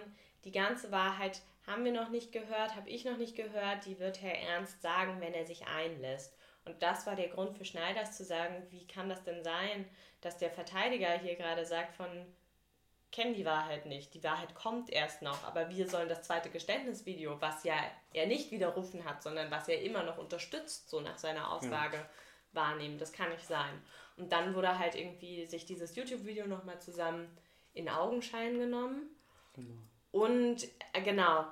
die 0.45 0.53
ganze 0.53 0.91
Wahrheit 0.91 1.41
haben 1.67 1.85
wir 1.85 1.93
noch 1.93 2.11
nicht 2.11 2.33
gehört, 2.33 2.75
habe 2.77 2.91
ich 2.91 3.05
noch 3.05 3.17
nicht 3.17 3.37
gehört, 3.37 3.87
die 3.87 3.99
wird 3.99 4.23
Herr 4.23 4.39
Ernst 4.39 4.83
sagen, 4.83 5.21
wenn 5.21 5.35
er 5.35 5.47
sich 5.47 5.67
einlässt. 5.67 6.37
Und 6.65 6.83
das 6.83 7.07
war 7.07 7.15
der 7.15 7.29
Grund 7.29 7.57
für 7.57 7.65
Schneiders 7.65 8.17
zu 8.17 8.25
sagen, 8.25 8.67
wie 8.71 8.87
kann 8.87 9.09
das 9.09 9.23
denn 9.23 9.43
sein, 9.45 9.89
dass 10.21 10.37
der 10.37 10.51
Verteidiger 10.51 11.19
hier 11.19 11.37
gerade 11.37 11.65
sagt 11.65 11.95
von 11.95 12.09
kennen 13.13 13.35
die 13.35 13.47
Wahrheit 13.47 13.87
nicht, 13.87 14.15
die 14.15 14.25
Wahrheit 14.25 14.55
kommt 14.55 14.91
erst 14.91 15.23
noch, 15.23 15.45
aber 15.45 15.71
wir 15.71 15.89
sollen 15.89 16.09
das 16.09 16.23
zweite 16.23 16.51
Geständnisvideo, 16.51 17.41
was 17.41 17.65
ja 17.65 17.75
er 18.13 18.27
nicht 18.27 18.51
widerrufen 18.51 19.05
hat, 19.05 19.23
sondern 19.23 19.51
was 19.51 19.69
er 19.69 19.81
immer 19.81 20.03
noch 20.03 20.19
unterstützt, 20.19 20.91
so 20.91 21.01
nach 21.01 21.17
seiner 21.17 21.53
Aussage, 21.53 21.97
ja. 21.97 22.09
Wahrnehmen. 22.53 22.99
Das 22.99 23.13
kann 23.13 23.31
nicht 23.31 23.47
sein. 23.47 23.83
Und 24.17 24.33
dann 24.33 24.55
wurde 24.55 24.79
halt 24.79 24.95
irgendwie 24.95 25.45
sich 25.47 25.67
dieses 25.67 25.95
YouTube-Video 25.95 26.47
nochmal 26.47 26.81
zusammen 26.81 27.29
in 27.75 27.89
Augenschein 27.89 28.59
genommen. 28.59 29.11
Genau. 29.55 29.75
Und 30.13 30.65
äh, 30.93 31.03
genau, 31.03 31.45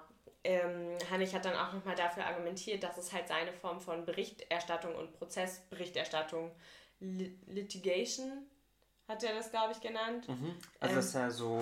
ähm, 0.44 0.96
Hannig 1.10 1.34
hat 1.34 1.44
dann 1.44 1.56
auch 1.56 1.72
nochmal 1.72 1.94
dafür 1.94 2.26
argumentiert, 2.26 2.82
dass 2.82 2.98
es 2.98 3.12
halt 3.12 3.28
seine 3.28 3.52
Form 3.52 3.80
von 3.80 4.04
Berichterstattung 4.04 4.94
und 4.94 5.12
Prozessberichterstattung, 5.12 6.50
Litigation, 7.00 8.46
hat 9.08 9.22
er 9.22 9.34
das, 9.34 9.50
glaube 9.50 9.72
ich, 9.72 9.80
genannt. 9.80 10.28
Mhm. 10.28 10.54
Also, 10.80 10.92
ähm, 10.92 10.96
dass 10.96 11.14
er 11.14 11.30
so 11.30 11.60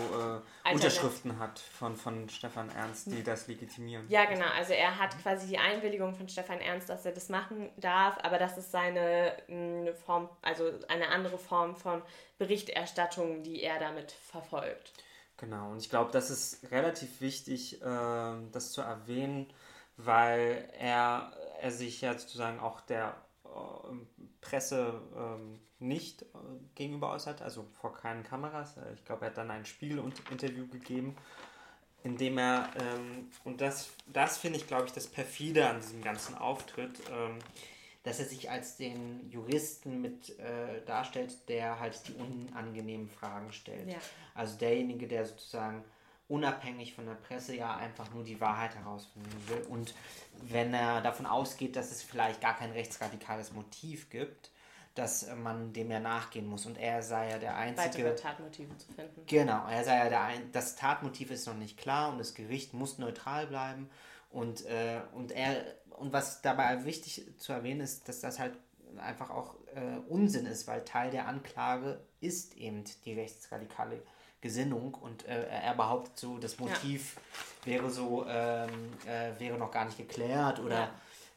äh, 0.64 0.72
Unterschriften 0.72 1.38
hat 1.38 1.58
von, 1.58 1.96
von 1.96 2.28
Stefan 2.28 2.70
Ernst, 2.70 3.06
die 3.06 3.22
das 3.22 3.48
legitimieren. 3.48 4.06
Ja, 4.08 4.26
genau. 4.26 4.46
Also, 4.56 4.72
er 4.72 4.98
hat 4.98 5.20
quasi 5.22 5.48
die 5.48 5.58
Einwilligung 5.58 6.14
von 6.14 6.28
Stefan 6.28 6.60
Ernst, 6.60 6.88
dass 6.88 7.04
er 7.04 7.12
das 7.12 7.28
machen 7.28 7.70
darf, 7.76 8.18
aber 8.22 8.38
das 8.38 8.58
ist 8.58 8.70
seine 8.70 9.36
eine 9.48 9.94
Form, 9.94 10.28
also 10.40 10.70
eine 10.88 11.08
andere 11.08 11.38
Form 11.38 11.74
von 11.76 12.02
Berichterstattung, 12.38 13.42
die 13.42 13.62
er 13.62 13.78
damit 13.78 14.12
verfolgt. 14.12 14.92
Genau, 15.36 15.72
und 15.72 15.78
ich 15.78 15.90
glaube, 15.90 16.12
das 16.12 16.30
ist 16.30 16.70
relativ 16.70 17.20
wichtig, 17.20 17.82
äh, 17.82 18.34
das 18.52 18.70
zu 18.70 18.80
erwähnen, 18.80 19.52
weil 19.96 20.68
er, 20.78 21.32
er 21.60 21.72
sich 21.72 22.00
ja 22.00 22.16
sozusagen 22.16 22.60
auch 22.60 22.80
der 22.80 23.16
äh, 23.44 23.48
Presse 24.40 25.02
ähm, 25.16 25.60
nicht 25.82 26.22
äh, 26.22 26.26
gegenüber 26.74 27.10
äußert, 27.10 27.42
also 27.42 27.64
vor 27.80 27.92
keinen 27.94 28.22
Kameras. 28.22 28.76
Äh, 28.76 28.94
ich 28.94 29.04
glaube, 29.04 29.24
er 29.24 29.30
hat 29.30 29.38
dann 29.38 29.50
ein 29.50 29.64
Spiegelinterview 29.64 30.66
gegeben. 30.68 31.16
indem 32.04 32.38
er, 32.38 32.68
ähm, 32.80 33.30
und 33.44 33.60
das, 33.60 33.90
das 34.06 34.38
finde 34.38 34.58
ich, 34.58 34.66
glaube 34.66 34.86
ich, 34.86 34.92
das 34.92 35.06
perfide 35.06 35.68
an 35.68 35.80
diesem 35.80 36.02
ganzen 36.02 36.36
Auftritt, 36.36 37.00
ähm, 37.12 37.38
dass 38.02 38.18
er 38.18 38.24
sich 38.24 38.50
als 38.50 38.76
den 38.76 39.30
Juristen 39.30 40.00
mit 40.00 40.36
äh, 40.40 40.84
darstellt, 40.84 41.48
der 41.48 41.78
halt 41.78 42.08
die 42.08 42.14
unangenehmen 42.14 43.08
Fragen 43.08 43.52
stellt. 43.52 43.88
Ja. 43.88 43.98
Also 44.34 44.58
derjenige, 44.58 45.06
der 45.06 45.24
sozusagen 45.24 45.84
unabhängig 46.28 46.94
von 46.94 47.04
der 47.06 47.14
Presse 47.14 47.54
ja 47.54 47.76
einfach 47.76 48.12
nur 48.12 48.24
die 48.24 48.40
Wahrheit 48.40 48.74
herausfinden 48.74 49.48
will. 49.48 49.66
Und 49.68 49.94
wenn 50.40 50.72
er 50.72 51.02
davon 51.02 51.26
ausgeht, 51.26 51.76
dass 51.76 51.92
es 51.92 52.02
vielleicht 52.02 52.40
gar 52.40 52.56
kein 52.56 52.72
rechtsradikales 52.72 53.52
Motiv 53.52 54.10
gibt, 54.10 54.50
dass 54.94 55.26
man 55.36 55.72
dem 55.72 55.90
ja 55.90 56.00
nachgehen 56.00 56.46
muss. 56.46 56.66
Und 56.66 56.78
er 56.78 57.02
sei 57.02 57.30
ja 57.30 57.38
der 57.38 57.56
einzige. 57.56 57.88
Weitere 57.88 58.14
Tatmotive 58.14 58.76
zu 58.76 58.92
finden. 58.92 59.22
Genau, 59.26 59.66
er 59.68 59.84
sei 59.84 59.96
ja 59.96 60.08
der 60.08 60.22
ein, 60.22 60.52
das 60.52 60.76
Tatmotiv 60.76 61.30
ist 61.30 61.46
noch 61.46 61.54
nicht 61.54 61.78
klar 61.78 62.10
und 62.10 62.18
das 62.18 62.34
Gericht 62.34 62.74
muss 62.74 62.98
neutral 62.98 63.46
bleiben. 63.46 63.88
Und, 64.30 64.64
äh, 64.66 65.00
und 65.12 65.32
er 65.32 65.64
und 65.90 66.12
was 66.12 66.42
dabei 66.42 66.84
wichtig 66.84 67.26
zu 67.38 67.52
erwähnen 67.52 67.80
ist, 67.80 68.08
dass 68.08 68.20
das 68.20 68.38
halt 68.38 68.54
einfach 68.98 69.30
auch 69.30 69.54
äh, 69.74 69.98
Unsinn 70.08 70.46
ist, 70.46 70.66
weil 70.66 70.84
Teil 70.84 71.10
der 71.10 71.28
Anklage 71.28 72.00
ist 72.20 72.56
eben 72.56 72.84
die 73.04 73.14
rechtsradikale 73.14 74.02
Gesinnung 74.40 74.94
und 74.94 75.24
äh, 75.26 75.46
er 75.46 75.74
behauptet 75.74 76.18
so, 76.18 76.38
das 76.38 76.58
Motiv 76.58 77.16
ja. 77.64 77.72
wäre 77.72 77.90
so, 77.90 78.26
ähm, 78.26 78.68
äh, 79.06 79.38
wäre 79.38 79.56
noch 79.56 79.70
gar 79.70 79.84
nicht 79.84 79.96
geklärt 79.96 80.58
oder 80.58 80.74
ja. 80.74 80.90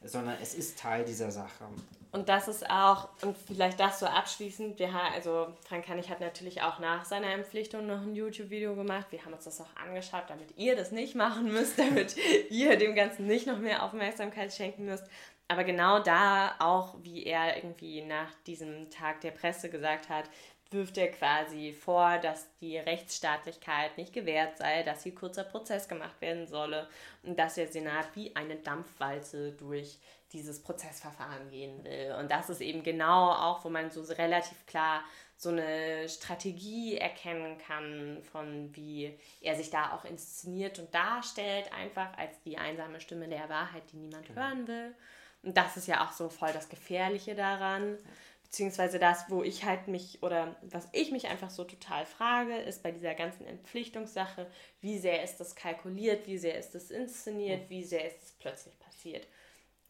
sondern 0.04 0.36
es 0.42 0.54
ist 0.54 0.78
Teil 0.78 1.04
dieser 1.04 1.30
Sache. 1.30 1.66
Und 2.12 2.28
das 2.28 2.48
ist 2.48 2.68
auch, 2.70 3.08
und 3.22 3.36
vielleicht 3.36 3.78
das 3.78 4.00
so 4.00 4.06
abschließend, 4.06 4.78
wir 4.78 4.92
haben, 4.92 5.14
also 5.14 5.48
Frank 5.68 5.88
Hannig 5.88 6.08
hat 6.08 6.20
natürlich 6.20 6.62
auch 6.62 6.78
nach 6.78 7.04
seiner 7.04 7.32
Empflichtung 7.32 7.86
noch 7.86 8.00
ein 8.00 8.14
YouTube-Video 8.14 8.74
gemacht. 8.74 9.06
Wir 9.10 9.24
haben 9.24 9.34
uns 9.34 9.44
das 9.44 9.60
auch 9.60 9.76
angeschaut, 9.76 10.24
damit 10.28 10.56
ihr 10.56 10.76
das 10.76 10.92
nicht 10.92 11.14
machen 11.14 11.52
müsst, 11.52 11.78
damit 11.78 12.16
ihr 12.50 12.76
dem 12.76 12.94
Ganzen 12.94 13.26
nicht 13.26 13.46
noch 13.46 13.58
mehr 13.58 13.82
Aufmerksamkeit 13.82 14.52
schenken 14.52 14.86
müsst. 14.86 15.04
Aber 15.48 15.62
genau 15.62 16.00
da 16.00 16.56
auch, 16.58 16.96
wie 17.02 17.24
er 17.24 17.56
irgendwie 17.56 18.02
nach 18.02 18.32
diesem 18.46 18.90
Tag 18.90 19.20
der 19.20 19.30
Presse 19.30 19.70
gesagt 19.70 20.08
hat, 20.08 20.28
wirft 20.72 20.98
er 20.98 21.10
quasi 21.10 21.72
vor, 21.72 22.18
dass 22.18 22.46
die 22.60 22.76
Rechtsstaatlichkeit 22.76 23.96
nicht 23.96 24.12
gewährt 24.12 24.58
sei, 24.58 24.82
dass 24.82 25.02
hier 25.02 25.14
kurzer 25.14 25.44
Prozess 25.44 25.88
gemacht 25.88 26.20
werden 26.20 26.46
solle 26.46 26.88
und 27.22 27.38
dass 27.38 27.54
der 27.54 27.68
Senat 27.68 28.08
wie 28.14 28.34
eine 28.34 28.56
Dampfwalze 28.56 29.52
durch 29.52 29.98
dieses 30.32 30.62
Prozessverfahren 30.62 31.50
gehen 31.50 31.84
will. 31.84 32.16
Und 32.18 32.30
das 32.30 32.50
ist 32.50 32.60
eben 32.60 32.82
genau 32.82 33.30
auch, 33.30 33.64
wo 33.64 33.68
man 33.68 33.90
so 33.90 34.02
relativ 34.14 34.66
klar 34.66 35.02
so 35.36 35.50
eine 35.50 36.08
Strategie 36.08 36.96
erkennen 36.96 37.58
kann, 37.58 38.22
von 38.32 38.74
wie 38.74 39.18
er 39.42 39.54
sich 39.54 39.70
da 39.70 39.92
auch 39.92 40.04
inszeniert 40.04 40.78
und 40.78 40.94
darstellt, 40.94 41.70
einfach 41.72 42.16
als 42.16 42.40
die 42.42 42.56
einsame 42.56 43.00
Stimme 43.00 43.28
der 43.28 43.48
Wahrheit, 43.48 43.82
die 43.92 43.98
niemand 43.98 44.26
genau. 44.26 44.40
hören 44.40 44.66
will. 44.66 44.94
Und 45.42 45.56
das 45.56 45.76
ist 45.76 45.86
ja 45.86 46.04
auch 46.04 46.12
so 46.12 46.28
voll 46.28 46.52
das 46.52 46.68
Gefährliche 46.68 47.34
daran. 47.34 47.98
Beziehungsweise 48.46 49.00
das, 49.00 49.28
wo 49.28 49.42
ich 49.42 49.64
halt 49.64 49.88
mich 49.88 50.22
oder 50.22 50.56
was 50.62 50.88
ich 50.92 51.10
mich 51.10 51.26
einfach 51.26 51.50
so 51.50 51.64
total 51.64 52.06
frage, 52.06 52.56
ist 52.56 52.82
bei 52.82 52.92
dieser 52.92 53.14
ganzen 53.14 53.44
Entpflichtungssache, 53.44 54.46
wie 54.80 54.98
sehr 54.98 55.24
ist 55.24 55.38
das 55.38 55.56
kalkuliert, 55.56 56.26
wie 56.28 56.38
sehr 56.38 56.56
ist 56.56 56.70
das 56.70 56.90
inszeniert, 56.90 57.68
wie 57.68 57.82
sehr 57.82 58.06
ist 58.06 58.22
es 58.22 58.32
plötzlich 58.32 58.78
passiert. 58.78 59.26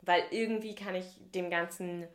Weil 0.01 0.25
irgendwie 0.31 0.75
kann 0.75 0.95
ich 0.95 1.07
dem 1.35 1.51
Ganzen, 1.51 2.09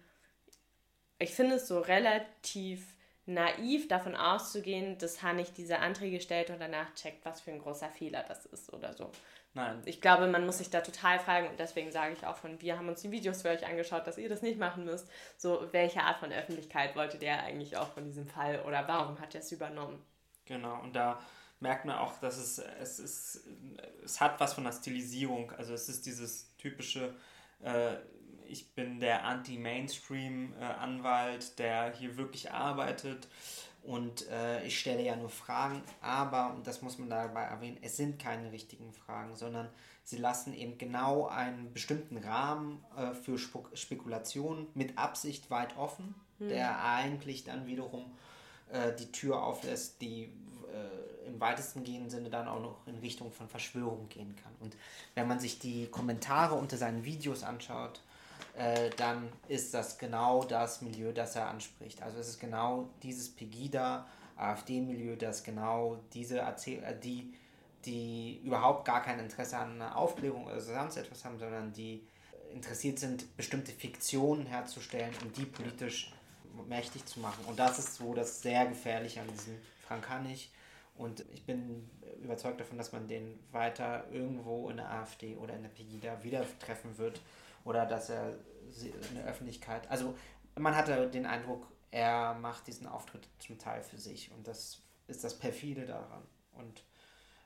ich 1.19 1.31
finde 1.31 1.55
es 1.55 1.67
so 1.67 1.79
relativ 1.79 2.95
naiv 3.27 3.87
davon 3.87 4.15
auszugehen, 4.15 4.97
dass 4.97 5.21
Hannig 5.21 5.53
diese 5.53 5.77
Anträge 5.79 6.21
stellt 6.21 6.49
und 6.49 6.59
danach 6.59 6.93
checkt, 6.95 7.23
was 7.23 7.39
für 7.39 7.51
ein 7.51 7.59
großer 7.59 7.89
Fehler 7.89 8.23
das 8.27 8.47
ist 8.47 8.73
oder 8.73 8.93
so. 8.93 9.11
Nein. 9.53 9.81
Ich 9.85 9.99
glaube, 9.99 10.27
man 10.27 10.45
muss 10.45 10.59
sich 10.59 10.69
da 10.69 10.79
total 10.79 11.19
fragen 11.19 11.49
und 11.49 11.59
deswegen 11.59 11.91
sage 11.91 12.13
ich 12.13 12.25
auch 12.25 12.37
von, 12.37 12.61
wir 12.61 12.77
haben 12.77 12.87
uns 12.87 13.01
die 13.01 13.11
Videos 13.11 13.41
für 13.41 13.49
euch 13.49 13.65
angeschaut, 13.65 14.07
dass 14.07 14.17
ihr 14.17 14.29
das 14.29 14.41
nicht 14.41 14.57
machen 14.57 14.85
müsst. 14.85 15.09
So, 15.37 15.67
welche 15.71 16.03
Art 16.03 16.19
von 16.19 16.31
Öffentlichkeit 16.31 16.95
wollte 16.95 17.17
der 17.17 17.43
eigentlich 17.43 17.75
auch 17.75 17.89
von 17.89 18.05
diesem 18.05 18.27
Fall 18.27 18.61
oder 18.61 18.87
warum 18.87 19.19
hat 19.19 19.35
er 19.35 19.41
es 19.41 19.51
übernommen? 19.51 20.01
Genau, 20.45 20.79
und 20.81 20.95
da 20.95 21.19
merkt 21.59 21.83
man 21.85 21.97
auch, 21.97 22.17
dass 22.19 22.37
es, 22.37 22.59
es 22.59 22.99
ist, 22.99 23.45
es 24.03 24.21
hat 24.21 24.39
was 24.39 24.53
von 24.53 24.63
der 24.63 24.71
Stilisierung. 24.71 25.51
Also 25.57 25.73
es 25.73 25.89
ist 25.89 26.05
dieses 26.05 26.55
typische, 26.57 27.13
äh, 27.61 27.95
ich 28.45 28.73
bin 28.73 29.01
der 29.01 29.25
Anti-Mainstream-Anwalt, 29.25 31.59
der 31.59 31.91
hier 31.93 32.15
wirklich 32.17 32.51
arbeitet 32.51 33.27
und 33.83 34.27
äh, 34.29 34.63
ich 34.63 34.79
stelle 34.79 35.03
ja 35.03 35.15
nur 35.15 35.29
Fragen, 35.29 35.81
aber, 36.01 36.53
und 36.53 36.67
das 36.67 36.81
muss 36.81 36.99
man 36.99 37.09
dabei 37.09 37.43
erwähnen, 37.43 37.77
es 37.81 37.97
sind 37.97 38.19
keine 38.19 38.51
richtigen 38.51 38.93
Fragen, 38.93 39.35
sondern 39.35 39.69
sie 40.03 40.17
lassen 40.17 40.53
eben 40.53 40.77
genau 40.77 41.27
einen 41.27 41.73
bestimmten 41.73 42.17
Rahmen 42.17 42.83
äh, 42.95 43.13
für 43.13 43.35
Sp 43.41 43.65
Spekulation 43.73 44.67
mit 44.75 44.97
Absicht 44.99 45.49
weit 45.49 45.77
offen, 45.77 46.13
hm. 46.37 46.49
der 46.49 46.83
eigentlich 46.83 47.43
dann 47.43 47.65
wiederum 47.65 48.05
äh, 48.71 48.93
die 48.95 49.11
Tür 49.11 49.41
auflässt, 49.43 49.99
die 50.01 50.25
äh, 50.25 51.27
im 51.27 51.39
weitesten 51.39 51.83
gehenden 51.83 52.11
Sinne 52.11 52.29
dann 52.29 52.47
auch 52.47 52.61
noch 52.61 52.87
in 52.87 52.99
Richtung 52.99 53.31
von 53.31 53.47
Verschwörung 53.47 54.09
gehen 54.09 54.35
kann. 54.35 54.53
Und 54.59 54.75
wenn 55.15 55.27
man 55.27 55.39
sich 55.39 55.57
die 55.57 55.87
Kommentare 55.87 56.53
unter 56.53 56.77
seinen 56.77 57.03
Videos 57.03 57.43
anschaut, 57.43 58.01
äh, 58.57 58.89
dann 58.97 59.29
ist 59.47 59.73
das 59.73 59.97
genau 59.97 60.43
das 60.43 60.81
Milieu, 60.81 61.13
das 61.13 61.35
er 61.35 61.47
anspricht. 61.47 62.01
Also 62.01 62.19
es 62.19 62.29
ist 62.29 62.39
genau 62.39 62.89
dieses 63.01 63.33
Pegida, 63.33 64.05
AfD-Milieu, 64.35 65.15
das 65.15 65.43
genau 65.43 65.99
diese 66.13 66.39
Erzähl 66.39 66.83
äh, 66.83 66.97
die, 66.99 67.33
die 67.85 68.41
überhaupt 68.43 68.85
gar 68.85 69.01
kein 69.01 69.19
Interesse 69.19 69.57
an 69.57 69.73
einer 69.75 69.95
Aufklärung 69.95 70.45
oder 70.45 70.59
sonst 70.59 70.97
etwas 70.97 71.23
haben, 71.23 71.39
sondern 71.39 71.71
die 71.73 72.05
interessiert 72.53 72.99
sind, 72.99 73.37
bestimmte 73.37 73.71
Fiktionen 73.71 74.45
herzustellen 74.45 75.13
und 75.23 75.37
die 75.37 75.45
politisch 75.45 76.13
mächtig 76.67 77.05
zu 77.05 77.21
machen. 77.21 77.45
Und 77.45 77.57
das 77.57 77.79
ist 77.79 77.95
so 77.95 78.13
das 78.13 78.41
sehr 78.41 78.65
Gefährliche 78.65 79.21
an 79.21 79.27
diesem 79.29 79.55
Frank 79.87 80.09
Hannig. 80.09 80.51
Und 80.97 81.23
ich 81.33 81.45
bin 81.45 81.89
überzeugt 82.21 82.59
davon, 82.59 82.77
dass 82.77 82.91
man 82.91 83.07
den 83.07 83.39
weiter 83.53 84.03
irgendwo 84.11 84.69
in 84.69 84.77
der 84.77 84.91
AfD 84.91 85.37
oder 85.37 85.55
in 85.55 85.61
der 85.61 85.69
Pegida 85.69 86.21
wieder 86.23 86.45
treffen 86.59 86.97
wird 86.97 87.21
oder 87.63 87.85
dass 87.85 88.09
er 88.09 88.33
in 88.81 89.15
der 89.15 89.25
Öffentlichkeit, 89.25 89.89
also 89.89 90.15
man 90.57 90.75
hatte 90.75 91.09
den 91.09 91.25
Eindruck, 91.25 91.67
er 91.91 92.33
macht 92.35 92.67
diesen 92.67 92.87
Auftritt 92.87 93.27
zum 93.39 93.57
Teil 93.57 93.83
für 93.83 93.97
sich 93.97 94.31
und 94.31 94.47
das 94.47 94.81
ist 95.07 95.23
das 95.23 95.37
perfide 95.37 95.85
daran 95.85 96.23
und 96.53 96.83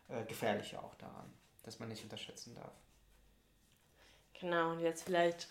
äh, 0.10 0.24
gefährliche 0.26 0.82
auch 0.82 0.96
daran, 0.96 1.34
dass 1.64 1.80
man 1.80 1.90
nicht 1.90 2.04
unterschätzen 2.04 2.54
darf. 2.54 2.74
Genau, 4.40 4.72
und 4.72 4.82
jetzt 4.82 5.04
vielleicht 5.04 5.48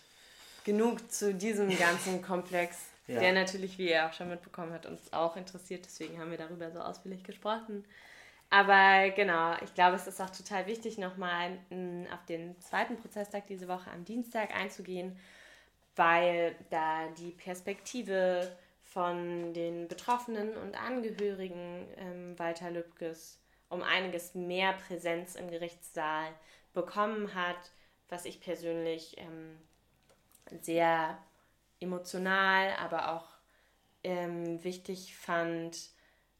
genug 0.63 1.11
zu 1.11 1.33
diesem 1.33 1.69
ganzen 1.77 2.21
Komplex, 2.21 2.77
ja. 3.07 3.19
der 3.19 3.33
natürlich, 3.33 3.77
wie 3.77 3.89
ihr 3.89 4.07
auch 4.07 4.13
schon 4.13 4.29
mitbekommen 4.29 4.73
habt, 4.73 4.85
uns 4.85 5.11
auch 5.11 5.35
interessiert. 5.35 5.85
Deswegen 5.85 6.19
haben 6.19 6.31
wir 6.31 6.37
darüber 6.37 6.71
so 6.71 6.79
ausführlich 6.79 7.23
gesprochen. 7.23 7.85
Aber 8.49 9.09
genau, 9.09 9.55
ich 9.63 9.73
glaube, 9.73 9.95
es 9.95 10.07
ist 10.07 10.21
auch 10.21 10.29
total 10.29 10.67
wichtig, 10.67 10.97
nochmal 10.97 11.57
mm, 11.69 12.05
auf 12.13 12.25
den 12.25 12.59
zweiten 12.61 12.95
Prozesstag 12.97 13.47
diese 13.47 13.67
Woche 13.67 13.89
am 13.91 14.05
Dienstag 14.05 14.55
einzugehen, 14.55 15.17
weil 15.95 16.55
da 16.69 17.07
die 17.17 17.31
Perspektive 17.31 18.55
von 18.83 19.53
den 19.53 19.87
Betroffenen 19.87 20.55
und 20.57 20.79
Angehörigen 20.79 21.87
ähm, 21.97 22.39
Walter 22.39 22.71
Lübkes 22.71 23.39
um 23.69 23.81
einiges 23.81 24.35
mehr 24.35 24.73
Präsenz 24.73 25.35
im 25.35 25.49
Gerichtssaal 25.49 26.29
bekommen 26.73 27.33
hat, 27.33 27.71
was 28.09 28.25
ich 28.25 28.39
persönlich 28.39 29.17
ähm, 29.17 29.57
sehr 30.61 31.17
emotional, 31.79 32.73
aber 32.79 33.11
auch 33.11 33.27
ähm, 34.03 34.63
wichtig 34.63 35.15
fand, 35.17 35.89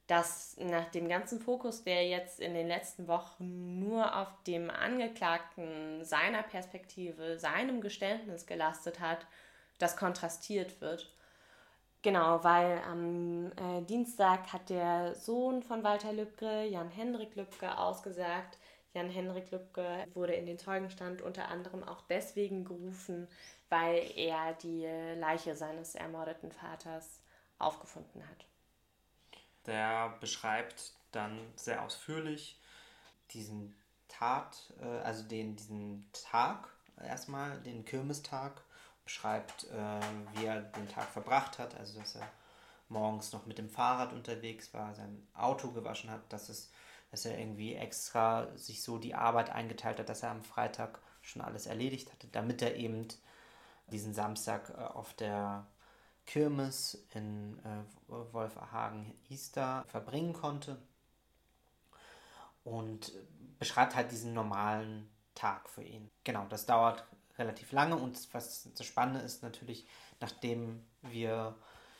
dass 0.07 0.55
nach 0.57 0.89
dem 0.91 1.09
ganzen 1.09 1.39
Fokus, 1.39 1.83
der 1.83 2.07
jetzt 2.07 2.39
in 2.39 2.53
den 2.53 2.67
letzten 2.67 3.07
Wochen 3.07 3.79
nur 3.79 4.15
auf 4.15 4.27
dem 4.43 4.69
Angeklagten, 4.69 6.03
seiner 6.03 6.43
Perspektive, 6.43 7.39
seinem 7.39 7.81
Geständnis 7.81 8.45
gelastet 8.45 8.99
hat, 8.99 9.25
das 9.79 9.97
kontrastiert 9.97 10.79
wird. 10.79 11.11
Genau, 12.03 12.43
weil 12.43 12.79
am 12.83 13.51
äh, 13.53 13.81
Dienstag 13.81 14.53
hat 14.53 14.69
der 14.69 15.15
Sohn 15.15 15.63
von 15.63 15.83
Walter 15.83 16.13
Lübcke, 16.13 16.65
Jan-Hendrik 16.65 17.35
Lübcke, 17.35 17.75
ausgesagt. 17.79 18.59
Jan-Hendrik 18.93 19.49
Lübcke 19.49 20.05
wurde 20.13 20.33
in 20.33 20.45
den 20.45 20.59
Zeugenstand 20.59 21.23
unter 21.23 21.47
anderem 21.47 21.83
auch 21.83 22.01
deswegen 22.01 22.63
gerufen, 22.63 23.27
weil 23.69 24.03
er 24.15 24.53
die 24.53 24.85
Leiche 25.19 25.55
seines 25.55 25.95
ermordeten 25.95 26.51
Vaters 26.51 27.23
aufgefunden 27.57 28.21
hat. 28.29 28.45
Der 29.65 30.15
beschreibt 30.19 30.93
dann 31.11 31.39
sehr 31.55 31.81
ausführlich 31.81 32.59
diesen 33.31 33.75
Tat, 34.07 34.73
äh, 34.81 34.85
also 34.99 35.23
den, 35.23 35.55
diesen 35.55 36.09
Tag 36.13 36.69
erstmal, 37.01 37.59
den 37.61 37.85
Kirmestag, 37.85 38.61
beschreibt, 39.03 39.65
äh, 39.65 39.99
wie 40.33 40.45
er 40.45 40.61
den 40.61 40.87
Tag 40.89 41.07
verbracht 41.09 41.59
hat, 41.59 41.75
also 41.75 41.99
dass 41.99 42.15
er 42.15 42.27
morgens 42.89 43.33
noch 43.33 43.45
mit 43.45 43.57
dem 43.57 43.69
Fahrrad 43.69 44.13
unterwegs 44.13 44.73
war, 44.73 44.93
sein 44.95 45.27
Auto 45.33 45.71
gewaschen 45.71 46.09
hat, 46.09 46.21
dass 46.29 46.49
es 46.49 46.71
dass 47.15 47.23
er 47.23 47.39
irgendwie 47.39 47.75
extra 47.75 48.47
sich 48.57 48.83
so 48.83 48.97
die 48.97 49.15
Arbeit 49.15 49.49
eingeteilt 49.49 49.99
hat, 49.99 50.09
dass 50.09 50.23
er 50.23 50.31
am 50.31 50.43
Freitag 50.43 50.99
schon 51.21 51.41
alles 51.41 51.65
erledigt 51.65 52.11
hatte, 52.11 52.27
damit 52.27 52.61
er 52.61 52.75
eben 52.75 53.07
diesen 53.87 54.13
Samstag 54.13 54.69
äh, 54.71 54.81
auf 54.81 55.13
der 55.13 55.65
Kirmes 56.25 57.05
in 57.13 57.59
äh, 57.59 57.83
Wolferhagen 58.33 59.13
Easter 59.29 59.85
verbringen 59.87 60.33
konnte 60.33 60.77
und 62.63 63.11
beschreibt 63.59 63.95
halt 63.95 64.11
diesen 64.11 64.33
normalen 64.33 65.09
Tag 65.35 65.69
für 65.69 65.83
ihn. 65.83 66.09
Genau, 66.23 66.45
das 66.49 66.65
dauert 66.65 67.05
relativ 67.37 67.71
lange 67.71 67.97
und 67.97 68.33
was 68.33 68.69
das 68.75 68.85
Spannende 68.85 69.21
ist 69.21 69.43
natürlich, 69.43 69.85
nachdem 70.19 70.83
wir 71.01 71.55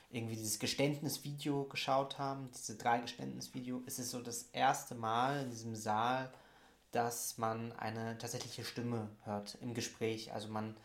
irgendwie 0.10 0.36
dieses 0.36 0.60
Geständnisvideo 0.60 1.66
geschaut 1.66 2.18
haben, 2.18 2.50
diese 2.52 2.78
drei 2.78 3.00
Geständnisvideo, 3.00 3.82
ist 3.86 4.00
es 4.00 4.12
so 4.12 4.22
das 4.22 4.44
erste 4.54 4.96
Mal 4.96 5.44
in 5.44 5.50
diesem 5.50 5.76
Saal, 5.76 6.32
dass 6.92 7.38
man 7.38 7.74
eine 7.74 8.18
tatsächliche 8.18 8.64
Stimme 8.64 9.10
hört 9.26 9.58
im 9.62 9.74
Gespräch. 9.74 10.32
Also 10.32 10.48
man 10.48 10.78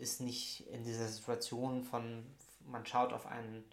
ist 0.00 0.20
nicht 0.20 0.66
in 0.68 0.84
dieser 0.84 1.06
Situation 1.06 1.84
von, 1.84 2.26
man 2.66 2.86
schaut 2.86 3.12
auf 3.12 3.26
einen, 3.26 3.64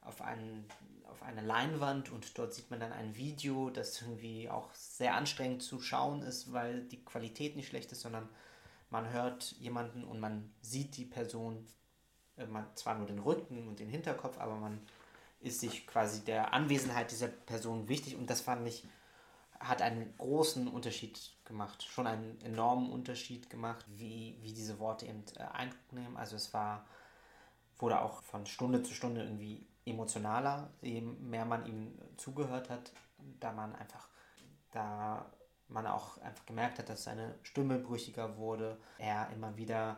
auf 0.00 0.22
einen, 0.22 0.66
auf 1.10 1.22
eine 1.22 1.42
Leinwand 1.42 2.10
und 2.10 2.36
dort 2.38 2.54
sieht 2.54 2.70
man 2.70 2.80
dann 2.80 2.92
ein 2.92 3.16
Video, 3.16 3.70
das 3.70 4.00
irgendwie 4.00 4.48
auch 4.48 4.72
sehr 4.74 5.14
anstrengend 5.14 5.62
zu 5.62 5.80
schauen 5.80 6.22
ist, 6.22 6.52
weil 6.52 6.82
die 6.84 7.04
Qualität 7.04 7.56
nicht 7.56 7.68
schlecht 7.68 7.92
ist, 7.92 8.00
sondern 8.00 8.28
man 8.90 9.10
hört 9.10 9.52
jemanden 9.58 10.04
und 10.04 10.20
man 10.20 10.52
sieht 10.60 10.96
die 10.96 11.04
Person, 11.04 11.66
äh, 12.36 12.46
man 12.46 12.66
zwar 12.74 12.96
nur 12.96 13.06
den 13.06 13.18
Rücken 13.18 13.68
und 13.68 13.80
den 13.80 13.88
Hinterkopf, 13.88 14.38
aber 14.38 14.56
man 14.56 14.80
ist 15.40 15.60
sich 15.60 15.86
quasi 15.86 16.24
der 16.24 16.52
Anwesenheit 16.54 17.10
dieser 17.10 17.28
Person 17.28 17.88
wichtig 17.88 18.16
und 18.16 18.30
das 18.30 18.40
fand 18.40 18.66
ich, 18.66 18.84
hat 19.60 19.82
einen 19.82 20.14
großen 20.18 20.68
Unterschied 20.68 21.18
gemacht, 21.44 21.82
schon 21.82 22.06
einen 22.06 22.40
enormen 22.42 22.90
Unterschied 22.90 23.48
gemacht, 23.48 23.84
wie, 23.88 24.36
wie 24.42 24.52
diese 24.52 24.78
Worte 24.78 25.06
eben 25.06 25.24
äh, 25.36 25.42
Eindruck 25.42 25.92
nehmen. 25.92 26.16
Also 26.16 26.36
es 26.36 26.52
war, 26.52 26.84
wurde 27.78 28.00
auch 28.00 28.22
von 28.22 28.46
Stunde 28.46 28.82
zu 28.82 28.94
Stunde 28.94 29.22
irgendwie 29.22 29.66
emotionaler, 29.84 30.70
je 30.82 31.00
mehr 31.00 31.44
man 31.44 31.66
ihm 31.66 31.98
zugehört 32.16 32.70
hat, 32.70 32.92
da 33.40 33.52
man 33.52 33.74
einfach, 33.76 34.08
da 34.72 35.26
man 35.68 35.86
auch 35.86 36.18
einfach 36.18 36.46
gemerkt 36.46 36.78
hat, 36.78 36.88
dass 36.88 37.04
seine 37.04 37.34
Stimme 37.42 37.78
brüchiger 37.78 38.36
wurde, 38.36 38.78
er 38.98 39.30
immer 39.30 39.56
wieder 39.56 39.96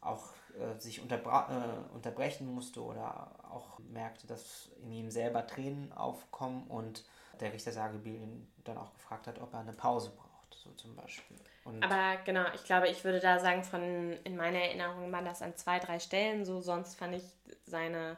auch 0.00 0.32
äh, 0.58 0.78
sich 0.78 1.00
unterbra 1.00 1.48
äh, 1.50 1.94
unterbrechen 1.94 2.52
musste 2.54 2.82
oder 2.82 3.30
auch 3.50 3.78
merkte, 3.80 4.26
dass 4.26 4.70
in 4.82 4.92
ihm 4.92 5.10
selber 5.10 5.46
Tränen 5.46 5.92
aufkommen 5.92 6.66
und 6.68 7.04
der 7.40 7.52
Richter 7.52 7.72
Sagebiel 7.72 8.14
ihn 8.14 8.52
dann 8.64 8.78
auch 8.78 8.92
gefragt 8.94 9.26
hat, 9.26 9.40
ob 9.40 9.52
er 9.52 9.60
eine 9.60 9.72
Pause 9.72 10.10
braucht, 10.10 10.25
so 10.66 10.74
zum 10.74 10.96
Beispiel. 10.96 11.36
Und 11.64 11.82
Aber 11.82 12.20
genau, 12.24 12.44
ich 12.54 12.64
glaube, 12.64 12.88
ich 12.88 13.04
würde 13.04 13.20
da 13.20 13.38
sagen, 13.38 13.64
von 13.64 14.12
in 14.24 14.36
meiner 14.36 14.58
Erinnerung 14.58 15.10
waren 15.12 15.24
das 15.24 15.42
an 15.42 15.56
zwei, 15.56 15.78
drei 15.78 15.98
Stellen 15.98 16.44
so, 16.44 16.60
sonst 16.60 16.96
fand 16.96 17.14
ich 17.14 17.24
seine, 17.64 18.16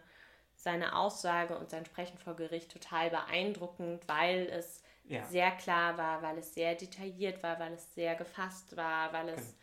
seine 0.57 0.97
Aussage 0.97 1.57
und 1.59 1.71
sein 1.71 1.87
Sprechen 1.87 2.19
vor 2.19 2.35
Gericht 2.37 2.71
total 2.71 3.11
beeindruckend, 3.11 4.07
weil 4.07 4.49
es 4.51 4.83
ja. 5.05 5.25
sehr 5.27 5.51
klar 5.53 5.97
war, 5.97 6.23
weil 6.23 6.39
es 6.39 6.55
sehr 6.55 6.75
detailliert 6.75 7.43
war, 7.43 7.59
weil 7.59 7.73
es 7.73 7.95
sehr 7.95 8.15
gefasst 8.15 8.77
war, 8.77 9.13
weil 9.13 9.31
es 9.31 9.55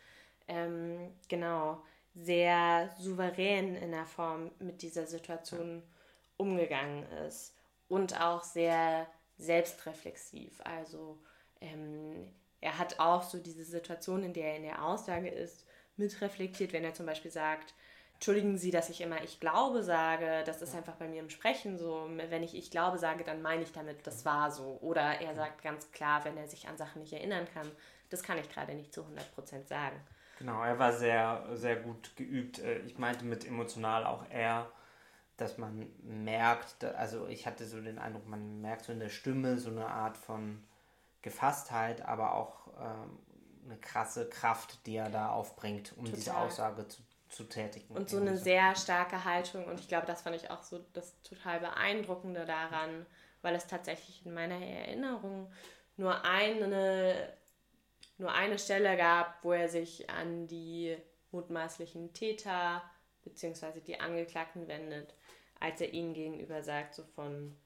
ähm, 0.48 1.12
genau 1.28 1.82
sehr 2.14 2.90
souverän 2.98 3.76
in 3.76 3.92
der 3.92 4.06
Form 4.06 4.50
mit 4.58 4.82
dieser 4.82 5.06
Situation 5.06 5.82
umgegangen 6.36 7.04
ist 7.26 7.54
und 7.88 8.20
auch 8.20 8.42
sehr 8.42 9.06
selbstreflexiv. 9.38 10.60
Also 10.64 11.18
ähm, 11.60 12.28
er 12.60 12.78
hat 12.78 12.98
auch 13.00 13.22
so 13.22 13.38
diese 13.38 13.64
Situation, 13.64 14.22
in 14.22 14.32
der 14.32 14.50
er 14.52 14.56
in 14.56 14.62
der 14.62 14.84
Aussage 14.84 15.28
ist, 15.28 15.66
mitreflektiert, 15.96 16.72
wenn 16.72 16.84
er 16.84 16.94
zum 16.94 17.06
Beispiel 17.06 17.30
sagt, 17.30 17.74
entschuldigen 18.14 18.58
Sie, 18.58 18.70
dass 18.70 18.90
ich 18.90 19.00
immer 19.00 19.22
ich 19.22 19.40
glaube 19.40 19.82
sage, 19.82 20.42
das 20.46 20.62
ist 20.62 20.74
einfach 20.74 20.96
bei 20.96 21.08
mir 21.08 21.20
im 21.20 21.30
Sprechen 21.30 21.78
so, 21.78 22.08
wenn 22.30 22.42
ich 22.42 22.54
ich 22.56 22.70
glaube 22.70 22.98
sage, 22.98 23.24
dann 23.24 23.42
meine 23.42 23.62
ich 23.62 23.72
damit, 23.72 24.06
das 24.06 24.24
war 24.24 24.50
so. 24.50 24.78
Oder 24.80 25.20
er 25.20 25.34
sagt 25.34 25.62
ganz 25.62 25.90
klar, 25.92 26.24
wenn 26.24 26.36
er 26.36 26.48
sich 26.48 26.68
an 26.68 26.76
Sachen 26.78 27.02
nicht 27.02 27.12
erinnern 27.12 27.46
kann, 27.52 27.70
das 28.10 28.22
kann 28.22 28.38
ich 28.38 28.48
gerade 28.48 28.74
nicht 28.74 28.92
zu 28.94 29.02
100% 29.04 29.68
sagen. 29.68 29.96
Genau, 30.38 30.62
er 30.62 30.78
war 30.78 30.92
sehr, 30.92 31.46
sehr 31.54 31.76
gut 31.76 32.14
geübt. 32.16 32.58
Äh, 32.58 32.80
Ich 32.80 32.98
meinte 32.98 33.24
mit 33.24 33.46
emotional 33.46 34.04
auch 34.04 34.28
eher, 34.30 34.70
dass 35.36 35.58
man 35.58 35.90
merkt, 36.02 36.84
also 36.84 37.26
ich 37.28 37.46
hatte 37.46 37.66
so 37.66 37.80
den 37.80 37.98
Eindruck, 37.98 38.26
man 38.28 38.60
merkt 38.60 38.84
so 38.86 38.92
in 38.92 39.00
der 39.00 39.08
Stimme 39.10 39.58
so 39.58 39.70
eine 39.70 39.88
Art 39.88 40.16
von 40.16 40.62
Gefasstheit, 41.26 42.02
aber 42.02 42.36
auch 42.36 42.68
ähm, 42.78 43.18
eine 43.64 43.76
krasse 43.78 44.28
Kraft, 44.28 44.86
die 44.86 44.94
er 44.94 45.10
da 45.10 45.30
aufbringt, 45.30 45.92
um 45.96 46.04
diese 46.04 46.30
Total. 46.30 46.46
Aussage 46.46 46.86
zu, 46.86 47.02
zu 47.28 47.44
tätigen. 47.44 47.96
Und 47.96 48.08
so 48.08 48.18
eine 48.18 48.38
sehr 48.38 48.76
starke 48.76 49.24
Haltung. 49.24 49.64
Und 49.64 49.80
ich 49.80 49.88
glaube, 49.88 50.06
das 50.06 50.22
fand 50.22 50.36
ich 50.36 50.52
auch 50.52 50.62
so 50.62 50.78
das 50.92 51.20
total 51.22 51.58
Beeindruckende 51.58 52.44
daran, 52.44 53.06
weil 53.42 53.56
es 53.56 53.66
tatsächlich 53.66 54.24
in 54.24 54.34
meiner 54.34 54.54
Erinnerung 54.54 55.52
nur 55.96 56.24
eine, 56.24 57.32
nur 58.18 58.32
eine 58.32 58.60
Stelle 58.60 58.96
gab, 58.96 59.42
wo 59.42 59.50
er 59.50 59.68
sich 59.68 60.08
an 60.08 60.46
die 60.46 60.96
mutmaßlichen 61.32 62.12
Täter 62.12 62.82
bzw. 63.24 63.80
die 63.80 63.98
Angeklagten 63.98 64.68
wendet, 64.68 65.12
als 65.58 65.80
er 65.80 65.92
ihnen 65.92 66.14
gegenüber 66.14 66.62
sagt, 66.62 66.94
so 66.94 67.02
von 67.02 67.56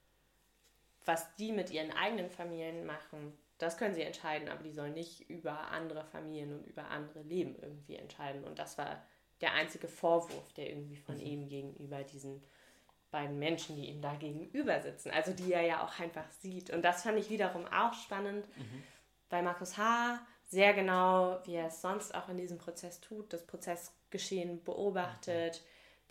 was 1.04 1.34
die 1.36 1.52
mit 1.52 1.70
ihren 1.70 1.92
eigenen 1.92 2.30
Familien 2.30 2.86
machen, 2.86 3.36
das 3.62 3.76
können 3.76 3.94
sie 3.94 4.02
entscheiden, 4.02 4.48
aber 4.48 4.62
die 4.62 4.72
sollen 4.72 4.94
nicht 4.94 5.28
über 5.28 5.70
andere 5.70 6.04
Familien 6.04 6.52
und 6.52 6.66
über 6.66 6.88
andere 6.88 7.22
Leben 7.22 7.56
irgendwie 7.60 7.96
entscheiden. 7.96 8.44
Und 8.44 8.58
das 8.58 8.78
war 8.78 9.02
der 9.40 9.54
einzige 9.54 9.88
Vorwurf, 9.88 10.52
der 10.54 10.70
irgendwie 10.70 10.96
von 10.96 11.18
ihm 11.18 11.48
gegenüber 11.48 12.02
diesen 12.02 12.42
beiden 13.10 13.38
Menschen, 13.38 13.76
die 13.76 13.86
ihm 13.86 14.00
da 14.00 14.14
gegenüber 14.14 14.80
sitzen, 14.80 15.10
also 15.10 15.32
die 15.32 15.52
er 15.52 15.62
ja 15.62 15.84
auch 15.84 15.98
einfach 15.98 16.28
sieht. 16.30 16.70
Und 16.70 16.82
das 16.82 17.02
fand 17.02 17.18
ich 17.18 17.28
wiederum 17.28 17.66
auch 17.66 17.92
spannend, 17.92 18.46
weil 19.30 19.42
Markus 19.42 19.76
H. 19.76 20.20
sehr 20.44 20.74
genau, 20.74 21.40
wie 21.44 21.54
er 21.54 21.66
es 21.66 21.80
sonst 21.80 22.14
auch 22.14 22.28
in 22.28 22.36
diesem 22.36 22.58
Prozess 22.58 23.00
tut, 23.00 23.32
das 23.32 23.46
Prozessgeschehen 23.46 24.62
beobachtet, 24.62 25.62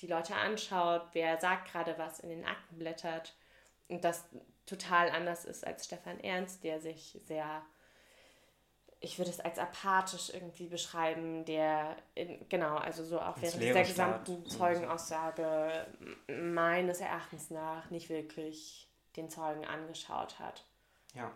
die 0.02 0.08
Leute 0.08 0.36
anschaut, 0.36 1.04
wer 1.14 1.38
sagt 1.38 1.72
gerade 1.72 1.98
was 1.98 2.20
in 2.20 2.30
den 2.30 2.46
Akten 2.46 2.78
blättert 2.78 3.36
und 3.88 4.04
das 4.04 4.26
total 4.70 5.10
anders 5.10 5.46
ist 5.46 5.66
als 5.66 5.86
Stefan 5.86 6.20
Ernst, 6.20 6.64
der 6.64 6.80
sich 6.80 7.20
sehr, 7.26 7.64
ich 9.00 9.18
würde 9.18 9.32
es 9.32 9.40
als 9.40 9.58
apathisch 9.58 10.30
irgendwie 10.32 10.68
beschreiben, 10.68 11.44
der, 11.46 11.96
in, 12.14 12.48
genau, 12.50 12.78
also 12.78 13.04
so 13.04 13.20
auch 13.20 13.42
während 13.42 13.62
dieser 13.62 13.84
gesamten. 13.84 14.46
Zeugenaussage 14.48 15.88
meines 16.28 17.00
Erachtens 17.02 17.50
nach 17.50 17.90
nicht 17.90 18.10
wirklich 18.10 18.88
den 19.16 19.30
Zeugen 19.30 19.66
angeschaut 19.66 20.40
hat. 20.40 20.66
Ja. 21.14 21.32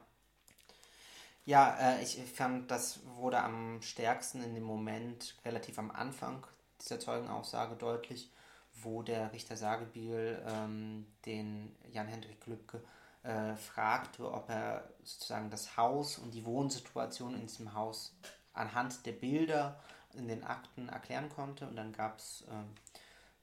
Ja, 1.46 1.78
äh, 1.78 2.04
ich 2.04 2.18
fand, 2.32 2.72
das 2.72 3.02
wurde 3.18 3.40
am 3.40 3.82
stärksten 3.82 4.44
in 4.44 4.54
dem 4.54 4.64
Moment 4.64 5.36
relativ 5.44 5.78
am 5.78 5.92
Anfang 5.92 6.46
dieser 6.80 7.00
Zeugenaussage 7.00 7.76
deutlich, 7.76 8.32
wo 8.76 9.02
der 9.02 9.34
Richter 9.34 9.58
Sagebiel 9.58 10.42
ähm, 10.48 11.06
den 11.26 11.76
Jan-Hendrik 11.92 12.46
Lübke 12.46 12.82
äh, 13.24 13.56
fragte, 13.56 14.32
ob 14.32 14.50
er 14.50 14.90
sozusagen 15.04 15.50
das 15.50 15.78
Haus 15.78 16.18
und 16.18 16.34
die 16.34 16.46
Wohnsituation 16.46 17.36
in 17.36 17.48
diesem 17.48 17.74
Haus 17.74 18.16
anhand 18.54 19.06
der 19.06 19.14
Bilder 19.14 19.80
in 20.14 20.28
den 20.28 20.44
Akten 20.44 20.90
erklären 20.90 21.30
konnte. 21.30 21.68
Und 21.68 21.76
dann 21.76 21.94
gab 21.94 22.20
es 22.20 22.44
ähm, 22.50 22.70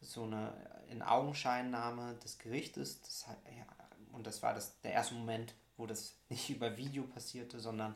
so 0.00 0.24
eine 0.24 0.52
in 0.90 1.02
Augenscheinnahme 1.02 2.14
des 2.16 2.38
Gerichtes. 2.38 3.00
Das, 3.00 3.26
ja, 3.56 3.66
und 4.12 4.26
das 4.26 4.42
war 4.42 4.54
das, 4.54 4.80
der 4.82 4.92
erste 4.92 5.14
Moment, 5.14 5.54
wo 5.76 5.86
das 5.86 6.14
nicht 6.28 6.50
über 6.50 6.76
Video 6.76 7.04
passierte, 7.04 7.58
sondern 7.58 7.94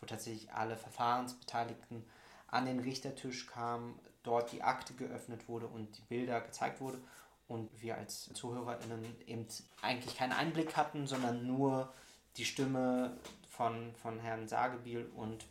wo 0.00 0.06
tatsächlich 0.06 0.52
alle 0.52 0.76
Verfahrensbeteiligten 0.76 2.04
an 2.48 2.66
den 2.66 2.80
Richtertisch 2.80 3.46
kamen, 3.46 3.98
dort 4.22 4.52
die 4.52 4.62
Akte 4.62 4.94
geöffnet 4.94 5.48
wurde 5.48 5.66
und 5.66 5.98
die 5.98 6.02
Bilder 6.02 6.40
gezeigt 6.40 6.80
wurde 6.80 7.00
und 7.48 7.70
wir 7.80 7.96
als 7.96 8.32
ZuhörerInnen 8.34 9.04
eben 9.26 9.46
eigentlich 9.82 10.16
keinen 10.16 10.32
Einblick 10.32 10.76
hatten, 10.76 11.06
sondern 11.06 11.46
nur 11.46 11.92
die 12.36 12.44
Stimme 12.44 13.16
von, 13.48 13.94
von 13.94 14.18
Herrn 14.20 14.48
Sagebiel 14.48 15.10
und 15.14 15.44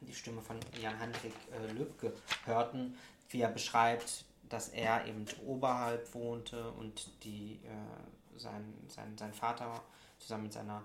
die 0.00 0.14
Stimme 0.14 0.42
von 0.42 0.58
Jan-Hendrik 0.80 1.34
äh, 1.52 1.72
Lübke 1.72 2.12
hörten, 2.44 2.96
wie 3.30 3.40
er 3.40 3.50
beschreibt, 3.50 4.24
dass 4.48 4.68
er 4.68 5.06
eben 5.06 5.24
oberhalb 5.44 6.12
wohnte 6.14 6.70
und 6.72 7.24
die, 7.24 7.60
äh, 7.64 8.38
sein, 8.38 8.74
sein, 8.88 9.16
sein 9.16 9.32
Vater 9.32 9.82
zusammen 10.18 10.44
mit 10.44 10.52
seiner 10.52 10.82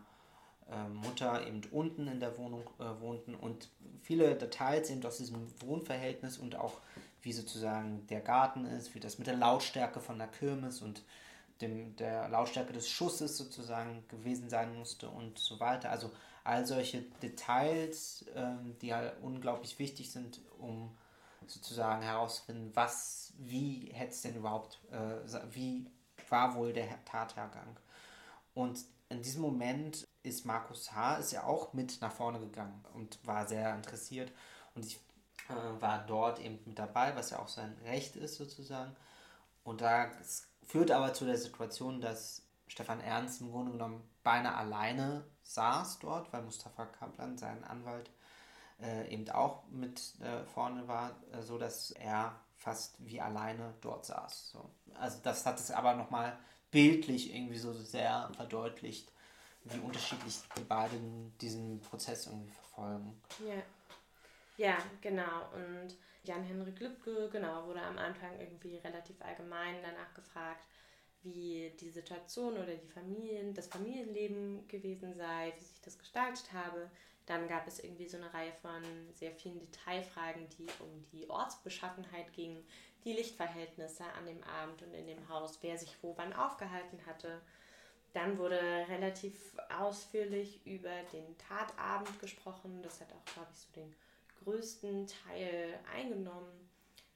äh, 0.71 0.87
Mutter 0.87 1.45
eben 1.45 1.61
unten 1.71 2.07
in 2.07 2.19
der 2.19 2.37
Wohnung 2.37 2.63
äh, 2.79 3.01
wohnten. 3.01 3.35
Und 3.35 3.69
viele 4.01 4.35
Details 4.35 4.89
eben 4.89 5.05
aus 5.05 5.17
diesem 5.17 5.47
Wohnverhältnis 5.61 6.37
und 6.37 6.55
auch 6.55 6.73
wie 7.21 7.33
sozusagen 7.33 8.05
der 8.07 8.21
Garten 8.21 8.65
ist, 8.65 8.95
wie 8.95 8.99
das 8.99 9.17
mit 9.17 9.27
der 9.27 9.35
Lautstärke 9.35 9.99
von 9.99 10.17
der 10.17 10.27
Kirmes 10.27 10.81
und 10.81 11.03
dem, 11.61 11.95
der 11.97 12.29
Lautstärke 12.29 12.73
des 12.73 12.89
Schusses 12.89 13.37
sozusagen 13.37 14.07
gewesen 14.07 14.49
sein 14.49 14.77
musste 14.77 15.09
und 15.09 15.37
so 15.37 15.59
weiter. 15.59 15.89
Also 15.89 16.11
all 16.43 16.65
solche 16.65 17.01
Details, 17.21 18.25
ähm, 18.35 18.77
die 18.81 18.93
halt 18.93 19.13
unglaublich 19.21 19.77
wichtig 19.79 20.11
sind, 20.11 20.39
um 20.57 20.95
sozusagen 21.47 22.01
herauszufinden, 22.01 22.71
was, 22.75 23.33
wie 23.37 23.89
hätte 23.93 24.11
es 24.11 24.21
denn 24.21 24.35
überhaupt, 24.35 24.79
äh, 24.91 25.41
wie 25.51 25.85
war 26.29 26.55
wohl 26.55 26.73
der 26.73 27.03
Tathergang. 27.05 27.77
Und 28.53 28.79
in 29.09 29.21
diesem 29.21 29.41
Moment 29.41 30.07
ist 30.23 30.45
Markus 30.45 30.91
H. 30.93 31.15
ist 31.15 31.31
ja 31.31 31.43
auch 31.43 31.73
mit 31.73 31.99
nach 32.01 32.11
vorne 32.11 32.39
gegangen 32.39 32.83
und 32.93 33.19
war 33.25 33.47
sehr 33.47 33.73
interessiert 33.73 34.31
und 34.75 34.85
ich 34.85 34.99
äh, 35.49 35.81
war 35.81 36.05
dort 36.05 36.39
eben 36.39 36.59
mit 36.65 36.79
dabei, 36.79 37.15
was 37.15 37.31
ja 37.31 37.39
auch 37.39 37.47
sein 37.47 37.75
Recht 37.85 38.15
ist 38.15 38.35
sozusagen. 38.35 38.95
Und 39.63 39.81
da 39.81 40.09
führt 40.65 40.91
aber 40.91 41.13
zu 41.13 41.25
der 41.25 41.37
Situation, 41.37 42.01
dass 42.01 42.43
Stefan 42.67 43.01
Ernst 43.01 43.41
im 43.41 43.51
Grunde 43.51 43.71
genommen 43.71 44.07
beinahe 44.23 44.55
alleine 44.55 45.25
saß 45.43 45.99
dort, 45.99 46.31
weil 46.31 46.43
Mustafa 46.43 46.85
Kaplan, 46.85 47.37
sein 47.37 47.63
Anwalt, 47.63 48.09
äh, 48.81 49.11
eben 49.13 49.29
auch 49.29 49.63
mit 49.69 50.13
äh, 50.21 50.43
vorne 50.45 50.87
war, 50.87 51.15
äh, 51.33 51.41
so 51.41 51.57
dass 51.57 51.91
er 51.91 52.39
fast 52.55 52.95
wie 52.99 53.19
alleine 53.19 53.73
dort 53.81 54.05
saß. 54.05 54.51
So. 54.51 54.69
Also 54.95 55.19
das 55.23 55.45
hat 55.45 55.59
es 55.59 55.71
aber 55.71 55.95
nochmal 55.95 56.37
bildlich 56.71 57.33
irgendwie 57.33 57.57
so 57.57 57.73
sehr 57.73 58.29
verdeutlicht, 58.35 59.11
wie 59.63 59.79
unterschiedlich 59.79 60.39
die 60.57 60.63
beiden 60.63 61.37
diesen 61.39 61.81
Prozess 61.81 62.27
irgendwie 62.27 62.51
verfolgen. 62.51 63.21
Ja. 63.45 63.61
Ja, 64.59 64.77
genau. 64.99 65.47
Und 65.53 65.95
Jan-Henrik 66.23 66.81
Lübke, 66.81 67.29
genau, 67.31 67.65
wurde 67.65 67.81
am 67.81 67.97
Anfang 67.97 68.37
irgendwie 68.41 68.75
relativ 68.75 69.21
allgemein 69.21 69.75
danach 69.81 70.13
gefragt, 70.13 70.65
wie 71.23 71.71
die 71.79 71.89
Situation 71.89 72.53
oder 72.57 72.75
die 72.75 72.89
Familien, 72.89 73.53
das 73.53 73.67
Familienleben 73.67 74.67
gewesen 74.67 75.15
sei, 75.15 75.53
wie 75.55 75.63
sich 75.63 75.79
das 75.79 75.97
gestaltet 75.97 76.51
habe. 76.51 76.91
Dann 77.25 77.47
gab 77.47 77.67
es 77.67 77.79
irgendwie 77.79 78.09
so 78.09 78.17
eine 78.17 78.33
Reihe 78.33 78.51
von 78.61 78.83
sehr 79.13 79.31
vielen 79.31 79.59
Detailfragen, 79.59 80.49
die 80.57 80.67
um 80.81 81.05
die 81.13 81.29
Ortsbeschaffenheit 81.29 82.33
gingen, 82.33 82.65
die 83.05 83.13
Lichtverhältnisse 83.13 84.03
an 84.17 84.25
dem 84.25 84.43
Abend 84.43 84.81
und 84.81 84.93
in 84.93 85.07
dem 85.07 85.29
Haus, 85.29 85.59
wer 85.61 85.77
sich 85.77 85.95
wo 86.01 86.17
wann 86.17 86.33
aufgehalten 86.33 87.05
hatte. 87.05 87.39
Dann 88.13 88.37
wurde 88.37 88.59
relativ 88.89 89.55
ausführlich 89.79 90.65
über 90.65 90.91
den 91.13 91.37
Tatabend 91.37 92.19
gesprochen. 92.19 92.81
Das 92.83 92.99
hat 93.01 93.13
auch, 93.13 93.25
glaube 93.33 93.49
ich, 93.53 93.59
so 93.59 93.71
den 93.73 93.95
größten 94.43 95.07
Teil 95.07 95.79
eingenommen. 95.93 96.69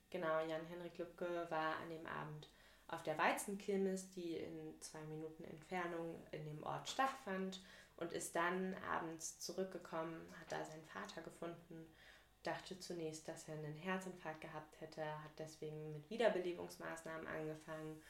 Genau, 0.10 0.40
Jan-Henrik 0.46 0.98
Lübke 0.98 1.48
war 1.50 1.78
an 1.78 1.90
dem 1.90 2.06
Abend 2.06 2.50
auf 2.88 3.04
der 3.04 3.18
Weizenkirmes, 3.18 4.10
die 4.12 4.38
in 4.38 4.80
zwei 4.82 5.02
Minuten 5.02 5.44
Entfernung 5.46 6.24
in 6.32 6.46
dem 6.46 6.64
Ort 6.64 6.90
stattfand 6.90 7.62
und 7.98 8.12
ist 8.14 8.36
dann 8.36 8.76
abends 8.92 9.40
zurückgekommen, 9.40 10.22
hat 10.40 10.52
da 10.52 10.64
seinen 10.64 10.86
Vater 10.86 11.22
gefunden, 11.22 11.88
dachte 12.44 12.78
zunächst, 12.80 13.28
dass 13.28 13.48
er 13.48 13.56
einen 13.56 13.78
Herzinfarkt 13.78 14.42
gehabt 14.42 14.82
hätte, 14.82 15.04
hat 15.04 15.32
deswegen 15.38 15.94
mit 15.94 16.10
Wiederbelebungsmaßnahmen 16.10 17.28
angefangen. 17.28 18.02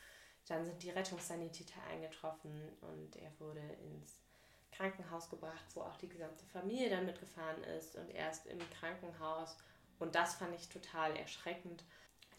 Dann 0.47 0.66
sind 0.66 0.82
die 0.84 0.89
Rettungssanitäter 0.89 1.82
eingetroffen 1.89 2.70
und 2.82 3.16
er 3.16 3.32
wurde 3.39 3.61
ins 3.61 4.22
Krankenhaus 4.76 5.30
gebracht, 5.30 5.65
wo 5.74 5.82
auch 5.82 5.97
die 5.97 6.09
gesamte 6.09 6.45
Familie 6.45 6.89
dann 6.89 7.05
mitgefahren 7.05 7.63
ist 7.78 7.95
und 7.95 8.09
erst 8.09 8.47
im 8.47 8.59
Krankenhaus. 8.80 9.57
Und 9.99 10.15
das 10.15 10.36
fand 10.36 10.53
ich 10.55 10.69
total 10.69 11.15
erschreckend, 11.15 11.84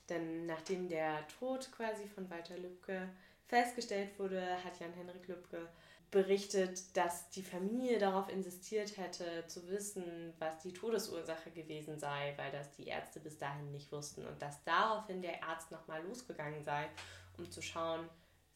denn 0.09 0.47
nachdem 0.47 0.89
der 0.89 1.27
Tod 1.29 1.71
quasi 1.73 2.07
von 2.09 2.29
Walter 2.31 2.59
Lübcke 2.59 3.09
festgestellt 3.47 4.19
wurde, 4.19 4.63
hat 4.65 4.79
Jan-Henrik 4.81 5.29
Lübcke 5.29 5.69
berichtet, 6.11 6.97
dass 6.97 7.29
die 7.31 7.43
Familie 7.43 7.99
darauf 7.99 8.29
insistiert 8.29 8.97
hätte, 8.97 9.47
zu 9.49 9.69
wissen, 9.69 10.33
was 10.39 10.59
die 10.61 10.73
Todesursache 10.73 11.51
gewesen 11.51 11.99
sei, 11.99 12.35
weil 12.37 12.53
das 12.53 12.71
die 12.73 12.87
Ärzte 12.87 13.19
bis 13.19 13.37
dahin 13.37 13.73
nicht 13.73 13.91
wussten 13.91 14.25
und 14.25 14.41
dass 14.41 14.63
daraufhin 14.63 15.23
der 15.23 15.43
Arzt 15.43 15.73
nochmal 15.73 16.05
losgegangen 16.05 16.63
sei, 16.63 16.89
um 17.37 17.51
zu 17.51 17.63
schauen, 17.63 18.09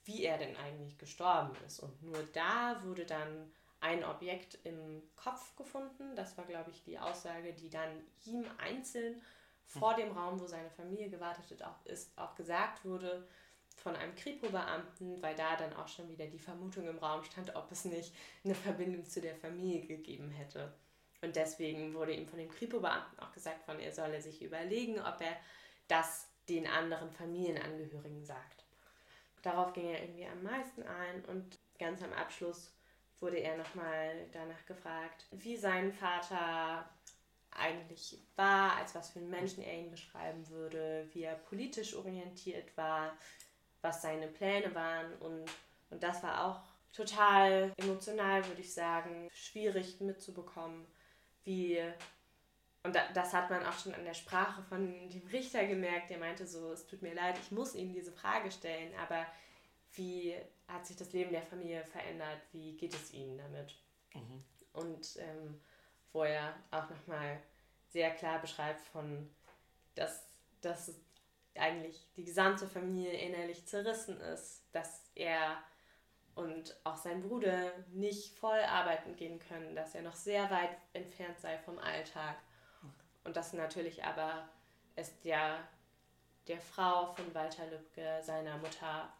wie 0.05 0.23
er 0.25 0.39
denn 0.39 0.57
eigentlich 0.57 0.99
gestorben 0.99 1.53
ist. 1.67 1.81
Und 1.81 2.01
nur 2.03 2.23
da 2.33 2.81
wurde 2.85 3.05
dann 3.05 3.51
ein 3.81 4.05
Objekt 4.05 4.59
im 4.65 5.03
Kopf 5.17 5.55
gefunden. 5.57 6.15
Das 6.17 6.37
war, 6.37 6.45
glaube 6.45 6.71
ich, 6.71 6.83
die 6.83 6.99
Aussage, 6.99 7.53
die 7.53 7.71
dann 7.71 8.03
ihm 8.25 8.45
einzeln 8.59 9.23
vor 9.67 9.95
dem 9.95 10.13
Raum, 10.13 10.41
wo 10.41 10.47
seine 10.47 10.71
Familie 10.71 11.11
gewartet 11.11 11.51
hat, 11.51 11.63
auch, 11.63 11.87
ist, 11.87 12.17
auch 12.17 12.35
gesagt 12.35 12.85
wurde 12.85 13.29
von 13.77 13.95
einem 13.95 14.15
Kripo-Beamten, 14.15 15.23
weil 15.23 15.37
da 15.37 15.57
dann 15.57 15.75
auch 15.75 15.89
schon 15.89 16.09
wieder 16.09 16.27
die 16.27 16.39
Vermutung 16.39 16.89
im 16.89 16.99
Raum 16.99 17.23
stand, 17.23 17.55
ob 17.55 17.71
es 17.71 17.85
nicht 17.85 18.15
eine 18.45 18.55
Verbindung 18.55 19.05
zu 19.05 19.21
der 19.21 19.37
Familie 19.37 19.87
gegeben 19.87 20.31
hätte. 20.31 20.75
Und 21.21 21.37
deswegen 21.37 21.95
wurde 21.95 22.13
ihm 22.13 22.27
von 22.27 22.39
dem 22.39 22.49
Kripo-Beamten 22.49 23.19
auch 23.21 23.33
gesagt, 23.33 23.63
von 23.65 23.79
er 23.79 23.93
solle 23.93 24.21
sich 24.21 24.43
überlegen, 24.43 25.01
ob 25.01 25.21
er 25.21 25.37
das 25.87 26.29
den 26.49 26.67
anderen 26.67 27.11
Familienangehörigen 27.11 28.25
sagt. 28.25 28.65
Darauf 29.43 29.73
ging 29.73 29.87
er 29.87 30.03
irgendwie 30.03 30.27
am 30.27 30.43
meisten 30.43 30.83
ein 30.83 31.25
und 31.27 31.59
ganz 31.79 32.03
am 32.03 32.13
Abschluss 32.13 32.73
wurde 33.21 33.39
er 33.39 33.57
nochmal 33.57 34.27
danach 34.33 34.65
gefragt, 34.67 35.27
wie 35.31 35.57
sein 35.57 35.93
Vater 35.93 36.89
eigentlich 37.51 38.19
war, 38.37 38.77
als 38.77 38.95
was 38.95 39.11
für 39.11 39.19
einen 39.19 39.31
Menschen 39.31 39.63
er 39.63 39.79
ihn 39.79 39.91
beschreiben 39.91 40.49
würde, 40.49 41.09
wie 41.13 41.23
er 41.23 41.35
politisch 41.35 41.95
orientiert 41.95 42.77
war, 42.77 43.17
was 43.81 44.03
seine 44.03 44.29
Pläne 44.29 44.75
waren. 44.75 45.13
Und, 45.15 45.45
und 45.91 46.03
das 46.03 46.23
war 46.23 46.47
auch 46.47 46.61
total 46.93 47.73
emotional, 47.77 48.47
würde 48.47 48.61
ich 48.61 48.73
sagen, 48.73 49.29
schwierig 49.33 50.01
mitzubekommen, 50.01 50.87
wie 51.45 51.83
und 52.85 52.95
da, 52.95 53.01
das 53.13 53.35
hat 53.35 53.51
man 53.51 53.67
auch 53.67 53.79
schon 53.79 53.95
an 53.95 54.05
der 54.05 54.15
Sprache 54.15 54.63
von 54.63 55.11
dem 55.11 55.27
Richter 55.27 55.67
gemerkt, 55.67 56.11
der 56.11 56.19
meinte 56.19 56.47
so, 56.47 56.73
es 56.73 56.87
tut 56.87 57.03
mir 57.03 57.13
leid, 57.13 57.37
ich 57.39 57.51
muss 57.51 57.75
Ihnen 57.75 57.93
diese 57.93 58.13
Frage 58.13 58.51
stellen, 58.51 58.93
aber 58.99 59.27
wie 59.95 60.35
hat 60.69 60.87
sich 60.87 60.97
das 60.97 61.13
Leben 61.13 61.33
der 61.33 61.43
Familie 61.43 61.85
verändert, 61.85 62.41
wie 62.53 62.77
geht 62.77 62.95
es 62.95 63.13
ihnen 63.13 63.39
damit? 63.39 63.75
Mhm. 64.15 64.45
Und 64.73 65.17
ähm, 65.17 65.61
wo 66.13 66.23
er 66.23 66.55
auch 66.71 66.89
nochmal 66.91 67.41
sehr 67.89 68.11
klar 68.15 68.39
beschreibt 68.41 68.87
von, 68.89 69.29
dass, 69.95 70.27
dass 70.61 70.95
eigentlich 71.57 72.07
die 72.17 72.25
gesamte 72.25 72.69
Familie 72.69 73.13
innerlich 73.13 73.67
zerrissen 73.67 74.21
ist, 74.21 74.63
dass 74.73 75.03
er 75.15 75.59
und 76.35 76.77
auch 76.85 76.97
sein 76.97 77.21
Bruder 77.23 77.73
nicht 77.89 78.39
voll 78.39 78.61
arbeiten 78.61 79.17
gehen 79.17 79.41
können, 79.41 79.75
dass 79.75 79.97
er 79.97 80.03
noch 80.03 80.15
sehr 80.15 80.49
weit 80.51 80.71
entfernt 80.93 81.41
sei 81.41 81.59
vom 81.59 81.79
Alltag. 81.79 82.37
Und 83.25 83.37
dass 83.37 83.53
natürlich 83.53 84.05
aber 84.05 84.49
es 84.95 85.19
der, 85.21 85.59
der 86.47 86.61
Frau 86.61 87.13
von 87.15 87.35
Walter 87.35 87.67
Lübcke, 87.67 88.21
seiner 88.23 88.57
Mutter, 88.59 89.13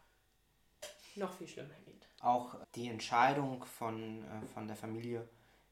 noch 1.15 1.33
viel 1.33 1.47
schlimmer 1.47 1.73
geht. 1.85 2.07
Auch 2.21 2.55
die 2.75 2.87
Entscheidung 2.87 3.63
von, 3.63 4.23
äh, 4.23 4.45
von 4.53 4.67
der 4.67 4.75
Familie, 4.75 5.27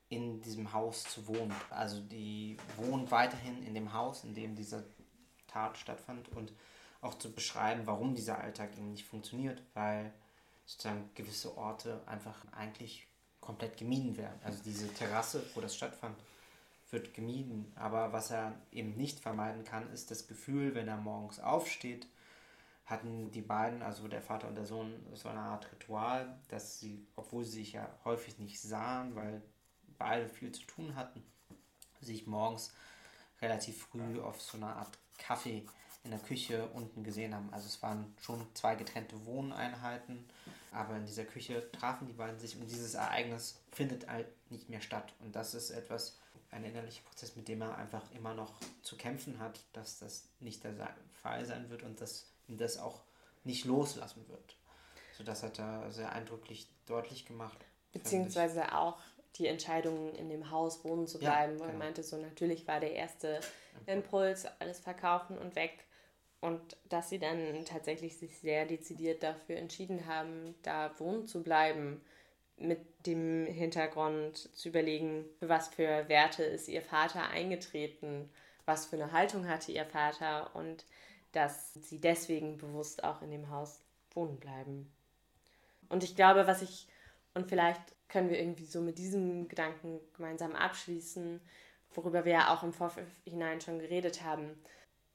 in 0.09 0.41
diesem 0.41 0.71
Haus 0.71 1.03
zu 1.03 1.27
wohnen. 1.27 1.53
Also 1.69 1.99
die 1.99 2.57
wohnen 2.77 3.11
weiterhin 3.11 3.61
in 3.65 3.73
dem 3.73 3.93
Haus, 3.93 4.23
in 4.23 4.33
dem 4.33 4.55
diese 4.55 4.85
Tat 5.47 5.77
stattfand 5.77 6.29
und 6.29 6.53
auch 7.01 7.15
zu 7.15 7.31
beschreiben, 7.31 7.85
warum 7.85 8.15
dieser 8.15 8.39
Alltag 8.39 8.77
eben 8.77 8.91
nicht 8.91 9.05
funktioniert, 9.05 9.61
weil 9.73 10.13
sozusagen 10.65 11.09
gewisse 11.15 11.57
Orte 11.57 12.01
einfach 12.05 12.35
eigentlich 12.51 13.07
komplett 13.41 13.77
gemieden 13.77 14.17
werden. 14.17 14.39
Also 14.43 14.61
diese 14.63 14.93
Terrasse, 14.93 15.43
wo 15.53 15.61
das 15.61 15.75
stattfand, 15.75 16.17
wird 16.89 17.13
gemieden. 17.13 17.71
Aber 17.75 18.13
was 18.13 18.31
er 18.31 18.53
eben 18.71 18.95
nicht 18.95 19.19
vermeiden 19.19 19.63
kann, 19.63 19.91
ist 19.91 20.09
das 20.09 20.27
Gefühl, 20.27 20.73
wenn 20.73 20.87
er 20.87 20.97
morgens 20.97 21.39
aufsteht, 21.39 22.07
hatten 22.87 23.29
die 23.31 23.41
beiden, 23.41 23.81
also 23.83 24.07
der 24.07 24.21
Vater 24.21 24.47
und 24.47 24.55
der 24.55 24.65
Sohn, 24.65 24.95
so 25.13 25.27
eine 25.27 25.41
Art 25.41 25.69
Ritual, 25.71 26.39
dass 26.47 26.79
sie, 26.79 27.05
obwohl 27.17 27.43
sie 27.43 27.59
sich 27.59 27.73
ja 27.73 27.87
häufig 28.05 28.39
nicht 28.39 28.59
sahen, 28.59 29.13
weil 29.15 29.41
beide 29.97 30.29
viel 30.29 30.53
zu 30.53 30.63
tun 30.63 30.95
hatten, 30.95 31.21
sich 32.01 32.27
morgens 32.27 32.73
relativ 33.41 33.83
früh 33.83 34.21
auf 34.21 34.41
so 34.41 34.57
eine 34.57 34.67
Art 34.67 34.97
Kaffee 35.17 35.67
in 36.05 36.11
der 36.11 36.19
Küche 36.19 36.65
unten 36.73 37.03
gesehen 37.03 37.35
haben. 37.35 37.53
Also 37.53 37.67
es 37.67 37.83
waren 37.83 38.15
schon 38.21 38.47
zwei 38.53 38.75
getrennte 38.75 39.25
Wohneinheiten, 39.25 40.25
aber 40.71 40.95
in 40.95 41.05
dieser 41.05 41.25
Küche 41.25 41.69
trafen 41.73 42.07
die 42.07 42.13
beiden 42.13 42.39
sich 42.39 42.55
und 42.55 42.71
dieses 42.71 42.93
Ereignis 42.93 43.59
findet 43.73 44.07
halt 44.07 44.27
nicht 44.49 44.69
mehr 44.69 44.81
statt. 44.81 45.13
Und 45.19 45.35
das 45.35 45.53
ist 45.53 45.71
etwas, 45.71 46.17
ein 46.51 46.63
innerlicher 46.63 47.03
Prozess, 47.03 47.35
mit 47.35 47.49
dem 47.49 47.61
er 47.61 47.77
einfach 47.77 48.09
immer 48.13 48.33
noch 48.33 48.53
zu 48.81 48.95
kämpfen 48.95 49.39
hat, 49.39 49.59
dass 49.73 49.99
das 49.99 50.29
nicht 50.39 50.63
der 50.63 50.95
Fall 51.11 51.45
sein 51.45 51.69
wird 51.69 51.83
und 51.83 51.99
dass 51.99 52.27
das 52.47 52.77
auch 52.77 53.01
nicht 53.43 53.65
loslassen 53.65 54.27
wird. 54.29 54.55
So 55.17 55.23
das 55.23 55.43
hat 55.43 55.59
er 55.59 55.91
sehr 55.91 56.11
eindrücklich 56.11 56.67
deutlich 56.85 57.25
gemacht. 57.25 57.57
Beziehungsweise 57.91 58.75
auch 58.75 58.99
die 59.35 59.47
Entscheidung, 59.47 60.13
in 60.15 60.29
dem 60.29 60.51
Haus 60.51 60.83
wohnen 60.83 61.07
zu 61.07 61.19
bleiben, 61.19 61.53
ja, 61.53 61.59
wo 61.59 61.63
er 61.63 61.71
genau. 61.71 61.83
meinte, 61.83 62.03
so 62.03 62.17
natürlich 62.17 62.67
war 62.67 62.79
der 62.79 62.93
erste 62.93 63.39
Impuls, 63.85 64.45
alles 64.59 64.79
verkaufen 64.79 65.37
und 65.37 65.55
weg. 65.55 65.85
Und 66.39 66.77
dass 66.87 67.09
sie 67.09 67.19
dann 67.19 67.65
tatsächlich 67.65 68.17
sich 68.17 68.37
sehr 68.37 68.65
dezidiert 68.65 69.23
dafür 69.23 69.57
entschieden 69.57 70.05
haben, 70.05 70.55
da 70.61 70.91
wohnen 70.99 71.25
zu 71.25 71.41
bleiben, 71.41 72.01
mit 72.57 72.79
dem 73.05 73.45
Hintergrund 73.45 74.37
zu 74.55 74.69
überlegen, 74.69 75.25
für 75.39 75.49
was 75.49 75.67
für 75.67 76.09
Werte 76.09 76.43
ist 76.43 76.67
ihr 76.67 76.81
Vater 76.81 77.29
eingetreten, 77.29 78.29
was 78.65 78.85
für 78.85 78.95
eine 78.95 79.11
Haltung 79.11 79.47
hatte 79.47 79.71
ihr 79.71 79.85
Vater 79.85 80.55
und 80.55 80.85
dass 81.31 81.73
sie 81.73 81.99
deswegen 81.99 82.57
bewusst 82.57 83.03
auch 83.03 83.21
in 83.21 83.31
dem 83.31 83.49
Haus 83.49 83.81
wohnen 84.11 84.39
bleiben. 84.39 84.91
Und 85.89 86.03
ich 86.03 86.15
glaube, 86.15 86.47
was 86.47 86.61
ich, 86.61 86.87
und 87.33 87.47
vielleicht 87.47 87.81
können 88.09 88.29
wir 88.29 88.39
irgendwie 88.39 88.65
so 88.65 88.81
mit 88.81 88.97
diesem 88.97 89.47
Gedanken 89.47 89.99
gemeinsam 90.13 90.55
abschließen, 90.55 91.41
worüber 91.91 92.25
wir 92.25 92.33
ja 92.33 92.53
auch 92.53 92.63
im 92.63 92.73
Vorhinein 92.73 93.61
schon 93.61 93.79
geredet 93.79 94.23
haben, 94.23 94.59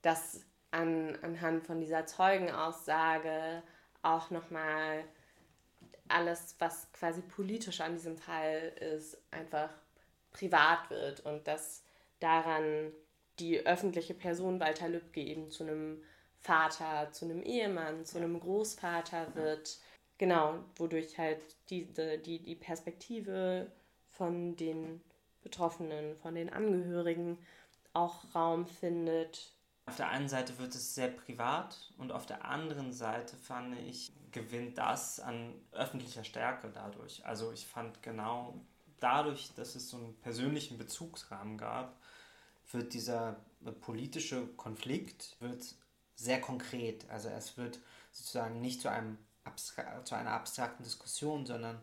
dass 0.02 0.44
an, 0.70 1.16
anhand 1.22 1.66
von 1.66 1.80
dieser 1.80 2.06
Zeugenaussage 2.06 3.62
auch 4.02 4.30
nochmal 4.30 5.04
alles, 6.08 6.56
was 6.58 6.90
quasi 6.92 7.22
politisch 7.22 7.80
an 7.80 7.94
diesem 7.94 8.18
Fall 8.18 8.72
ist, 8.80 9.16
einfach 9.30 9.70
privat 10.32 10.90
wird 10.90 11.20
und 11.20 11.46
dass 11.46 11.84
daran 12.20 12.92
die 13.38 13.66
öffentliche 13.66 14.14
Person 14.14 14.60
Walter 14.60 14.88
Lübcke 14.88 15.20
eben 15.20 15.50
zu 15.50 15.64
einem 15.64 16.02
Vater, 16.38 17.10
zu 17.12 17.24
einem 17.24 17.42
Ehemann, 17.42 18.04
zu 18.04 18.18
einem 18.18 18.38
Großvater 18.38 19.34
wird. 19.34 19.78
Genau, 20.18 20.58
wodurch 20.76 21.18
halt 21.18 21.40
die, 21.70 21.86
die, 22.24 22.42
die 22.42 22.56
Perspektive 22.56 23.70
von 24.10 24.56
den 24.56 25.00
Betroffenen, 25.42 26.16
von 26.18 26.34
den 26.34 26.52
Angehörigen 26.52 27.38
auch 27.92 28.34
Raum 28.34 28.66
findet. 28.66 29.52
Auf 29.86 29.96
der 29.96 30.08
einen 30.08 30.28
Seite 30.28 30.58
wird 30.58 30.74
es 30.74 30.94
sehr 30.94 31.08
privat 31.08 31.92
und 31.98 32.12
auf 32.12 32.26
der 32.26 32.44
anderen 32.44 32.92
Seite 32.92 33.36
fand 33.36 33.76
ich, 33.80 34.12
gewinnt 34.30 34.78
das 34.78 35.20
an 35.20 35.54
öffentlicher 35.72 36.24
Stärke 36.24 36.70
dadurch. 36.72 37.24
Also 37.26 37.52
ich 37.52 37.66
fand 37.66 38.02
genau 38.02 38.54
dadurch, 39.00 39.52
dass 39.54 39.74
es 39.74 39.90
so 39.90 39.96
einen 39.96 40.16
persönlichen 40.20 40.78
Bezugsrahmen 40.78 41.58
gab, 41.58 42.00
wird 42.74 42.94
dieser 42.94 43.36
politische 43.80 44.46
Konflikt 44.56 45.36
wird 45.40 45.62
sehr 46.14 46.40
konkret. 46.40 47.08
Also 47.10 47.28
es 47.28 47.56
wird 47.56 47.80
sozusagen 48.10 48.60
nicht 48.60 48.80
zu, 48.80 48.90
einem 48.90 49.18
zu 50.04 50.14
einer 50.14 50.32
abstrakten 50.32 50.84
Diskussion, 50.84 51.46
sondern 51.46 51.80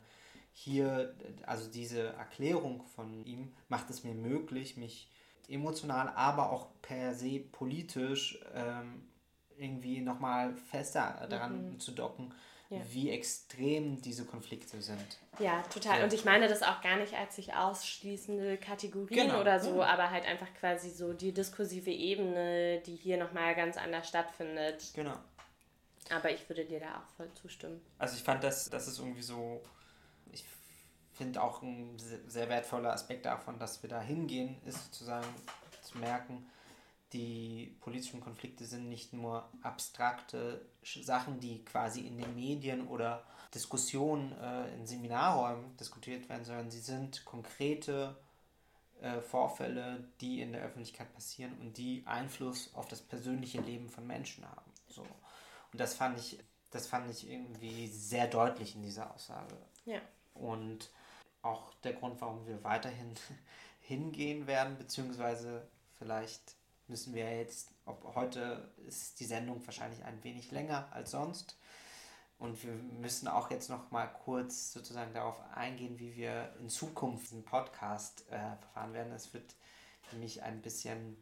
hier, 0.51 1.15
also 1.45 1.69
diese 1.69 2.13
Erklärung 2.13 2.83
von 2.95 3.25
ihm 3.25 3.53
macht 3.69 3.89
es 3.89 4.03
mir 4.03 4.13
möglich, 4.13 4.77
mich 4.77 5.09
emotional, 5.47 6.09
aber 6.09 6.51
auch 6.51 6.67
per 6.81 7.13
se 7.15 7.39
politisch 7.39 8.39
ähm, 8.53 9.07
irgendwie 9.57 10.01
nochmal 10.01 10.55
fester 10.55 11.27
daran 11.29 11.73
mhm. 11.73 11.79
zu 11.79 11.91
docken, 11.91 12.33
ja. 12.70 12.80
wie 12.89 13.09
extrem 13.09 14.01
diese 14.01 14.26
Konflikte 14.26 14.82
sind. 14.82 15.17
Ja, 15.39 15.61
total. 15.63 15.99
Ja. 15.99 16.03
Und 16.03 16.13
ich 16.13 16.24
meine 16.24 16.47
das 16.47 16.61
auch 16.61 16.82
gar 16.82 16.97
nicht 16.97 17.13
als 17.15 17.36
sich 17.36 17.53
ausschließende 17.53 18.57
Kategorien 18.57 19.28
genau. 19.28 19.41
oder 19.41 19.59
so, 19.59 19.80
ja. 19.80 19.88
aber 19.88 20.11
halt 20.11 20.26
einfach 20.26 20.53
quasi 20.59 20.89
so 20.91 21.13
die 21.13 21.32
diskursive 21.32 21.91
Ebene, 21.91 22.80
die 22.86 22.95
hier 22.95 23.17
nochmal 23.17 23.55
ganz 23.55 23.78
anders 23.78 24.07
stattfindet. 24.07 24.91
Genau. 24.93 25.15
Aber 26.11 26.32
ich 26.32 26.47
würde 26.47 26.65
dir 26.65 26.80
da 26.80 26.97
auch 26.97 27.15
voll 27.17 27.30
zustimmen. 27.34 27.82
Also 27.97 28.15
ich 28.15 28.24
fand, 28.24 28.43
das, 28.43 28.70
das 28.70 28.88
ist 28.88 28.99
irgendwie 28.99 29.22
so, 29.22 29.61
ich 30.32 30.45
finde 31.13 31.41
auch 31.41 31.61
ein 31.61 31.97
sehr 31.97 32.49
wertvoller 32.49 32.93
Aspekt 32.93 33.26
davon, 33.26 33.59
dass 33.59 33.84
wir 33.84 33.89
da 33.89 34.01
hingehen, 34.01 34.57
ist 34.65 34.86
sozusagen 34.86 35.28
zu 35.84 35.97
merken, 35.97 36.49
die 37.14 37.76
politischen 37.80 38.22
Konflikte 38.22 38.66
sind 38.66 38.88
nicht 38.88 39.14
nur 39.14 39.49
abstrakte 39.64 40.66
Sachen, 40.84 41.39
die 41.39 41.66
quasi 41.66 42.01
in 42.01 42.18
den 42.18 42.36
Medien 42.36 42.88
oder 42.88 43.24
Diskussionen 43.53 44.32
äh, 44.39 44.74
in 44.76 44.86
Seminarräumen 44.86 45.76
diskutiert 45.78 46.30
werden, 46.30 46.45
sondern 46.45 46.70
sie 46.70 46.80
sind 46.80 47.26
konkrete 47.26 48.16
äh, 49.01 49.22
Vorfälle, 49.22 50.03
die 50.22 50.41
in 50.41 50.53
der 50.53 50.62
Öffentlichkeit 50.62 51.12
passieren 51.14 51.57
und 51.60 51.78
die 51.78 52.03
Einfluss 52.05 52.74
auf 52.76 52.88
das 52.88 53.01
persönliche 53.01 53.62
Leben 53.62 53.89
von 53.89 54.05
Menschen 54.05 54.45
haben. 54.45 54.72
So. 54.88 55.01
Und 55.01 55.80
das 55.80 55.95
fand 55.95 56.20
ich, 56.20 56.39
das 56.70 56.86
fand 56.86 57.10
ich 57.10 57.30
irgendwie 57.30 57.88
sehr 57.88 58.28
deutlich 58.28 58.76
in 58.76 58.84
dieser 58.84 59.14
Aussage. 59.14 59.57
Ja. 59.86 59.99
Und 60.36 60.91
auch 61.41 61.74
der 61.84 61.93
Grund, 61.93 62.22
warum 62.22 62.45
wir 62.45 62.64
weiterhin 62.64 63.16
hingehen 63.82 64.45
werden, 64.45 64.78
beziehungsweise 64.78 65.68
vielleicht 65.97 66.59
müssen 66.89 67.13
wir 67.13 67.37
jetzt, 67.37 67.71
ob 67.85 68.15
heute 68.15 68.71
ist 68.87 69.19
die 69.19 69.25
Sendung 69.25 69.65
wahrscheinlich 69.65 70.03
ein 70.03 70.23
wenig 70.23 70.51
länger 70.51 70.87
als 70.91 71.11
sonst. 71.11 71.57
Und 72.37 72.63
wir 72.63 72.71
müssen 72.71 73.27
auch 73.27 73.51
jetzt 73.51 73.69
noch 73.69 73.91
mal 73.91 74.07
kurz 74.07 74.71
sozusagen 74.71 75.13
darauf 75.13 75.41
eingehen, 75.53 75.99
wie 75.99 76.15
wir 76.15 76.55
in 76.59 76.69
Zukunft 76.69 77.25
diesen 77.25 77.43
Podcast 77.43 78.25
äh, 78.29 78.55
verfahren 78.61 78.93
werden. 78.93 79.11
Es 79.11 79.33
wird 79.33 79.55
nämlich 80.13 80.41
ein 80.41 80.61
bisschen 80.61 81.17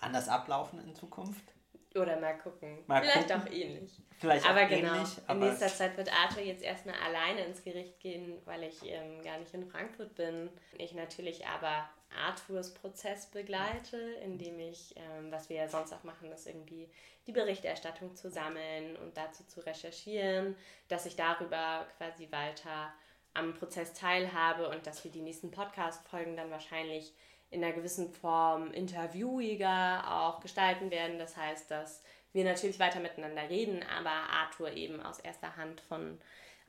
anders 0.00 0.28
ablaufen 0.28 0.78
in 0.86 0.94
Zukunft. 0.94 1.54
Oder 1.94 2.20
mal 2.20 2.36
gucken. 2.36 2.82
Mal 2.86 3.02
Vielleicht 3.02 3.28
gucken. 3.28 3.42
auch 3.42 3.46
ähnlich. 3.52 4.02
Vielleicht 4.18 4.46
aber 4.48 4.64
auch 4.64 4.68
genau, 4.68 4.94
ähnlich. 4.94 5.08
Aber 5.26 5.40
in 5.40 5.48
nächster 5.48 5.68
Zeit 5.68 5.96
wird 5.96 6.12
Arthur 6.12 6.42
jetzt 6.42 6.62
erstmal 6.62 6.96
alleine 6.96 7.44
ins 7.44 7.62
Gericht 7.62 8.00
gehen, 8.00 8.42
weil 8.44 8.64
ich 8.64 8.84
ähm, 8.84 9.22
gar 9.22 9.38
nicht 9.38 9.54
in 9.54 9.64
Frankfurt 9.64 10.14
bin. 10.16 10.50
Ich 10.76 10.92
natürlich 10.92 11.46
aber 11.46 11.88
Arthurs 12.14 12.74
Prozess 12.74 13.26
begleite, 13.26 13.96
indem 14.22 14.58
ich, 14.58 14.94
ähm, 14.96 15.30
was 15.30 15.48
wir 15.48 15.56
ja 15.56 15.68
sonst 15.68 15.92
auch 15.92 16.04
machen, 16.04 16.30
ist 16.32 16.46
irgendwie 16.46 16.88
die 17.26 17.32
Berichterstattung 17.32 18.14
zu 18.14 18.30
sammeln 18.30 18.96
und 18.96 19.16
dazu 19.16 19.44
zu 19.44 19.60
recherchieren, 19.60 20.56
dass 20.88 21.06
ich 21.06 21.16
darüber 21.16 21.86
quasi 21.98 22.30
weiter 22.30 22.92
am 23.34 23.54
Prozess 23.54 23.94
teilhabe 23.94 24.68
und 24.68 24.86
dass 24.86 25.02
wir 25.04 25.10
die 25.10 25.22
nächsten 25.22 25.50
Podcast-Folgen 25.50 26.36
dann 26.36 26.50
wahrscheinlich 26.50 27.12
in 27.50 27.64
einer 27.64 27.72
gewissen 27.72 28.12
Form 28.12 28.72
interviewiger 28.72 30.04
auch 30.10 30.40
gestalten 30.40 30.90
werden. 30.90 31.18
Das 31.18 31.36
heißt, 31.36 31.70
dass 31.70 32.02
wir 32.32 32.44
natürlich 32.44 32.78
weiter 32.78 33.00
miteinander 33.00 33.48
reden, 33.48 33.84
aber 33.96 34.10
Arthur 34.10 34.72
eben 34.72 35.00
aus 35.00 35.20
erster 35.20 35.56
Hand 35.56 35.80
von 35.80 36.20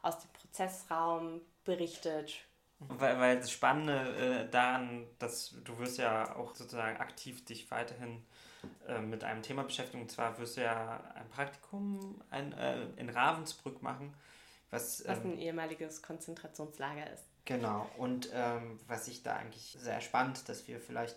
aus 0.01 0.19
dem 0.19 0.31
Prozessraum 0.33 1.41
berichtet. 1.63 2.35
Weil, 2.79 3.19
weil 3.19 3.37
das 3.37 3.51
Spannende 3.51 4.47
äh, 4.47 4.49
daran, 4.49 5.07
dass 5.17 5.55
du 5.63 5.77
wirst 5.79 5.97
ja 5.97 6.35
auch 6.35 6.55
sozusagen 6.55 6.97
aktiv 6.97 7.45
dich 7.45 7.71
weiterhin 7.71 8.25
äh, 8.87 8.99
mit 8.99 9.23
einem 9.23 9.41
Thema 9.41 9.63
beschäftigen. 9.63 10.03
Und 10.03 10.11
zwar 10.11 10.37
wirst 10.37 10.57
du 10.57 10.61
ja 10.61 11.01
ein 11.15 11.29
Praktikum 11.29 12.21
ein, 12.29 12.51
äh, 12.53 12.85
in 12.97 13.09
Ravensbrück 13.09 13.81
machen. 13.81 14.13
Was, 14.71 15.03
was 15.07 15.19
ähm, 15.19 15.31
ein 15.31 15.37
ehemaliges 15.37 16.01
Konzentrationslager 16.01 17.11
ist. 17.11 17.23
Genau, 17.45 17.87
und 17.97 18.29
ähm, 18.33 18.79
was 18.87 19.07
ich 19.07 19.21
da 19.21 19.35
eigentlich 19.35 19.77
sehr 19.79 20.01
spannend, 20.01 20.49
dass 20.49 20.67
wir 20.67 20.79
vielleicht 20.79 21.15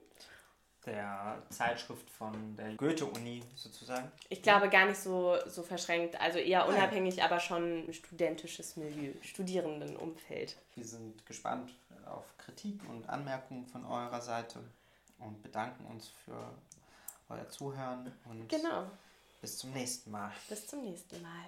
Der 0.87 1.43
Zeitschrift 1.51 2.09
von 2.09 2.57
der 2.57 2.75
Goethe-Uni 2.75 3.43
sozusagen. 3.55 4.11
Ich 4.31 4.43
glaube 4.43 4.71
gar 4.71 4.87
nicht 4.87 4.99
so, 4.99 5.37
so 5.47 5.63
verschränkt, 5.63 6.19
also 6.19 6.39
eher 6.39 6.67
unabhängig, 6.67 7.23
aber 7.23 7.41
schon 7.41 7.93
studentisches 7.93 8.77
Milieu, 8.77 9.13
Studierendenumfeld. 9.21 10.57
Wir 10.77 10.85
sind 10.85 11.27
gespannt 11.27 11.75
auf 12.07 12.25
Kritik 12.39 12.81
und 12.89 13.09
Anmerkungen 13.09 13.67
von 13.67 13.85
eurer 13.85 14.21
Seite 14.21 14.61
und 15.19 15.43
bedanken 15.43 15.85
uns 15.87 16.09
für 16.25 16.55
euer 17.29 17.49
Zuhören 17.49 18.11
und 18.25 18.49
genau. 18.49 18.87
bis 19.41 19.59
zum 19.59 19.73
nächsten 19.73 20.11
Mal. 20.11 20.33
Bis 20.49 20.67
zum 20.67 20.83
nächsten 20.83 21.21
Mal. 21.21 21.45